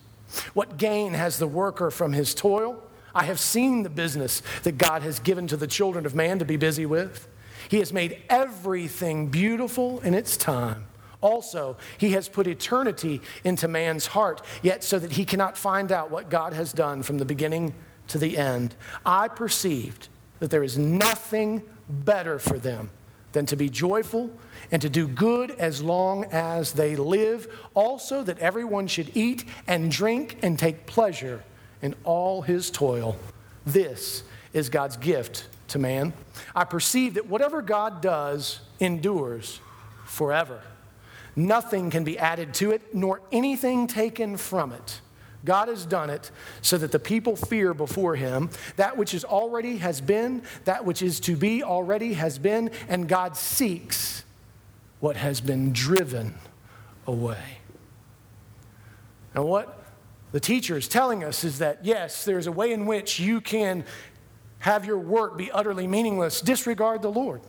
What 0.53 0.77
gain 0.77 1.13
has 1.13 1.37
the 1.37 1.47
worker 1.47 1.91
from 1.91 2.13
his 2.13 2.33
toil? 2.33 2.81
I 3.13 3.23
have 3.25 3.39
seen 3.39 3.83
the 3.83 3.89
business 3.89 4.41
that 4.63 4.77
God 4.77 5.01
has 5.03 5.19
given 5.19 5.47
to 5.47 5.57
the 5.57 5.67
children 5.67 6.05
of 6.05 6.15
man 6.15 6.39
to 6.39 6.45
be 6.45 6.57
busy 6.57 6.85
with. 6.85 7.27
He 7.69 7.79
has 7.79 7.93
made 7.93 8.21
everything 8.29 9.27
beautiful 9.27 9.99
in 10.01 10.13
its 10.13 10.37
time. 10.37 10.87
Also, 11.19 11.77
he 11.97 12.11
has 12.11 12.27
put 12.27 12.47
eternity 12.47 13.21
into 13.43 13.67
man's 13.67 14.07
heart, 14.07 14.41
yet 14.63 14.83
so 14.83 14.97
that 14.97 15.11
he 15.11 15.25
cannot 15.25 15.55
find 15.55 15.91
out 15.91 16.09
what 16.09 16.29
God 16.29 16.53
has 16.53 16.73
done 16.73 17.03
from 17.03 17.19
the 17.19 17.25
beginning 17.25 17.75
to 18.07 18.17
the 18.17 18.37
end. 18.37 18.75
I 19.05 19.27
perceived 19.27 20.09
that 20.39 20.49
there 20.49 20.63
is 20.63 20.77
nothing 20.77 21.61
better 21.87 22.39
for 22.39 22.57
them 22.57 22.89
than 23.33 23.45
to 23.47 23.55
be 23.55 23.69
joyful 23.69 24.29
and 24.71 24.81
to 24.81 24.89
do 24.89 25.07
good 25.07 25.51
as 25.51 25.81
long 25.81 26.25
as 26.25 26.73
they 26.73 26.95
live. 26.95 27.47
Also, 27.73 28.23
that 28.23 28.39
everyone 28.39 28.87
should 28.87 29.15
eat 29.15 29.45
and 29.67 29.91
drink 29.91 30.37
and 30.41 30.57
take 30.57 30.85
pleasure 30.85 31.43
in 31.81 31.95
all 32.03 32.41
his 32.41 32.69
toil. 32.69 33.17
This 33.65 34.23
is 34.53 34.69
God's 34.69 34.97
gift 34.97 35.47
to 35.69 35.79
man. 35.79 36.13
I 36.55 36.63
perceive 36.65 37.15
that 37.15 37.27
whatever 37.27 37.61
God 37.61 38.01
does 38.01 38.59
endures 38.79 39.59
forever. 40.05 40.61
Nothing 41.35 41.89
can 41.89 42.03
be 42.03 42.19
added 42.19 42.53
to 42.55 42.71
it, 42.71 42.93
nor 42.93 43.21
anything 43.31 43.87
taken 43.87 44.35
from 44.35 44.73
it. 44.73 44.99
God 45.43 45.67
has 45.67 45.85
done 45.85 46.09
it 46.09 46.31
so 46.61 46.77
that 46.77 46.91
the 46.91 46.99
people 46.99 47.35
fear 47.35 47.73
before 47.73 48.15
him. 48.15 48.49
That 48.75 48.97
which 48.97 49.13
is 49.13 49.23
already 49.23 49.77
has 49.77 50.01
been, 50.01 50.43
that 50.65 50.85
which 50.85 51.01
is 51.01 51.19
to 51.21 51.35
be 51.35 51.63
already 51.63 52.13
has 52.13 52.37
been, 52.37 52.71
and 52.87 53.07
God 53.07 53.35
seeks 53.35 54.23
what 54.99 55.15
has 55.15 55.41
been 55.41 55.73
driven 55.73 56.35
away. 57.07 57.57
And 59.33 59.45
what 59.45 59.83
the 60.31 60.39
teacher 60.39 60.77
is 60.77 60.87
telling 60.87 61.23
us 61.23 61.43
is 61.43 61.59
that, 61.59 61.83
yes, 61.83 62.25
there's 62.25 62.47
a 62.47 62.51
way 62.51 62.71
in 62.71 62.85
which 62.85 63.19
you 63.19 63.41
can 63.41 63.83
have 64.59 64.85
your 64.85 64.99
work 64.99 65.37
be 65.37 65.51
utterly 65.51 65.87
meaningless, 65.87 66.39
disregard 66.39 67.01
the 67.01 67.11
Lord. 67.11 67.41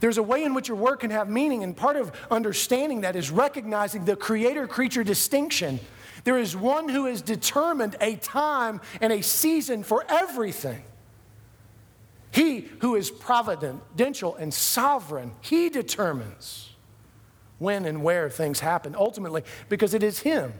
There's 0.00 0.18
a 0.18 0.22
way 0.22 0.42
in 0.42 0.54
which 0.54 0.68
your 0.68 0.76
work 0.76 1.00
can 1.00 1.10
have 1.10 1.28
meaning, 1.28 1.62
and 1.62 1.76
part 1.76 1.96
of 1.96 2.12
understanding 2.30 3.02
that 3.02 3.14
is 3.14 3.30
recognizing 3.30 4.04
the 4.04 4.16
creator 4.16 4.66
creature 4.66 5.04
distinction. 5.04 5.78
There 6.24 6.38
is 6.38 6.56
one 6.56 6.88
who 6.88 7.04
has 7.06 7.22
determined 7.22 7.96
a 8.00 8.16
time 8.16 8.80
and 9.00 9.12
a 9.12 9.22
season 9.22 9.82
for 9.82 10.04
everything. 10.08 10.82
He 12.32 12.68
who 12.80 12.96
is 12.96 13.10
providential 13.10 14.34
and 14.34 14.52
sovereign, 14.52 15.32
he 15.40 15.68
determines 15.68 16.70
when 17.58 17.84
and 17.84 18.02
where 18.02 18.28
things 18.28 18.60
happen 18.60 18.96
ultimately 18.98 19.44
because 19.68 19.94
it 19.94 20.02
is 20.02 20.20
him 20.20 20.52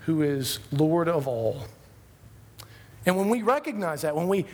who 0.00 0.22
is 0.22 0.58
Lord 0.72 1.08
of 1.08 1.28
all. 1.28 1.64
And 3.06 3.16
when 3.16 3.28
we 3.28 3.42
recognize 3.42 4.02
that, 4.02 4.14
when 4.14 4.28
we 4.28 4.46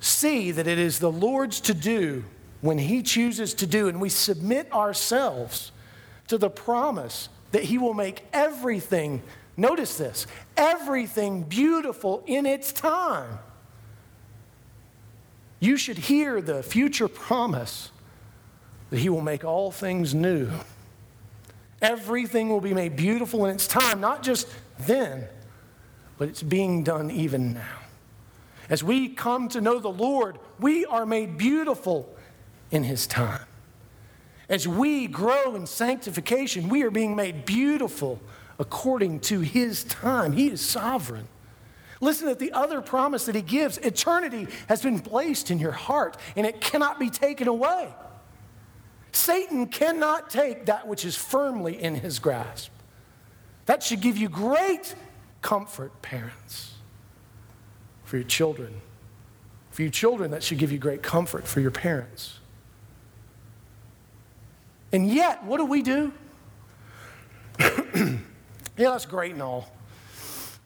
see 0.00 0.50
that 0.50 0.66
it 0.66 0.78
is 0.78 0.98
the 0.98 1.10
Lord's 1.10 1.60
to 1.62 1.74
do, 1.74 2.24
when 2.60 2.78
he 2.78 3.02
chooses 3.02 3.54
to 3.54 3.66
do, 3.66 3.88
and 3.88 4.00
we 4.00 4.08
submit 4.08 4.72
ourselves 4.72 5.72
to 6.28 6.38
the 6.38 6.50
promise 6.50 7.28
that 7.54 7.64
he 7.64 7.78
will 7.78 7.94
make 7.94 8.22
everything, 8.32 9.22
notice 9.56 9.96
this, 9.96 10.26
everything 10.56 11.42
beautiful 11.42 12.22
in 12.26 12.46
its 12.46 12.72
time 12.72 13.40
you 15.64 15.78
should 15.78 15.96
hear 15.96 16.42
the 16.42 16.62
future 16.62 17.08
promise 17.08 17.90
that 18.90 18.98
He 18.98 19.08
will 19.08 19.22
make 19.22 19.44
all 19.44 19.70
things 19.70 20.14
new. 20.14 20.50
Everything 21.80 22.50
will 22.50 22.60
be 22.60 22.74
made 22.74 22.96
beautiful 22.96 23.46
in 23.46 23.54
its 23.54 23.66
time, 23.66 23.98
not 23.98 24.22
just 24.22 24.46
then, 24.78 25.26
but 26.18 26.28
it's 26.28 26.42
being 26.42 26.84
done 26.84 27.10
even 27.10 27.54
now. 27.54 27.78
As 28.68 28.84
we 28.84 29.08
come 29.08 29.48
to 29.48 29.62
know 29.62 29.78
the 29.78 29.88
Lord, 29.88 30.38
we 30.60 30.84
are 30.84 31.06
made 31.06 31.38
beautiful 31.38 32.14
in 32.70 32.84
His 32.84 33.06
time. 33.06 33.46
As 34.48 34.68
we 34.68 35.06
grow 35.06 35.54
in 35.54 35.66
sanctification, 35.66 36.68
we 36.68 36.82
are 36.82 36.90
being 36.90 37.16
made 37.16 37.44
beautiful 37.44 38.20
according 38.58 39.20
to 39.20 39.40
His 39.40 39.84
time. 39.84 40.32
He 40.32 40.48
is 40.48 40.60
sovereign. 40.60 41.28
Listen 42.00 42.28
to 42.28 42.34
the 42.34 42.52
other 42.52 42.82
promise 42.82 43.26
that 43.26 43.34
He 43.34 43.42
gives 43.42 43.78
eternity 43.78 44.46
has 44.68 44.82
been 44.82 45.00
placed 45.00 45.50
in 45.50 45.58
your 45.58 45.72
heart, 45.72 46.16
and 46.36 46.46
it 46.46 46.60
cannot 46.60 46.98
be 46.98 47.08
taken 47.08 47.48
away. 47.48 47.88
Satan 49.14 49.68
cannot 49.68 50.28
take 50.28 50.66
that 50.66 50.88
which 50.88 51.04
is 51.04 51.16
firmly 51.16 51.80
in 51.80 51.94
his 51.94 52.18
grasp. 52.18 52.70
That 53.66 53.82
should 53.82 54.00
give 54.00 54.16
you 54.16 54.28
great 54.28 54.94
comfort, 55.40 56.02
parents, 56.02 56.74
for 58.04 58.16
your 58.16 58.26
children. 58.26 58.80
For 59.70 59.82
your 59.82 59.90
children, 59.90 60.32
that 60.32 60.42
should 60.42 60.58
give 60.58 60.72
you 60.72 60.78
great 60.78 61.02
comfort 61.02 61.46
for 61.46 61.60
your 61.60 61.70
parents. 61.70 62.40
And 64.94 65.10
yet, 65.10 65.42
what 65.42 65.56
do 65.56 65.64
we 65.64 65.82
do? 65.82 66.12
yeah, 67.58 68.16
that's 68.76 69.06
great 69.06 69.32
and 69.32 69.42
all. 69.42 69.68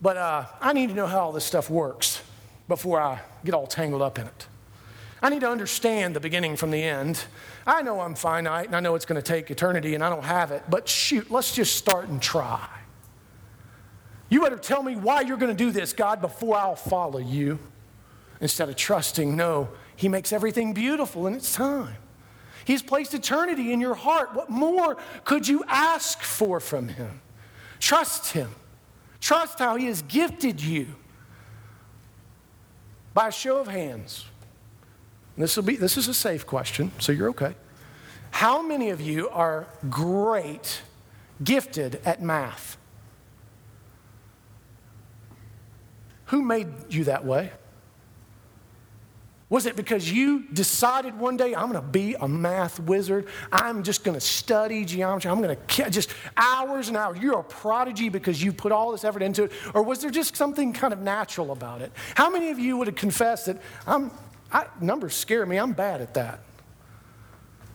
But 0.03 0.19
uh, 0.19 0.45
I 0.61 0.75
need 0.75 0.91
to 0.91 0.95
know 0.95 1.07
how 1.07 1.21
all 1.21 1.33
this 1.33 1.47
stuff 1.47 1.71
works 1.71 2.21
before 2.69 3.01
I 3.01 3.21
get 3.43 3.55
all 3.55 3.67
tangled 3.67 4.03
up 4.03 4.19
in 4.19 4.27
it. 4.27 4.47
I 5.23 5.31
need 5.31 5.41
to 5.41 5.51
understand 5.51 6.15
the 6.15 6.21
beginning 6.21 6.59
from 6.59 6.71
the 6.71 6.83
end. 6.83 7.25
I 7.67 7.81
know 7.81 8.01
I'm 8.01 8.15
finite 8.15 8.67
and 8.67 8.77
I 8.77 8.81
know 8.81 8.97
it's 8.97 9.07
going 9.07 9.21
to 9.21 9.27
take 9.27 9.51
eternity 9.51 9.95
and 9.95 10.05
I 10.05 10.11
don't 10.11 10.25
have 10.25 10.51
it, 10.51 10.63
but 10.69 10.87
shoot, 10.87 11.31
let's 11.31 11.55
just 11.55 11.77
start 11.77 12.09
and 12.09 12.21
try. 12.21 12.69
You 14.29 14.43
better 14.43 14.59
tell 14.59 14.83
me 14.83 14.95
why 14.95 15.23
you're 15.23 15.39
going 15.39 15.57
to 15.57 15.65
do 15.65 15.71
this, 15.71 15.95
God, 15.95 16.21
before 16.21 16.55
I'll 16.55 16.77
follow 16.77 17.19
you. 17.19 17.59
Instead 18.43 18.69
of 18.69 18.77
trusting, 18.77 19.35
no, 19.35 19.71
He 19.97 20.11
makes 20.11 20.35
everything 20.35 20.75
beautiful 20.75 21.27
in 21.27 21.33
its 21.33 21.55
time. 21.55 21.97
He's 22.69 22.83
placed 22.83 23.15
eternity 23.15 23.73
in 23.73 23.81
your 23.81 23.95
heart. 23.95 24.35
What 24.35 24.51
more 24.51 24.99
could 25.25 25.49
you 25.49 25.65
ask 25.69 26.21
for 26.21 26.61
from 26.61 26.89
Him? 26.89 27.23
Trust 27.81 28.33
Him. 28.33 28.55
Trust 29.23 29.59
how 29.59 29.77
He 29.77 29.87
has 29.87 30.03
gifted 30.03 30.61
you. 30.61 30.89
By 33.15 33.29
a 33.29 33.33
show 33.33 33.57
of 33.57 33.69
hands, 33.69 34.27
this, 35.39 35.57
will 35.57 35.63
be, 35.63 35.77
this 35.77 35.97
is 35.97 36.09
a 36.09 36.15
safe 36.15 36.47
question, 36.47 36.93
so 36.99 37.11
you're 37.11 37.31
okay. 37.31 37.55
How 38.33 38.61
many 38.61 38.91
of 38.91 39.01
you 39.01 39.31
are 39.31 39.67
great, 39.89 40.83
gifted 41.43 42.03
at 42.05 42.21
math? 42.21 42.77
Who 46.27 46.43
made 46.43 46.69
you 46.91 47.05
that 47.05 47.25
way? 47.25 47.51
Was 49.51 49.65
it 49.65 49.77
because 49.77 50.11
you 50.13 50.45
decided 50.53 51.19
one 51.19 51.39
day, 51.39 51.55
I'm 51.55 51.73
going 51.73 51.83
to 51.83 51.89
be 51.89 52.15
a 52.21 52.29
math 52.29 52.79
wizard? 52.81 53.29
I'm 53.51 53.83
just 53.83 54.05
going 54.05 54.15
to 54.15 54.21
study 54.21 54.85
geometry. 54.85 55.31
I'm 55.31 55.41
going 55.41 55.57
to 55.57 55.91
just 55.91 56.13
hours 56.37 56.89
and 56.89 56.99
hours. 56.99 57.19
You're 57.19 57.41
a 57.41 57.45
prodigy 57.45 58.11
because 58.11 58.43
you 58.43 58.53
put 58.53 58.73
all 58.73 58.93
this 58.93 59.05
effort 59.05 59.23
into 59.23 59.45
it. 59.45 59.53
Or 59.73 59.83
was 59.83 60.01
there 60.01 60.11
just 60.11 60.37
something 60.37 60.75
kind 60.75 60.93
of 60.93 61.01
natural 61.01 61.51
about 61.51 61.81
it? 61.81 61.93
How 62.15 62.29
many 62.29 62.51
of 62.51 62.59
you 62.59 62.77
would 62.77 62.89
have 62.89 62.97
confessed 62.97 63.47
that 63.47 63.63
I'm, 63.87 64.11
I, 64.53 64.67
numbers 64.83 65.15
scare 65.15 65.47
me. 65.47 65.57
I'm 65.57 65.73
bad 65.73 66.03
at 66.03 66.13
that. 66.15 66.41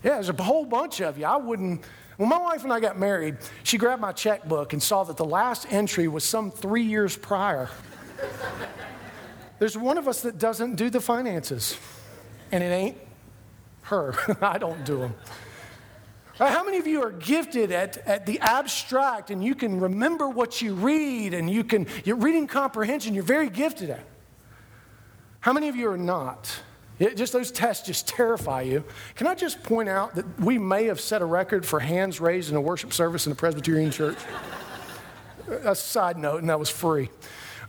Yeah, 0.03 0.15
there's 0.15 0.29
a 0.29 0.43
whole 0.43 0.65
bunch 0.65 1.01
of 1.01 1.17
you. 1.17 1.25
I 1.25 1.37
wouldn't. 1.37 1.83
When 2.17 2.29
my 2.29 2.37
wife 2.37 2.63
and 2.63 2.71
I 2.71 2.79
got 2.79 2.99
married, 2.99 3.37
she 3.63 3.79
grabbed 3.79 4.01
my 4.01 4.11
checkbook 4.11 4.73
and 4.73 4.83
saw 4.83 5.03
that 5.05 5.17
the 5.17 5.25
last 5.25 5.65
entry 5.71 6.07
was 6.07 6.23
some 6.23 6.51
three 6.51 6.83
years 6.83 7.17
prior. 7.17 7.69
There's 9.59 9.77
one 9.77 9.97
of 9.97 10.07
us 10.07 10.21
that 10.21 10.37
doesn't 10.37 10.75
do 10.75 10.89
the 10.89 10.99
finances, 10.99 11.77
and 12.51 12.63
it 12.63 12.67
ain't 12.67 12.97
her. 13.83 14.15
I 14.41 14.57
don't 14.57 14.83
do 14.85 14.99
them. 14.99 15.15
Uh, 16.39 16.49
how 16.49 16.63
many 16.63 16.77
of 16.77 16.87
you 16.87 17.03
are 17.03 17.11
gifted 17.11 17.71
at, 17.71 17.97
at 18.07 18.25
the 18.25 18.39
abstract 18.39 19.29
and 19.29 19.43
you 19.43 19.53
can 19.53 19.79
remember 19.79 20.27
what 20.27 20.63
you 20.63 20.73
read 20.73 21.33
and 21.33 21.47
you 21.47 21.63
can, 21.63 21.85
your 22.05 22.15
reading 22.15 22.47
comprehension, 22.47 23.13
you're 23.13 23.23
very 23.23 23.49
gifted 23.49 23.91
at? 23.91 24.03
How 25.41 25.53
many 25.53 25.69
of 25.69 25.75
you 25.75 25.89
are 25.91 25.97
not? 25.97 26.51
It, 26.97 27.17
just 27.17 27.33
those 27.33 27.51
tests 27.51 27.85
just 27.85 28.07
terrify 28.07 28.61
you. 28.61 28.83
Can 29.15 29.27
I 29.27 29.35
just 29.35 29.61
point 29.61 29.89
out 29.89 30.15
that 30.15 30.39
we 30.39 30.57
may 30.57 30.85
have 30.85 30.99
set 30.99 31.21
a 31.21 31.25
record 31.25 31.65
for 31.65 31.79
hands 31.79 32.19
raised 32.19 32.49
in 32.49 32.55
a 32.55 32.61
worship 32.61 32.93
service 32.93 33.25
in 33.27 33.31
a 33.31 33.35
Presbyterian 33.35 33.91
church? 33.91 34.17
a 35.47 35.75
side 35.75 36.17
note, 36.17 36.41
and 36.41 36.49
that 36.49 36.59
was 36.59 36.69
free. 36.69 37.09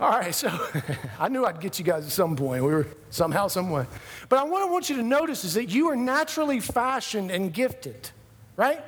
All 0.01 0.11
right, 0.11 0.34
so 0.34 0.51
I 1.20 1.28
knew 1.28 1.45
I'd 1.45 1.61
get 1.61 1.78
you 1.78 1.84
guys 1.84 2.05
at 2.05 2.12
some 2.12 2.34
point. 2.34 2.64
We 2.64 2.72
were 2.72 2.86
somehow, 3.11 3.47
some 3.47 3.70
way. 3.70 3.86
But 4.28 4.49
what 4.49 4.62
I 4.62 4.66
want 4.66 4.90
you 4.90 4.97
to 4.97 5.03
notice 5.03 5.45
is 5.45 5.55
that 5.55 5.66
you 5.66 5.88
are 5.90 5.97
naturally 5.97 6.61
fashioned 6.61 7.30
and 7.30 7.53
gifted, 7.53 8.11
right? 8.57 8.82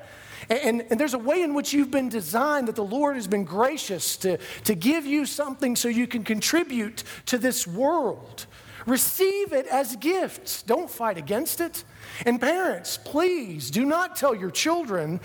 And, 0.50 0.82
and, 0.90 1.00
there's 1.00 1.14
a 1.14 1.18
way 1.18 1.42
in 1.42 1.54
which 1.54 1.72
you've 1.72 1.90
been 1.90 2.09
designed 2.09 2.68
that 2.68 2.76
the 2.76 2.84
Lord 2.84 3.16
has 3.16 3.26
been 3.26 3.44
gracious 3.44 4.16
to, 4.18 4.38
to 4.64 4.74
give 4.74 5.07
you 5.07 5.26
something 5.26 5.74
so 5.74 5.88
you 5.88 6.07
can 6.07 6.24
contribute 6.24 7.02
to 7.26 7.38
this 7.38 7.66
world. 7.66 8.46
Receive 8.86 9.52
it 9.52 9.66
as 9.66 9.96
gifts. 9.96 10.62
Don't 10.62 10.88
fight 10.90 11.18
against 11.18 11.61
it. 11.61 11.84
And 12.24 12.40
parents, 12.40 12.96
please 12.96 13.70
do 13.70 13.84
not 13.84 14.14
tell 14.14 14.34
your 14.34 14.50
children 14.50 15.20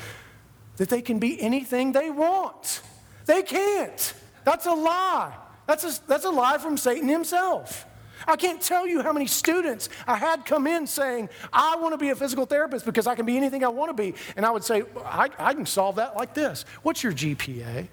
that 0.77 0.89
they 0.89 1.01
can 1.01 1.19
be 1.19 1.39
anything 1.39 1.91
they 1.91 2.09
want. 2.09 2.81
They 3.25 3.43
can't. 3.43 4.13
That's 4.43 4.65
a 4.65 4.73
lie. 4.73 5.33
That's 5.71 5.99
a, 5.99 6.05
that's 6.05 6.25
a 6.25 6.29
lie 6.29 6.57
from 6.57 6.75
Satan 6.75 7.07
himself. 7.07 7.85
I 8.27 8.35
can't 8.35 8.61
tell 8.61 8.85
you 8.85 9.01
how 9.01 9.13
many 9.13 9.25
students 9.25 9.87
I 10.05 10.17
had 10.17 10.45
come 10.45 10.67
in 10.67 10.85
saying, 10.85 11.29
I 11.53 11.77
want 11.77 11.93
to 11.93 11.97
be 11.97 12.09
a 12.09 12.15
physical 12.15 12.45
therapist 12.45 12.85
because 12.85 13.07
I 13.07 13.15
can 13.15 13.25
be 13.25 13.37
anything 13.37 13.63
I 13.63 13.69
want 13.69 13.87
to 13.89 13.93
be. 13.93 14.13
And 14.35 14.45
I 14.45 14.51
would 14.51 14.65
say, 14.65 14.83
I, 15.05 15.29
I 15.39 15.53
can 15.53 15.65
solve 15.65 15.95
that 15.95 16.17
like 16.17 16.33
this. 16.33 16.65
What's 16.81 17.01
your 17.03 17.13
GPA? 17.13 17.87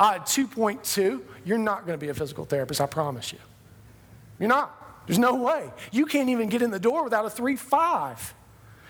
Uh, 0.00 0.14
2.2. 0.14 1.22
You're 1.44 1.58
not 1.58 1.86
going 1.86 1.96
to 1.96 2.04
be 2.04 2.10
a 2.10 2.14
physical 2.14 2.44
therapist, 2.44 2.80
I 2.80 2.86
promise 2.86 3.32
you. 3.32 3.38
You're 4.40 4.48
not. 4.48 5.06
There's 5.06 5.20
no 5.20 5.36
way. 5.36 5.70
You 5.92 6.06
can't 6.06 6.28
even 6.28 6.48
get 6.48 6.60
in 6.60 6.72
the 6.72 6.80
door 6.80 7.04
without 7.04 7.24
a 7.24 7.30
3 7.30 7.54
5. 7.54 8.34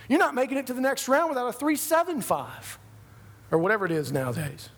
You're 0.08 0.18
not 0.18 0.34
making 0.34 0.56
it 0.56 0.66
to 0.68 0.72
the 0.72 0.80
next 0.80 1.06
round 1.06 1.28
without 1.28 1.48
a 1.48 1.52
375 1.52 2.78
or 3.50 3.58
whatever 3.58 3.84
it 3.84 3.92
is 3.92 4.10
nowadays. 4.10 4.70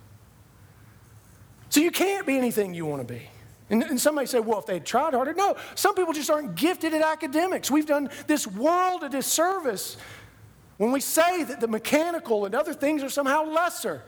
So 1.70 1.80
you 1.80 1.90
can't 1.90 2.26
be 2.26 2.36
anything 2.36 2.74
you 2.74 2.84
want 2.84 3.06
to 3.06 3.14
be. 3.14 3.22
And, 3.70 3.84
and 3.84 4.00
somebody 4.00 4.26
say, 4.26 4.40
well, 4.40 4.58
if 4.58 4.66
they 4.66 4.80
tried 4.80 5.14
harder. 5.14 5.32
No, 5.32 5.56
some 5.76 5.94
people 5.94 6.12
just 6.12 6.28
aren't 6.28 6.56
gifted 6.56 6.92
at 6.92 7.02
academics. 7.02 7.70
We've 7.70 7.86
done 7.86 8.10
this 8.26 8.46
world 8.46 9.04
a 9.04 9.08
disservice 9.08 9.96
when 10.76 10.90
we 10.90 11.00
say 11.00 11.44
that 11.44 11.60
the 11.60 11.68
mechanical 11.68 12.44
and 12.44 12.54
other 12.54 12.74
things 12.74 13.02
are 13.02 13.08
somehow 13.08 13.44
lesser. 13.44 14.02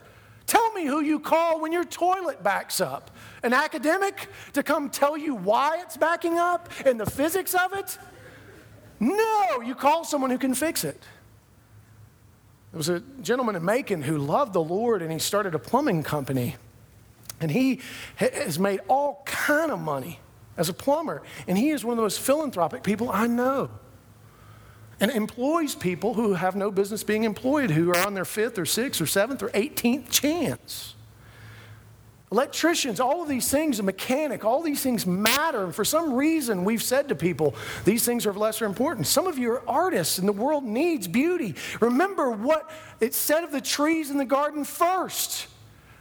Tell 0.45 0.73
me 0.73 0.85
who 0.85 0.99
you 0.99 1.19
call 1.19 1.61
when 1.61 1.71
your 1.71 1.85
toilet 1.85 2.43
backs 2.43 2.81
up. 2.81 3.11
An 3.43 3.53
academic 3.53 4.27
to 4.53 4.63
come 4.63 4.89
tell 4.89 5.17
you 5.17 5.33
why 5.33 5.79
it's 5.81 5.95
backing 5.95 6.37
up 6.37 6.69
and 6.85 6.99
the 6.99 7.05
physics 7.05 7.53
of 7.53 7.73
it? 7.73 7.97
No, 8.99 9.61
you 9.61 9.75
call 9.75 10.03
someone 10.03 10.31
who 10.31 10.37
can 10.37 10.53
fix 10.53 10.83
it. 10.83 11.01
There 12.71 12.77
was 12.77 12.89
a 12.89 12.99
gentleman 13.21 13.55
in 13.55 13.63
Macon 13.63 14.01
who 14.01 14.17
loved 14.17 14.51
the 14.51 14.63
Lord 14.63 15.01
and 15.01 15.11
he 15.11 15.19
started 15.19 15.55
a 15.55 15.59
plumbing 15.59 16.03
company. 16.03 16.57
And 17.43 17.51
he 17.51 17.81
has 18.15 18.57
made 18.57 18.79
all 18.87 19.21
kind 19.25 19.69
of 19.69 19.79
money 19.79 20.21
as 20.55 20.69
a 20.69 20.73
plumber. 20.73 21.23
And 21.45 21.57
he 21.57 21.71
is 21.71 21.83
one 21.83 21.91
of 21.91 21.97
the 21.97 22.03
most 22.03 22.21
philanthropic 22.21 22.83
people 22.83 23.09
I 23.11 23.27
know 23.27 23.69
and 25.01 25.11
employs 25.11 25.75
people 25.75 26.13
who 26.13 26.35
have 26.35 26.55
no 26.55 26.71
business 26.71 27.03
being 27.03 27.25
employed, 27.25 27.69
who 27.71 27.89
are 27.91 28.07
on 28.07 28.13
their 28.13 28.23
fifth 28.23 28.57
or 28.57 28.65
sixth 28.65 29.01
or 29.01 29.05
seventh 29.05 29.43
or 29.43 29.49
18th 29.49 30.09
chance. 30.09 30.95
Electricians, 32.31 33.01
all 33.01 33.21
of 33.21 33.27
these 33.27 33.51
things, 33.51 33.79
a 33.79 33.83
mechanic, 33.83 34.45
all 34.45 34.61
these 34.61 34.81
things 34.81 35.05
matter. 35.05 35.65
And 35.65 35.75
for 35.75 35.83
some 35.83 36.13
reason, 36.13 36.63
we've 36.63 36.81
said 36.81 37.09
to 37.09 37.15
people, 37.15 37.53
these 37.83 38.05
things 38.05 38.25
are 38.25 38.29
of 38.29 38.37
lesser 38.37 38.65
importance. 38.65 39.09
Some 39.09 39.27
of 39.27 39.37
you 39.37 39.51
are 39.51 39.69
artists, 39.69 40.17
and 40.17 40.27
the 40.27 40.33
world 40.33 40.63
needs 40.63 41.07
beauty. 41.09 41.53
Remember 41.81 42.31
what 42.31 42.71
it 43.01 43.13
said 43.13 43.43
of 43.43 43.51
the 43.51 43.61
trees 43.61 44.09
in 44.09 44.17
the 44.17 44.25
garden 44.25 44.63
first 44.63 45.47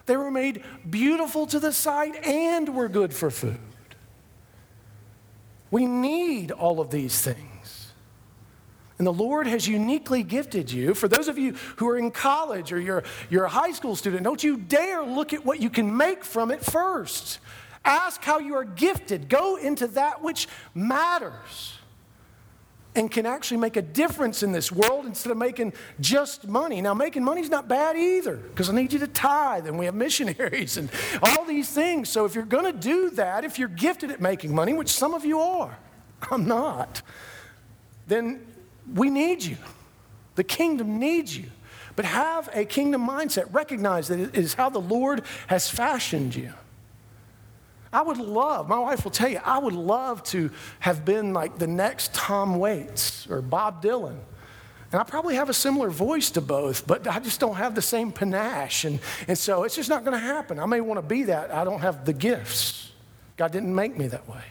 they 0.06 0.16
were 0.16 0.30
made 0.30 0.62
beautiful 0.88 1.46
to 1.46 1.60
the 1.60 1.72
sight 1.72 2.26
and 2.26 2.74
were 2.74 2.88
good 2.88 3.14
for 3.14 3.30
food. 3.30 3.58
We 5.70 5.86
need 5.86 6.50
all 6.50 6.80
of 6.80 6.90
these 6.90 7.20
things. 7.20 7.92
And 8.98 9.06
the 9.06 9.12
Lord 9.12 9.46
has 9.46 9.66
uniquely 9.66 10.22
gifted 10.22 10.70
you. 10.70 10.94
For 10.94 11.08
those 11.08 11.26
of 11.26 11.38
you 11.38 11.54
who 11.76 11.88
are 11.88 11.98
in 11.98 12.10
college 12.10 12.72
or 12.72 12.78
you're, 12.78 13.02
you're 13.30 13.44
a 13.44 13.48
high 13.48 13.72
school 13.72 13.96
student, 13.96 14.22
don't 14.22 14.44
you 14.44 14.56
dare 14.56 15.02
look 15.02 15.32
at 15.32 15.44
what 15.44 15.60
you 15.60 15.70
can 15.70 15.96
make 15.96 16.24
from 16.24 16.50
it 16.50 16.64
first. 16.64 17.40
Ask 17.84 18.22
how 18.22 18.38
you 18.38 18.54
are 18.54 18.64
gifted. 18.64 19.28
Go 19.28 19.56
into 19.56 19.88
that 19.88 20.22
which 20.22 20.46
matters. 20.74 21.78
And 22.94 23.10
can 23.10 23.24
actually 23.24 23.56
make 23.56 23.76
a 23.76 23.82
difference 23.82 24.42
in 24.42 24.52
this 24.52 24.70
world 24.70 25.06
instead 25.06 25.30
of 25.30 25.38
making 25.38 25.72
just 26.00 26.46
money. 26.46 26.80
Now, 26.80 26.92
making 26.92 27.24
money 27.24 27.40
is 27.40 27.48
not 27.48 27.66
bad 27.68 27.96
either 27.96 28.36
because 28.36 28.68
I 28.68 28.74
need 28.74 28.92
you 28.92 28.98
to 28.98 29.06
tithe 29.06 29.66
and 29.66 29.78
we 29.78 29.86
have 29.86 29.94
missionaries 30.06 30.76
and 30.76 30.90
all 31.22 31.44
these 31.44 31.70
things. 31.70 32.08
So, 32.08 32.24
if 32.24 32.34
you're 32.34 32.44
going 32.44 32.70
to 32.70 32.78
do 32.78 33.10
that, 33.10 33.44
if 33.44 33.58
you're 33.58 33.68
gifted 33.68 34.10
at 34.10 34.20
making 34.20 34.54
money, 34.54 34.74
which 34.74 34.90
some 34.90 35.14
of 35.14 35.24
you 35.24 35.40
are, 35.40 35.76
I'm 36.30 36.46
not, 36.46 37.02
then 38.06 38.46
we 38.92 39.08
need 39.10 39.42
you. 39.42 39.56
The 40.34 40.44
kingdom 40.44 40.98
needs 40.98 41.36
you. 41.36 41.46
But 41.94 42.06
have 42.06 42.48
a 42.54 42.64
kingdom 42.64 43.06
mindset. 43.06 43.52
Recognize 43.52 44.08
that 44.08 44.18
it 44.18 44.34
is 44.34 44.54
how 44.54 44.70
the 44.70 44.80
Lord 44.80 45.24
has 45.48 45.68
fashioned 45.68 46.34
you. 46.34 46.54
I 47.92 48.02
would 48.02 48.18
love, 48.18 48.68
my 48.68 48.78
wife 48.78 49.04
will 49.04 49.10
tell 49.10 49.28
you, 49.28 49.40
I 49.44 49.58
would 49.58 49.74
love 49.74 50.22
to 50.24 50.50
have 50.80 51.04
been 51.04 51.34
like 51.34 51.58
the 51.58 51.66
next 51.66 52.14
Tom 52.14 52.58
Waits 52.58 53.26
or 53.28 53.42
Bob 53.42 53.82
Dylan. 53.82 54.18
And 54.92 55.00
I 55.00 55.04
probably 55.04 55.36
have 55.36 55.48
a 55.48 55.54
similar 55.54 55.90
voice 55.90 56.30
to 56.32 56.40
both, 56.40 56.86
but 56.86 57.06
I 57.06 57.18
just 57.18 57.40
don't 57.40 57.56
have 57.56 57.74
the 57.74 57.82
same 57.82 58.12
panache. 58.12 58.84
And, 58.84 59.00
and 59.26 59.38
so 59.38 59.64
it's 59.64 59.74
just 59.74 59.88
not 59.88 60.04
going 60.04 60.18
to 60.18 60.24
happen. 60.24 60.58
I 60.58 60.66
may 60.66 60.80
want 60.80 60.98
to 60.98 61.06
be 61.06 61.24
that. 61.24 61.52
I 61.52 61.64
don't 61.64 61.80
have 61.80 62.04
the 62.04 62.12
gifts. 62.12 62.92
God 63.36 63.52
didn't 63.52 63.74
make 63.74 63.96
me 63.96 64.06
that 64.08 64.28
way. 64.28 64.42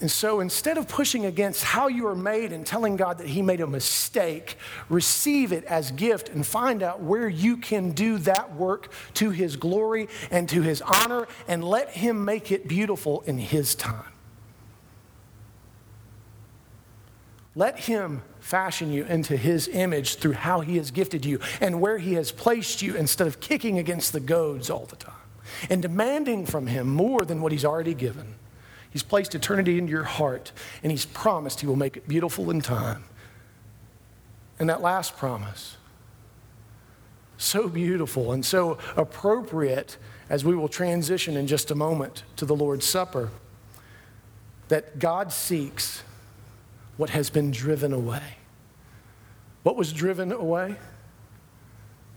And 0.00 0.10
so 0.10 0.38
instead 0.38 0.78
of 0.78 0.86
pushing 0.86 1.26
against 1.26 1.64
how 1.64 1.88
you 1.88 2.06
are 2.06 2.14
made 2.14 2.52
and 2.52 2.64
telling 2.64 2.96
God 2.96 3.18
that 3.18 3.26
He 3.26 3.42
made 3.42 3.60
a 3.60 3.66
mistake, 3.66 4.56
receive 4.88 5.52
it 5.52 5.64
as 5.64 5.90
gift 5.90 6.28
and 6.28 6.46
find 6.46 6.84
out 6.84 7.02
where 7.02 7.28
you 7.28 7.56
can 7.56 7.90
do 7.90 8.18
that 8.18 8.54
work 8.54 8.92
to 9.14 9.30
His 9.30 9.56
glory 9.56 10.08
and 10.30 10.48
to 10.50 10.62
His 10.62 10.82
honor 10.82 11.26
and 11.48 11.64
let 11.64 11.90
Him 11.90 12.24
make 12.24 12.52
it 12.52 12.68
beautiful 12.68 13.22
in 13.22 13.38
His 13.38 13.74
time. 13.74 14.12
Let 17.56 17.80
Him 17.80 18.22
fashion 18.38 18.92
you 18.92 19.04
into 19.04 19.36
His 19.36 19.66
image 19.66 20.16
through 20.16 20.34
how 20.34 20.60
He 20.60 20.76
has 20.76 20.92
gifted 20.92 21.24
you 21.24 21.40
and 21.60 21.80
where 21.80 21.98
He 21.98 22.14
has 22.14 22.30
placed 22.30 22.82
you 22.82 22.94
instead 22.94 23.26
of 23.26 23.40
kicking 23.40 23.80
against 23.80 24.12
the 24.12 24.20
goads 24.20 24.70
all 24.70 24.86
the 24.86 24.94
time 24.94 25.14
and 25.68 25.82
demanding 25.82 26.46
from 26.46 26.68
Him 26.68 26.86
more 26.86 27.24
than 27.24 27.42
what 27.42 27.50
He's 27.50 27.64
already 27.64 27.94
given. 27.94 28.36
He's 28.90 29.02
placed 29.02 29.34
eternity 29.34 29.78
into 29.78 29.90
your 29.90 30.04
heart, 30.04 30.52
and 30.82 30.90
He's 30.90 31.06
promised 31.06 31.60
He 31.60 31.66
will 31.66 31.76
make 31.76 31.96
it 31.96 32.08
beautiful 32.08 32.50
in 32.50 32.60
time. 32.60 33.04
And 34.58 34.68
that 34.68 34.80
last 34.80 35.16
promise, 35.16 35.76
so 37.36 37.68
beautiful 37.68 38.32
and 38.32 38.44
so 38.44 38.78
appropriate 38.96 39.96
as 40.28 40.44
we 40.44 40.56
will 40.56 40.68
transition 40.68 41.36
in 41.36 41.46
just 41.46 41.70
a 41.70 41.74
moment 41.74 42.24
to 42.36 42.44
the 42.44 42.56
Lord's 42.56 42.86
Supper, 42.86 43.30
that 44.68 44.98
God 44.98 45.32
seeks 45.32 46.02
what 46.96 47.10
has 47.10 47.30
been 47.30 47.50
driven 47.50 47.92
away. 47.92 48.36
What 49.62 49.76
was 49.76 49.92
driven 49.92 50.32
away? 50.32 50.76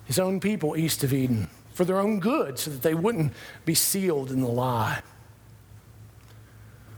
His 0.05 0.19
own 0.19 0.39
people 0.39 0.75
east 0.75 1.03
of 1.03 1.13
Eden, 1.13 1.47
for 1.73 1.85
their 1.85 1.99
own 1.99 2.19
good, 2.19 2.57
so 2.57 2.71
that 2.71 2.81
they 2.81 2.95
wouldn't 2.95 3.33
be 3.63 3.75
sealed 3.75 4.31
in 4.31 4.41
the 4.41 4.47
lie. 4.47 5.01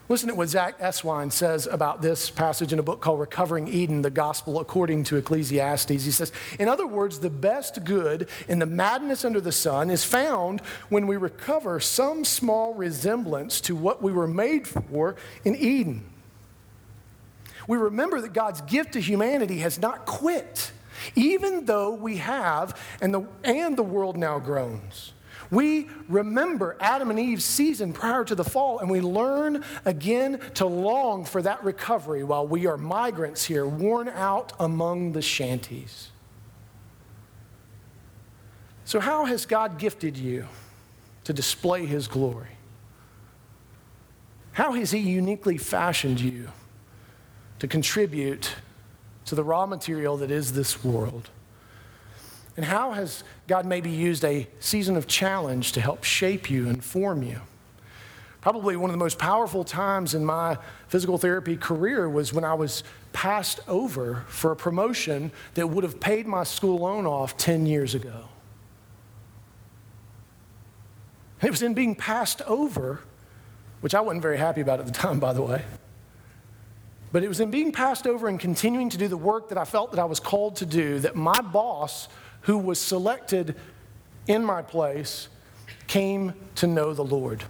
Listen 0.10 0.28
to 0.28 0.36
what 0.36 0.50
Zack 0.50 0.80
Eswine 0.80 1.32
says 1.32 1.66
about 1.66 2.02
this 2.02 2.30
passage 2.30 2.74
in 2.74 2.80
a 2.80 2.84
book 2.84 3.00
called 3.00 3.22
Recovering 3.22 3.70
Eden, 3.70 4.02
the 4.02 4.10
Gospel 4.10 4.60
According 4.60 5.06
to 5.06 5.16
Ecclesiastes. 5.16 6.04
He 6.04 6.12
says, 6.12 6.34
In 6.60 6.68
other 6.68 6.86
words, 6.86 7.20
the 7.20 7.30
best 7.30 7.86
good 7.86 8.28
in 8.50 8.60
the 8.60 8.66
madness 8.66 9.24
under 9.24 9.40
the 9.40 9.54
sun 9.54 9.90
is 9.90 10.04
found 10.04 10.60
when 10.90 11.08
we 11.08 11.16
recover 11.16 11.80
some 11.80 12.26
small 12.26 12.74
resemblance 12.74 13.62
to 13.62 13.78
what 13.78 14.02
we 14.02 14.12
were 14.12 14.28
made 14.28 14.68
for 14.68 15.16
in 15.46 15.56
Eden. 15.56 16.04
We 17.66 17.78
remember 17.78 18.20
that 18.20 18.34
God's 18.34 18.60
gift 18.60 18.94
to 18.94 19.02
humanity 19.02 19.60
has 19.60 19.80
not 19.80 20.06
quit, 20.06 20.74
even 21.16 21.66
though 21.66 21.94
we 21.94 22.18
have, 22.18 22.78
and 23.02 23.14
the, 23.14 23.26
and 23.46 23.78
the 23.78 23.84
world 23.84 24.18
now 24.18 24.38
groans. 24.40 25.14
We 25.52 25.88
remember 26.08 26.78
Adam 26.80 27.10
and 27.10 27.20
Eve's 27.20 27.46
season 27.46 27.94
prior 27.94 28.24
to 28.26 28.36
the 28.36 28.44
fall, 28.44 28.80
and 28.80 28.90
we 28.90 29.02
learn 29.02 29.64
again 29.86 30.40
to 30.56 30.66
long 30.66 31.26
for 31.26 31.42
that 31.42 31.64
recovery 31.64 32.24
while 32.24 32.48
we 32.48 32.68
are 32.68 32.78
migrants 32.78 33.46
here, 33.46 33.66
worn 33.66 34.10
out 34.10 34.54
among 34.60 35.14
the 35.14 35.22
shanties. 35.22 36.10
So, 38.86 39.00
how 39.00 39.26
has 39.26 39.46
God 39.46 39.78
gifted 39.80 40.18
you 40.18 40.48
to 41.24 41.34
display 41.34 41.86
His 41.86 42.08
glory? 42.08 42.58
How 44.54 44.74
has 44.74 44.92
He 44.92 45.00
uniquely 45.00 45.58
fashioned 45.58 46.20
you 46.20 46.50
to 47.60 47.68
contribute 47.68 48.56
to 49.26 49.36
the 49.36 49.44
raw 49.44 49.66
material 49.66 50.18
that 50.18 50.32
is 50.32 50.54
this 50.54 50.84
world? 50.84 51.30
And 52.56 52.66
how 52.66 52.92
has 52.92 53.24
God 53.48 53.66
maybe 53.66 53.90
used 53.90 54.24
a 54.24 54.48
season 54.60 54.96
of 54.96 55.08
challenge 55.08 55.72
to 55.74 55.82
help 55.82 56.04
shape 56.04 56.50
you 56.50 56.68
and 56.70 56.84
form 56.84 57.24
you? 57.24 57.42
Probably 58.42 58.76
one 58.76 58.90
of 58.90 58.94
the 58.94 59.04
most 59.04 59.18
powerful 59.18 59.64
times 59.64 60.14
in 60.14 60.26
my 60.26 60.58
physical 60.88 61.18
therapy 61.18 61.56
career 61.56 62.10
was 62.10 62.34
when 62.34 62.44
I 62.44 62.54
was 62.54 62.84
passed 63.14 63.62
over 63.68 64.26
for 64.28 64.52
a 64.52 64.56
promotion 64.56 65.32
that 65.54 65.68
would 65.68 65.84
have 65.84 66.00
paid 66.00 66.28
my 66.28 66.44
school 66.44 66.80
loan 66.80 67.06
off 67.06 67.38
10 67.38 67.66
years 67.66 67.96
ago. 67.96 68.26
It 71.42 71.52
was 71.52 71.62
in 71.62 71.74
being 71.74 71.96
passed 71.96 72.42
over, 72.44 73.00
which 73.82 73.96
I 73.96 74.02
wasn't 74.02 74.22
very 74.22 74.38
happy 74.38 74.62
about 74.62 74.80
at 74.80 74.86
the 74.86 74.92
time, 74.92 75.20
by 75.20 75.34
the 75.34 75.42
way. 75.42 75.64
But 77.14 77.24
it 77.24 77.28
was 77.28 77.40
in 77.40 77.52
being 77.52 77.72
passed 77.72 78.08
over 78.08 78.28
and 78.28 78.40
continuing 78.40 78.90
to 78.90 78.98
do 78.98 79.08
the 79.08 79.18
work 79.18 79.50
that 79.50 79.58
I 79.58 79.66
felt 79.66 79.92
that 79.92 80.00
I 80.00 80.06
was 80.06 80.20
called 80.20 80.58
to 80.58 80.66
do 80.66 81.00
that 81.00 81.16
my 81.16 81.42
boss 81.42 82.08
who 82.44 82.58
was 82.58 82.80
selected 82.80 83.56
in 84.28 84.44
my 84.44 84.62
place 84.62 85.28
came 85.88 86.34
to 86.56 86.68
know 86.68 86.94
the 86.94 87.04
Lord. 87.04 87.44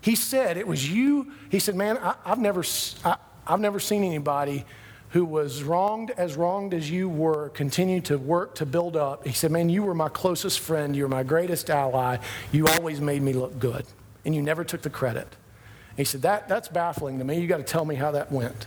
He 0.00 0.14
said, 0.14 0.56
It 0.56 0.66
was 0.66 0.90
you. 0.90 1.32
He 1.50 1.58
said, 1.58 1.74
Man, 1.74 1.98
I, 1.98 2.14
have 2.24 2.38
never, 2.38 2.64
I, 3.04 3.16
I've 3.46 3.60
never 3.60 3.80
seen 3.80 4.04
anybody 4.04 4.64
who 5.10 5.24
was 5.24 5.62
wronged 5.62 6.10
as 6.10 6.36
wronged 6.36 6.74
as 6.74 6.90
you 6.90 7.08
were 7.08 7.50
continue 7.50 8.00
to 8.00 8.18
work 8.18 8.56
to 8.56 8.66
build 8.66 8.96
up. 8.96 9.26
He 9.26 9.32
said, 9.32 9.50
Man, 9.50 9.68
you 9.68 9.82
were 9.82 9.94
my 9.94 10.08
closest 10.08 10.60
friend. 10.60 10.94
You 10.94 11.04
were 11.04 11.08
my 11.08 11.22
greatest 11.22 11.70
ally. 11.70 12.18
You 12.52 12.66
always 12.66 13.00
made 13.00 13.22
me 13.22 13.32
look 13.32 13.58
good, 13.58 13.86
and 14.24 14.34
you 14.34 14.42
never 14.42 14.64
took 14.64 14.82
the 14.82 14.90
credit. 14.90 15.28
he 15.96 16.04
said, 16.04 16.22
that, 16.22 16.48
That's 16.48 16.68
baffling 16.68 17.18
to 17.18 17.24
me. 17.24 17.40
You 17.40 17.46
got 17.46 17.58
to 17.58 17.64
tell 17.64 17.84
me 17.84 17.94
how 17.94 18.10
that 18.12 18.30
went. 18.30 18.66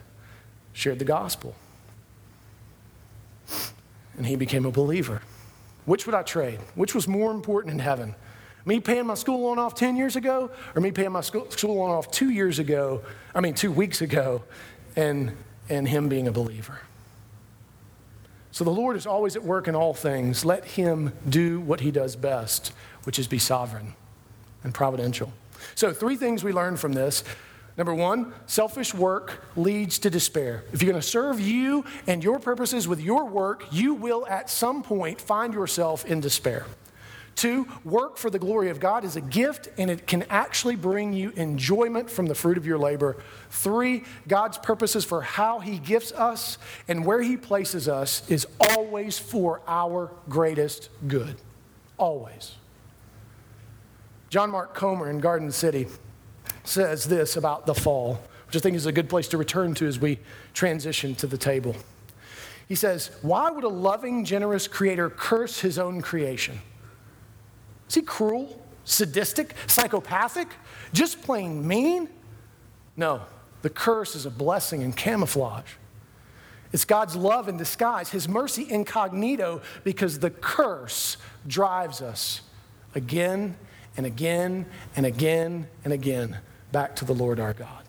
Shared 0.73 0.99
the 0.99 1.05
gospel 1.05 1.55
and 4.17 4.25
he 4.25 4.35
became 4.35 4.65
a 4.65 4.71
believer. 4.71 5.21
Which 5.85 6.05
would 6.05 6.15
I 6.15 6.23
trade? 6.23 6.59
Which 6.75 6.93
was 6.93 7.07
more 7.07 7.31
important 7.31 7.73
in 7.73 7.79
heaven? 7.79 8.15
Me 8.65 8.81
paying 8.81 9.05
my 9.05 9.13
school 9.13 9.43
loan 9.43 9.59
off 9.59 9.75
10 9.75 9.95
years 9.95 10.17
ago, 10.17 10.51
or 10.75 10.81
me 10.81 10.91
paying 10.91 11.13
my 11.13 11.21
school, 11.21 11.47
loan 11.63 11.91
off 11.91 12.11
two 12.11 12.29
years 12.29 12.59
ago, 12.59 13.01
I 13.33 13.39
mean, 13.39 13.53
two 13.53 13.71
weeks 13.71 14.01
ago, 14.01 14.43
and, 14.97 15.31
and 15.69 15.87
him 15.87 16.09
being 16.09 16.27
a 16.27 16.31
believer? 16.33 16.81
So 18.51 18.63
the 18.63 18.71
Lord 18.71 18.97
is 18.97 19.05
always 19.05 19.35
at 19.35 19.43
work 19.43 19.67
in 19.67 19.75
all 19.75 19.93
things. 19.93 20.43
Let 20.43 20.65
him 20.65 21.13
do 21.29 21.61
what 21.61 21.79
he 21.79 21.91
does 21.91 22.15
best, 22.15 22.73
which 23.03 23.19
is 23.19 23.27
be 23.27 23.39
sovereign 23.39 23.93
and 24.63 24.73
providential. 24.73 25.31
So, 25.75 25.93
three 25.93 26.15
things 26.15 26.43
we 26.43 26.51
learned 26.51 26.79
from 26.79 26.93
this 26.93 27.23
Number 27.77 27.93
one, 27.93 28.33
selfish 28.47 28.93
work 28.93 29.43
leads 29.55 29.99
to 29.99 30.09
despair. 30.09 30.63
If 30.73 30.81
you're 30.81 30.91
going 30.91 31.01
to 31.01 31.07
serve 31.07 31.39
you 31.39 31.85
and 32.07 32.23
your 32.23 32.39
purposes 32.39 32.87
with 32.87 32.99
your 32.99 33.25
work, 33.25 33.65
you 33.71 33.93
will 33.93 34.25
at 34.27 34.49
some 34.49 34.81
point 34.81 35.21
find 35.21 35.53
yourself 35.53 36.03
in 36.03 36.19
despair. 36.19 36.65
Two, 37.35 37.67
work 37.85 38.17
for 38.17 38.31
the 38.31 38.39
glory 38.39 38.71
of 38.71 38.79
God 38.79 39.03
is 39.03 39.15
a 39.15 39.21
gift 39.21 39.69
and 39.77 39.91
it 39.91 40.07
can 40.07 40.23
actually 40.23 40.75
bring 40.75 41.13
you 41.13 41.29
enjoyment 41.35 42.09
from 42.09 42.25
the 42.25 42.33
fruit 42.33 42.57
of 42.57 42.65
your 42.65 42.79
labor. 42.79 43.15
Three, 43.51 44.05
God's 44.27 44.57
purposes 44.57 45.05
for 45.05 45.21
how 45.21 45.59
He 45.59 45.77
gifts 45.77 46.11
us 46.13 46.57
and 46.87 47.05
where 47.05 47.21
He 47.21 47.37
places 47.37 47.87
us 47.87 48.27
is 48.27 48.47
always 48.59 49.19
for 49.19 49.61
our 49.67 50.11
greatest 50.27 50.89
good. 51.07 51.35
Always. 51.99 52.55
John 54.31 54.49
Mark 54.49 54.73
Comer 54.73 55.07
in 55.07 55.19
Garden 55.19 55.51
City 55.51 55.85
says 56.67 57.05
this 57.05 57.37
about 57.37 57.65
the 57.65 57.73
fall, 57.73 58.21
which 58.47 58.55
I 58.55 58.59
think 58.59 58.75
is 58.75 58.85
a 58.85 58.91
good 58.91 59.09
place 59.09 59.27
to 59.29 59.37
return 59.37 59.73
to 59.75 59.87
as 59.87 59.99
we 59.99 60.19
transition 60.53 61.15
to 61.15 61.27
the 61.27 61.37
table. 61.37 61.75
He 62.67 62.75
says, 62.75 63.11
Why 63.21 63.49
would 63.49 63.63
a 63.63 63.69
loving, 63.69 64.25
generous 64.25 64.67
creator 64.67 65.09
curse 65.09 65.59
his 65.59 65.79
own 65.79 66.01
creation? 66.01 66.59
Is 67.87 67.95
he 67.95 68.01
cruel, 68.01 68.61
sadistic, 68.83 69.53
psychopathic, 69.67 70.49
just 70.93 71.21
plain 71.21 71.65
mean? 71.65 72.09
No, 72.97 73.21
the 73.61 73.69
curse 73.69 74.15
is 74.15 74.25
a 74.25 74.31
blessing 74.31 74.81
in 74.81 74.93
camouflage. 74.93 75.73
It's 76.73 76.83
God's 76.83 77.15
love 77.15 77.47
in 77.47 77.55
disguise, 77.55 78.09
His 78.09 78.27
mercy 78.27 78.67
incognito, 78.69 79.61
because 79.85 80.19
the 80.19 80.29
curse 80.29 81.15
drives 81.47 82.01
us 82.01 82.41
again 82.93 83.55
and 83.95 84.05
again 84.05 84.65
and 84.95 85.05
again 85.05 85.67
and 85.85 85.93
again 85.93 86.37
back 86.71 86.95
to 86.97 87.05
the 87.05 87.13
Lord 87.13 87.39
our 87.39 87.53
God. 87.53 87.83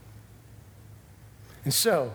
And 1.64 1.74
so, 1.74 2.14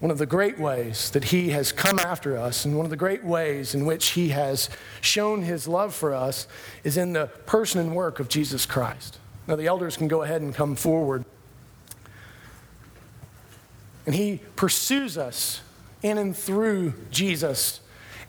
one 0.00 0.10
of 0.10 0.18
the 0.18 0.26
great 0.26 0.58
ways 0.58 1.10
that 1.10 1.24
he 1.24 1.50
has 1.50 1.70
come 1.70 2.00
after 2.00 2.36
us 2.36 2.64
and 2.64 2.76
one 2.76 2.84
of 2.84 2.90
the 2.90 2.96
great 2.96 3.22
ways 3.22 3.72
in 3.72 3.86
which 3.86 4.10
he 4.10 4.30
has 4.30 4.68
shown 5.00 5.42
his 5.42 5.68
love 5.68 5.94
for 5.94 6.12
us 6.12 6.48
is 6.82 6.96
in 6.96 7.12
the 7.12 7.26
person 7.46 7.80
and 7.80 7.94
work 7.94 8.18
of 8.18 8.28
Jesus 8.28 8.66
Christ. 8.66 9.18
Now, 9.46 9.54
the 9.54 9.66
elders 9.68 9.96
can 9.96 10.08
go 10.08 10.22
ahead 10.22 10.42
and 10.42 10.52
come 10.52 10.74
forward. 10.74 11.24
And 14.04 14.14
he 14.14 14.40
pursues 14.56 15.16
us 15.16 15.60
in 16.02 16.18
and 16.18 16.36
through 16.36 16.94
Jesus 17.12 17.81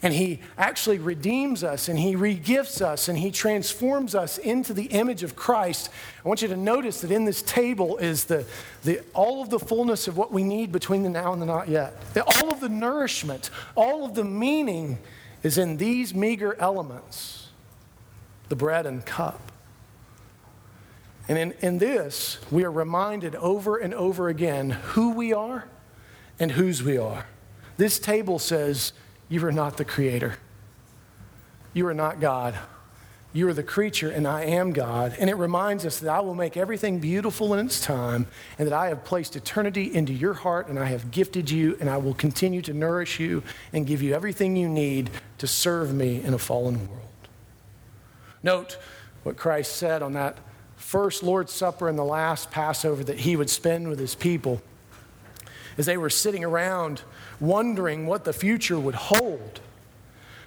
and 0.04 0.12
he 0.12 0.38
actually 0.58 0.98
redeems 0.98 1.64
us 1.64 1.88
and 1.88 1.98
he 1.98 2.14
regifts 2.14 2.82
us 2.82 3.08
and 3.08 3.16
he 3.16 3.30
transforms 3.30 4.14
us 4.14 4.36
into 4.36 4.74
the 4.74 4.84
image 4.84 5.22
of 5.22 5.34
Christ. 5.34 5.88
I 6.22 6.28
want 6.28 6.42
you 6.42 6.48
to 6.48 6.58
notice 6.58 7.00
that 7.00 7.10
in 7.10 7.24
this 7.24 7.40
table 7.40 7.96
is 7.96 8.24
the, 8.24 8.44
the, 8.84 9.00
all 9.14 9.40
of 9.40 9.48
the 9.48 9.58
fullness 9.58 10.06
of 10.06 10.18
what 10.18 10.30
we 10.30 10.44
need 10.44 10.70
between 10.72 11.04
the 11.04 11.08
now 11.08 11.32
and 11.32 11.40
the 11.40 11.46
not 11.46 11.68
yet. 11.68 11.96
All 12.26 12.52
of 12.52 12.60
the 12.60 12.68
nourishment, 12.68 13.48
all 13.74 14.04
of 14.04 14.14
the 14.14 14.24
meaning 14.24 14.98
is 15.42 15.56
in 15.56 15.78
these 15.78 16.14
meager 16.14 16.54
elements 16.60 17.48
the 18.50 18.56
bread 18.56 18.84
and 18.84 19.06
cup. 19.06 19.52
And 21.28 21.38
in, 21.38 21.52
in 21.62 21.78
this, 21.78 22.36
we 22.50 22.62
are 22.64 22.70
reminded 22.70 23.36
over 23.36 23.78
and 23.78 23.94
over 23.94 24.28
again 24.28 24.68
who 24.68 25.14
we 25.14 25.32
are 25.32 25.66
and 26.38 26.52
whose 26.52 26.82
we 26.82 26.98
are. 26.98 27.24
This 27.78 27.98
table 27.98 28.38
says, 28.38 28.92
you 29.28 29.44
are 29.46 29.52
not 29.52 29.76
the 29.76 29.84
creator. 29.84 30.36
You 31.72 31.86
are 31.86 31.94
not 31.94 32.20
God. 32.20 32.54
You 33.32 33.48
are 33.48 33.52
the 33.52 33.64
creature, 33.64 34.10
and 34.10 34.28
I 34.28 34.44
am 34.44 34.72
God. 34.72 35.16
And 35.18 35.28
it 35.28 35.34
reminds 35.34 35.84
us 35.84 35.98
that 35.98 36.08
I 36.08 36.20
will 36.20 36.36
make 36.36 36.56
everything 36.56 37.00
beautiful 37.00 37.52
in 37.52 37.66
its 37.66 37.84
time, 37.84 38.28
and 38.58 38.68
that 38.68 38.72
I 38.72 38.88
have 38.88 39.04
placed 39.04 39.34
eternity 39.34 39.92
into 39.92 40.12
your 40.12 40.34
heart, 40.34 40.68
and 40.68 40.78
I 40.78 40.84
have 40.84 41.10
gifted 41.10 41.50
you, 41.50 41.76
and 41.80 41.90
I 41.90 41.96
will 41.96 42.14
continue 42.14 42.62
to 42.62 42.72
nourish 42.72 43.18
you 43.18 43.42
and 43.72 43.88
give 43.88 44.02
you 44.02 44.14
everything 44.14 44.54
you 44.54 44.68
need 44.68 45.10
to 45.38 45.48
serve 45.48 45.92
me 45.92 46.22
in 46.22 46.32
a 46.32 46.38
fallen 46.38 46.88
world. 46.88 47.00
Note 48.44 48.78
what 49.24 49.36
Christ 49.36 49.74
said 49.74 50.00
on 50.00 50.12
that 50.12 50.38
first 50.76 51.24
Lord's 51.24 51.52
Supper 51.52 51.88
and 51.88 51.98
the 51.98 52.04
last 52.04 52.52
Passover 52.52 53.02
that 53.02 53.18
he 53.20 53.34
would 53.34 53.50
spend 53.50 53.88
with 53.88 53.98
his 53.98 54.14
people 54.14 54.62
as 55.76 55.86
they 55.86 55.96
were 55.96 56.10
sitting 56.10 56.44
around 56.44 57.02
wondering 57.40 58.06
what 58.06 58.24
the 58.24 58.32
future 58.32 58.78
would 58.78 58.94
hold. 58.94 59.60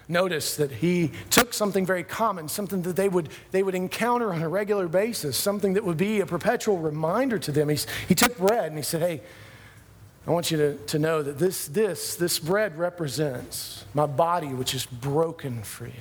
Notice 0.10 0.56
that 0.56 0.72
he 0.72 1.12
took 1.30 1.54
something 1.54 1.86
very 1.86 2.04
common, 2.04 2.48
something 2.48 2.82
that 2.84 2.96
they 2.96 3.10
would, 3.10 3.30
they 3.52 3.62
would 3.62 3.76
encounter 3.76 4.34
on 4.34 4.42
a 4.42 4.48
regular 4.48 4.88
basis, 4.88 5.36
something 5.36 5.74
that 5.74 5.84
would 5.84 5.98
be 5.98 6.22
a 6.22 6.26
perpetual 6.26 6.78
reminder 6.78 7.38
to 7.40 7.52
them. 7.52 7.68
He's, 7.68 7.88
he 8.08 8.16
took 8.16 8.38
bread 8.38 8.68
and 8.68 8.78
he 8.78 8.84
said, 8.84 9.02
Hey, 9.02 9.22
I 10.26 10.32
want 10.32 10.50
you 10.50 10.58
to, 10.58 10.78
to 10.78 11.00
know 11.00 11.22
that 11.24 11.40
this, 11.40 11.68
this, 11.68 12.16
this 12.16 12.40
bread 12.40 12.78
represents 12.78 13.86
my 13.94 14.06
body, 14.06 14.48
which 14.48 14.74
is 14.74 14.86
broken 14.86 15.64
for 15.64 15.88
you. 15.88 15.94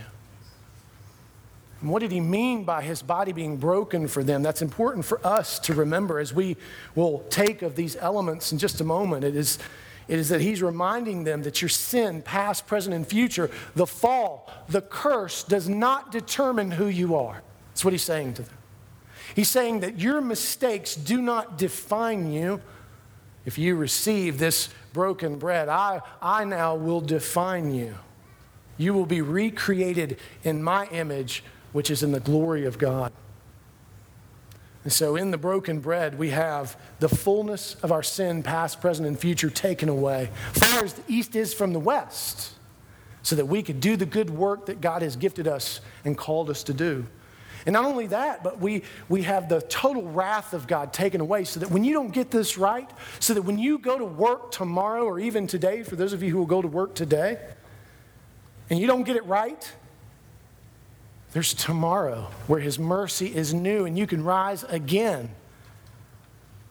And 1.80 1.90
what 1.90 2.00
did 2.00 2.10
he 2.10 2.20
mean 2.20 2.64
by 2.64 2.82
his 2.82 3.02
body 3.02 3.32
being 3.32 3.56
broken 3.56 4.08
for 4.08 4.24
them? 4.24 4.42
That's 4.42 4.62
important 4.62 5.04
for 5.04 5.24
us 5.24 5.58
to 5.60 5.74
remember 5.74 6.18
as 6.18 6.32
we 6.32 6.56
will 6.94 7.20
take 7.30 7.62
of 7.62 7.76
these 7.76 7.96
elements 7.96 8.50
in 8.50 8.58
just 8.58 8.80
a 8.80 8.84
moment. 8.84 9.24
It 9.24 9.36
is, 9.36 9.58
it 10.08 10.18
is 10.18 10.28
that 10.28 10.40
he's 10.40 10.62
reminding 10.62 11.24
them 11.24 11.42
that 11.42 11.60
your 11.60 11.68
sin, 11.68 12.22
past, 12.22 12.66
present, 12.66 12.94
and 12.94 13.06
future, 13.06 13.50
the 13.74 13.86
fall, 13.86 14.50
the 14.68 14.80
curse, 14.80 15.42
does 15.42 15.68
not 15.68 16.12
determine 16.12 16.70
who 16.70 16.86
you 16.86 17.16
are. 17.16 17.42
That's 17.70 17.84
what 17.84 17.92
he's 17.92 18.02
saying 18.02 18.34
to 18.34 18.42
them. 18.42 18.54
He's 19.34 19.48
saying 19.48 19.80
that 19.80 19.98
your 19.98 20.20
mistakes 20.20 20.94
do 20.94 21.20
not 21.20 21.58
define 21.58 22.32
you. 22.32 22.60
If 23.44 23.58
you 23.58 23.74
receive 23.74 24.38
this 24.38 24.68
broken 24.92 25.38
bread, 25.38 25.68
I, 25.68 26.00
I 26.22 26.44
now 26.44 26.74
will 26.76 27.00
define 27.00 27.74
you. 27.74 27.96
You 28.78 28.94
will 28.94 29.06
be 29.06 29.20
recreated 29.20 30.18
in 30.44 30.62
my 30.62 30.86
image 30.88 31.42
which 31.72 31.90
is 31.90 32.02
in 32.02 32.12
the 32.12 32.20
glory 32.20 32.64
of 32.64 32.78
God. 32.78 33.12
And 34.86 34.92
so, 34.92 35.16
in 35.16 35.32
the 35.32 35.36
broken 35.36 35.80
bread, 35.80 36.16
we 36.16 36.30
have 36.30 36.76
the 37.00 37.08
fullness 37.08 37.74
of 37.82 37.90
our 37.90 38.04
sin, 38.04 38.44
past, 38.44 38.80
present, 38.80 39.08
and 39.08 39.18
future, 39.18 39.50
taken 39.50 39.88
away, 39.88 40.30
far 40.52 40.84
as 40.84 40.92
the 40.92 41.02
east 41.08 41.34
is 41.34 41.52
from 41.52 41.72
the 41.72 41.80
west, 41.80 42.52
so 43.24 43.34
that 43.34 43.46
we 43.46 43.64
could 43.64 43.80
do 43.80 43.96
the 43.96 44.06
good 44.06 44.30
work 44.30 44.66
that 44.66 44.80
God 44.80 45.02
has 45.02 45.16
gifted 45.16 45.48
us 45.48 45.80
and 46.04 46.16
called 46.16 46.50
us 46.50 46.62
to 46.62 46.72
do. 46.72 47.04
And 47.66 47.72
not 47.72 47.84
only 47.84 48.06
that, 48.06 48.44
but 48.44 48.60
we, 48.60 48.84
we 49.08 49.22
have 49.22 49.48
the 49.48 49.60
total 49.62 50.04
wrath 50.04 50.54
of 50.54 50.68
God 50.68 50.92
taken 50.92 51.20
away 51.20 51.42
so 51.42 51.58
that 51.58 51.72
when 51.72 51.82
you 51.82 51.92
don't 51.92 52.12
get 52.12 52.30
this 52.30 52.56
right, 52.56 52.88
so 53.18 53.34
that 53.34 53.42
when 53.42 53.58
you 53.58 53.78
go 53.78 53.98
to 53.98 54.04
work 54.04 54.52
tomorrow 54.52 55.02
or 55.02 55.18
even 55.18 55.48
today, 55.48 55.82
for 55.82 55.96
those 55.96 56.12
of 56.12 56.22
you 56.22 56.30
who 56.30 56.38
will 56.38 56.46
go 56.46 56.62
to 56.62 56.68
work 56.68 56.94
today, 56.94 57.40
and 58.70 58.78
you 58.78 58.86
don't 58.86 59.02
get 59.02 59.16
it 59.16 59.26
right, 59.26 59.68
there's 61.36 61.52
tomorrow 61.52 62.30
where 62.46 62.60
His 62.60 62.78
mercy 62.78 63.26
is 63.26 63.52
new 63.52 63.84
and 63.84 63.98
you 63.98 64.06
can 64.06 64.24
rise 64.24 64.64
again. 64.70 65.28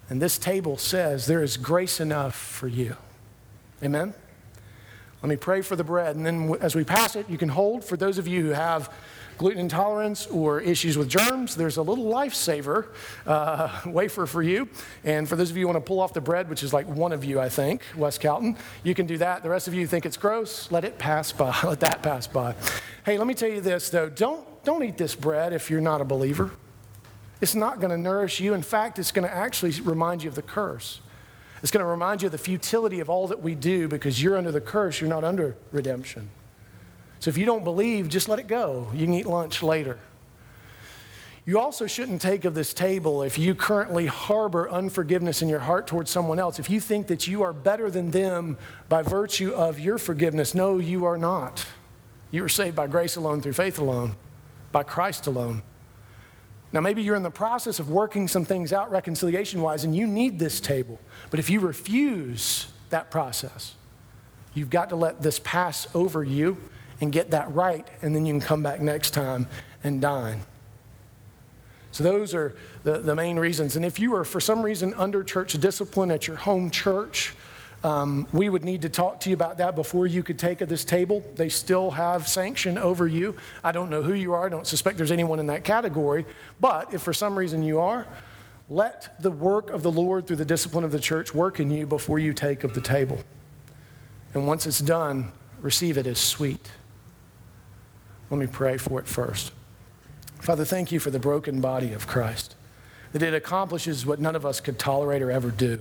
And 0.10 0.20
this 0.20 0.40
table 0.40 0.76
says 0.76 1.28
there 1.28 1.44
is 1.44 1.56
grace 1.56 2.00
enough 2.00 2.34
for 2.34 2.68
you. 2.68 2.98
Amen? 3.84 4.16
Let 5.22 5.30
me 5.30 5.36
pray 5.36 5.62
for 5.62 5.76
the 5.76 5.84
bread. 5.84 6.16
And 6.16 6.26
then 6.26 6.56
as 6.62 6.74
we 6.74 6.84
pass 6.84 7.16
it, 7.16 7.30
you 7.30 7.38
can 7.38 7.50
hold. 7.50 7.84
For 7.84 7.96
those 7.96 8.18
of 8.18 8.28
you 8.28 8.42
who 8.42 8.50
have 8.54 8.92
gluten 9.38 9.60
intolerance 9.60 10.28
or 10.28 10.62
issues 10.62 10.98
with 10.98 11.10
germs, 11.10 11.56
there's 11.56 11.78
a 11.78 11.82
little 11.82 12.06
lifesaver 12.06 12.88
uh, 13.26 13.82
wafer 13.86 14.26
for 14.26 14.42
you. 14.42 14.68
And 15.04 15.28
for 15.28 15.36
those 15.36 15.52
of 15.52 15.58
you 15.58 15.62
who 15.62 15.74
want 15.74 15.84
to 15.84 15.88
pull 15.88 16.00
off 16.00 16.14
the 16.14 16.22
bread, 16.22 16.50
which 16.50 16.64
is 16.64 16.74
like 16.74 16.88
one 16.88 17.12
of 17.12 17.24
you, 17.24 17.40
I 17.40 17.50
think, 17.50 17.82
West 17.96 18.20
Calton, 18.20 18.58
you 18.84 18.94
can 18.96 19.06
do 19.06 19.18
that. 19.18 19.44
The 19.44 19.50
rest 19.50 19.68
of 19.68 19.74
you 19.74 19.88
think 19.88 20.06
it's 20.06 20.18
gross, 20.18 20.72
let 20.72 20.84
it 20.84 20.98
pass 20.98 21.32
by. 21.32 21.56
Let 21.64 21.80
that 21.80 22.02
pass 22.02 22.28
by. 22.28 22.56
Hey, 23.06 23.18
let 23.18 23.28
me 23.28 23.34
tell 23.34 23.50
you 23.50 23.62
this, 23.62 23.90
though. 23.90 24.10
Don't 24.10 24.46
don't 24.64 24.84
eat 24.84 24.98
this 24.98 25.16
bread 25.16 25.54
if 25.54 25.70
you're 25.70 25.80
not 25.80 26.02
a 26.02 26.06
believer. 26.06 26.52
It's 27.40 27.56
not 27.56 27.80
going 27.80 27.92
to 27.92 27.98
nourish 27.98 28.40
you. 28.40 28.54
In 28.54 28.64
fact, 28.64 28.98
it's 28.98 29.12
going 29.12 29.28
to 29.28 29.34
actually 29.34 29.80
remind 29.82 30.24
you 30.24 30.30
of 30.30 30.36
the 30.36 30.42
curse. 30.42 31.02
It's 31.62 31.72
going 31.72 31.84
to 31.84 31.90
remind 31.90 32.22
you 32.22 32.28
of 32.28 32.32
the 32.32 32.38
futility 32.38 33.00
of 33.00 33.10
all 33.10 33.28
that 33.28 33.42
we 33.42 33.56
do 33.56 33.88
because 33.88 34.22
you're 34.22 34.38
under 34.38 34.52
the 34.52 34.62
curse, 34.62 35.00
you're 35.00 35.10
not 35.10 35.24
under 35.24 35.56
redemption. 35.72 36.30
So 37.26 37.30
if 37.30 37.40
you 37.40 37.46
don't 37.48 37.64
believe, 37.64 38.08
just 38.08 38.30
let 38.30 38.38
it 38.38 38.46
go. 38.46 38.88
You 38.94 39.08
can 39.08 39.16
eat 39.16 39.26
lunch 39.26 39.64
later. 39.64 39.98
You 41.44 41.60
also 41.60 41.88
shouldn't 41.88 42.22
take 42.22 42.46
of 42.46 42.54
this 42.54 42.72
table 42.72 43.24
if 43.24 43.40
you 43.40 43.56
currently 43.56 44.06
harbor 44.06 44.70
unforgiveness 44.70 45.42
in 45.42 45.50
your 45.50 45.62
heart 45.62 45.88
towards 45.88 46.12
someone 46.12 46.38
else. 46.38 46.60
If 46.60 46.70
you 46.70 46.80
think 46.80 47.08
that 47.08 47.28
you 47.28 47.42
are 47.42 47.52
better 47.52 47.90
than 47.90 48.12
them 48.12 48.60
by 48.90 49.02
virtue 49.02 49.56
of 49.56 49.80
your 49.80 49.98
forgiveness, 49.98 50.54
no, 50.54 50.78
you 50.78 51.06
are 51.06 51.18
not. 51.18 51.66
You 52.30 52.44
are 52.44 52.48
saved 52.48 52.76
by 52.76 52.86
grace 52.86 53.16
alone 53.16 53.42
through 53.42 53.54
faith 53.54 53.80
alone 53.80 54.16
by 54.72 54.84
Christ 54.84 55.26
alone. 55.26 55.64
Now, 56.72 56.82
maybe 56.82 57.02
you're 57.02 57.16
in 57.16 57.24
the 57.24 57.32
process 57.32 57.80
of 57.80 57.90
working 57.90 58.28
some 58.28 58.46
things 58.46 58.72
out 58.72 58.92
reconciliation 58.92 59.64
wise 59.64 59.84
and 59.84 59.96
you 59.96 60.06
need 60.06 60.38
this 60.38 60.60
table. 60.60 61.00
But 61.32 61.40
if 61.40 61.50
you 61.50 61.60
refuse 61.60 62.68
that 62.92 63.10
process, 63.10 63.74
you've 64.54 64.70
got 64.70 64.90
to 64.90 64.96
let 64.96 65.24
this 65.24 65.40
pass 65.40 65.88
over 65.96 66.24
you 66.24 66.58
and 67.02 67.12
get 67.12 67.32
that 67.32 67.54
right, 67.54 67.88
and 68.02 68.16
then 68.16 68.26
you 68.26 68.34
can 68.34 68.42
come 68.42 68.64
back 68.64 68.80
next 68.80 69.12
time 69.12 69.48
and 69.84 70.02
dine. 70.02 70.42
So, 71.92 72.04
those 72.04 72.34
are 72.34 72.56
the, 72.84 73.00
the 73.00 73.16
main 73.16 73.40
reasons. 73.40 73.76
And 73.78 73.86
if 73.86 74.00
you 74.00 74.14
are, 74.16 74.26
for 74.26 74.42
some 74.42 74.62
reason, 74.62 74.94
under 74.96 75.24
church 75.24 75.54
discipline 75.54 76.12
at 76.12 76.28
your 76.28 76.36
home 76.36 76.70
church, 76.70 77.34
um, 77.86 78.28
we 78.34 78.50
would 78.50 78.66
need 78.66 78.82
to 78.82 78.90
talk 78.90 79.20
to 79.22 79.30
you 79.30 79.36
about 79.36 79.60
that 79.60 79.76
before 79.76 80.08
you 80.08 80.24
could 80.24 80.40
take 80.40 80.62
at 80.62 80.68
this 80.68 80.84
table. 80.84 81.24
They 81.36 81.50
still 81.50 81.92
have 81.92 82.28
sanction 82.28 82.78
over 82.78 83.08
you. 83.08 83.36
I 83.64 83.72
don't 83.72 83.90
know 83.90 84.02
who 84.02 84.14
you 84.14 84.34
are. 84.34 84.46
I 84.46 84.50
don't 84.50 84.66
suspect 84.66 84.98
there's 84.98 85.12
anyone 85.12 85.40
in 85.40 85.46
that 85.48 85.64
category. 85.64 86.26
But 86.60 86.94
if 86.94 87.04
for 87.04 87.14
some 87.14 87.38
reason 87.38 87.62
you 87.62 87.80
are, 87.80 88.08
let 88.70 89.22
the 89.22 89.30
work 89.30 89.70
of 89.70 89.84
the 89.84 89.92
Lord 89.92 90.26
through 90.26 90.38
the 90.38 90.46
discipline 90.46 90.84
of 90.84 90.92
the 90.92 91.00
church 91.00 91.36
work 91.36 91.60
in 91.60 91.70
you 91.70 91.86
before 91.86 92.18
you 92.18 92.34
take 92.34 92.64
of 92.64 92.74
the 92.74 92.82
table. 92.82 93.20
And 94.34 94.48
once 94.48 94.66
it's 94.66 94.80
done, 94.80 95.32
receive 95.62 95.98
it 95.98 96.08
as 96.08 96.20
sweet. 96.20 96.72
Let 98.30 98.40
me 98.40 98.48
pray 98.48 98.78
for 98.78 99.00
it 99.00 99.08
first. 99.08 99.52
Father, 100.42 100.66
thank 100.66 100.92
you 100.92 101.00
for 101.00 101.12
the 101.12 101.20
broken 101.20 101.62
body 101.62 101.94
of 101.94 102.08
Christ, 102.08 102.56
that 103.14 103.24
it 103.24 103.34
accomplishes 103.34 104.06
what 104.06 104.20
none 104.20 104.36
of 104.36 104.46
us 104.46 104.60
could 104.60 104.78
tolerate 104.78 105.22
or 105.22 105.32
ever 105.32 105.52
do. 105.52 105.80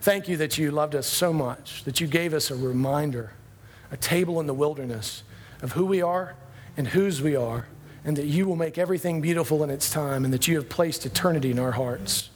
Thank 0.00 0.28
you 0.28 0.36
that 0.36 0.58
you 0.58 0.70
loved 0.70 0.94
us 0.94 1.06
so 1.06 1.32
much, 1.32 1.84
that 1.84 2.00
you 2.00 2.06
gave 2.06 2.34
us 2.34 2.50
a 2.50 2.56
reminder, 2.56 3.32
a 3.90 3.96
table 3.96 4.40
in 4.40 4.46
the 4.46 4.54
wilderness 4.54 5.22
of 5.62 5.72
who 5.72 5.86
we 5.86 6.02
are 6.02 6.34
and 6.76 6.88
whose 6.88 7.22
we 7.22 7.36
are, 7.36 7.66
and 8.04 8.16
that 8.16 8.26
you 8.26 8.46
will 8.46 8.56
make 8.56 8.76
everything 8.76 9.20
beautiful 9.20 9.62
in 9.62 9.70
its 9.70 9.90
time, 9.90 10.24
and 10.24 10.34
that 10.34 10.46
you 10.46 10.56
have 10.56 10.68
placed 10.68 11.06
eternity 11.06 11.50
in 11.50 11.58
our 11.58 11.72
hearts, 11.72 12.30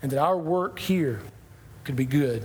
and 0.00 0.10
that 0.10 0.18
our 0.18 0.38
work 0.38 0.78
here 0.78 1.20
could 1.82 1.96
be 1.96 2.06
good, 2.06 2.44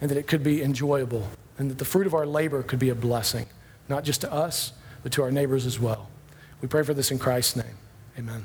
and 0.00 0.10
that 0.10 0.18
it 0.18 0.26
could 0.26 0.42
be 0.42 0.62
enjoyable, 0.62 1.28
and 1.56 1.70
that 1.70 1.78
the 1.78 1.84
fruit 1.84 2.06
of 2.06 2.14
our 2.14 2.26
labor 2.26 2.62
could 2.62 2.78
be 2.78 2.90
a 2.90 2.94
blessing, 2.94 3.46
not 3.88 4.04
just 4.04 4.20
to 4.20 4.32
us, 4.32 4.72
but 5.06 5.12
to 5.12 5.22
our 5.22 5.30
neighbors 5.30 5.66
as 5.66 5.78
well. 5.78 6.08
We 6.60 6.66
pray 6.66 6.82
for 6.82 6.92
this 6.92 7.12
in 7.12 7.20
Christ's 7.20 7.54
name. 7.54 7.78
Amen. 8.18 8.44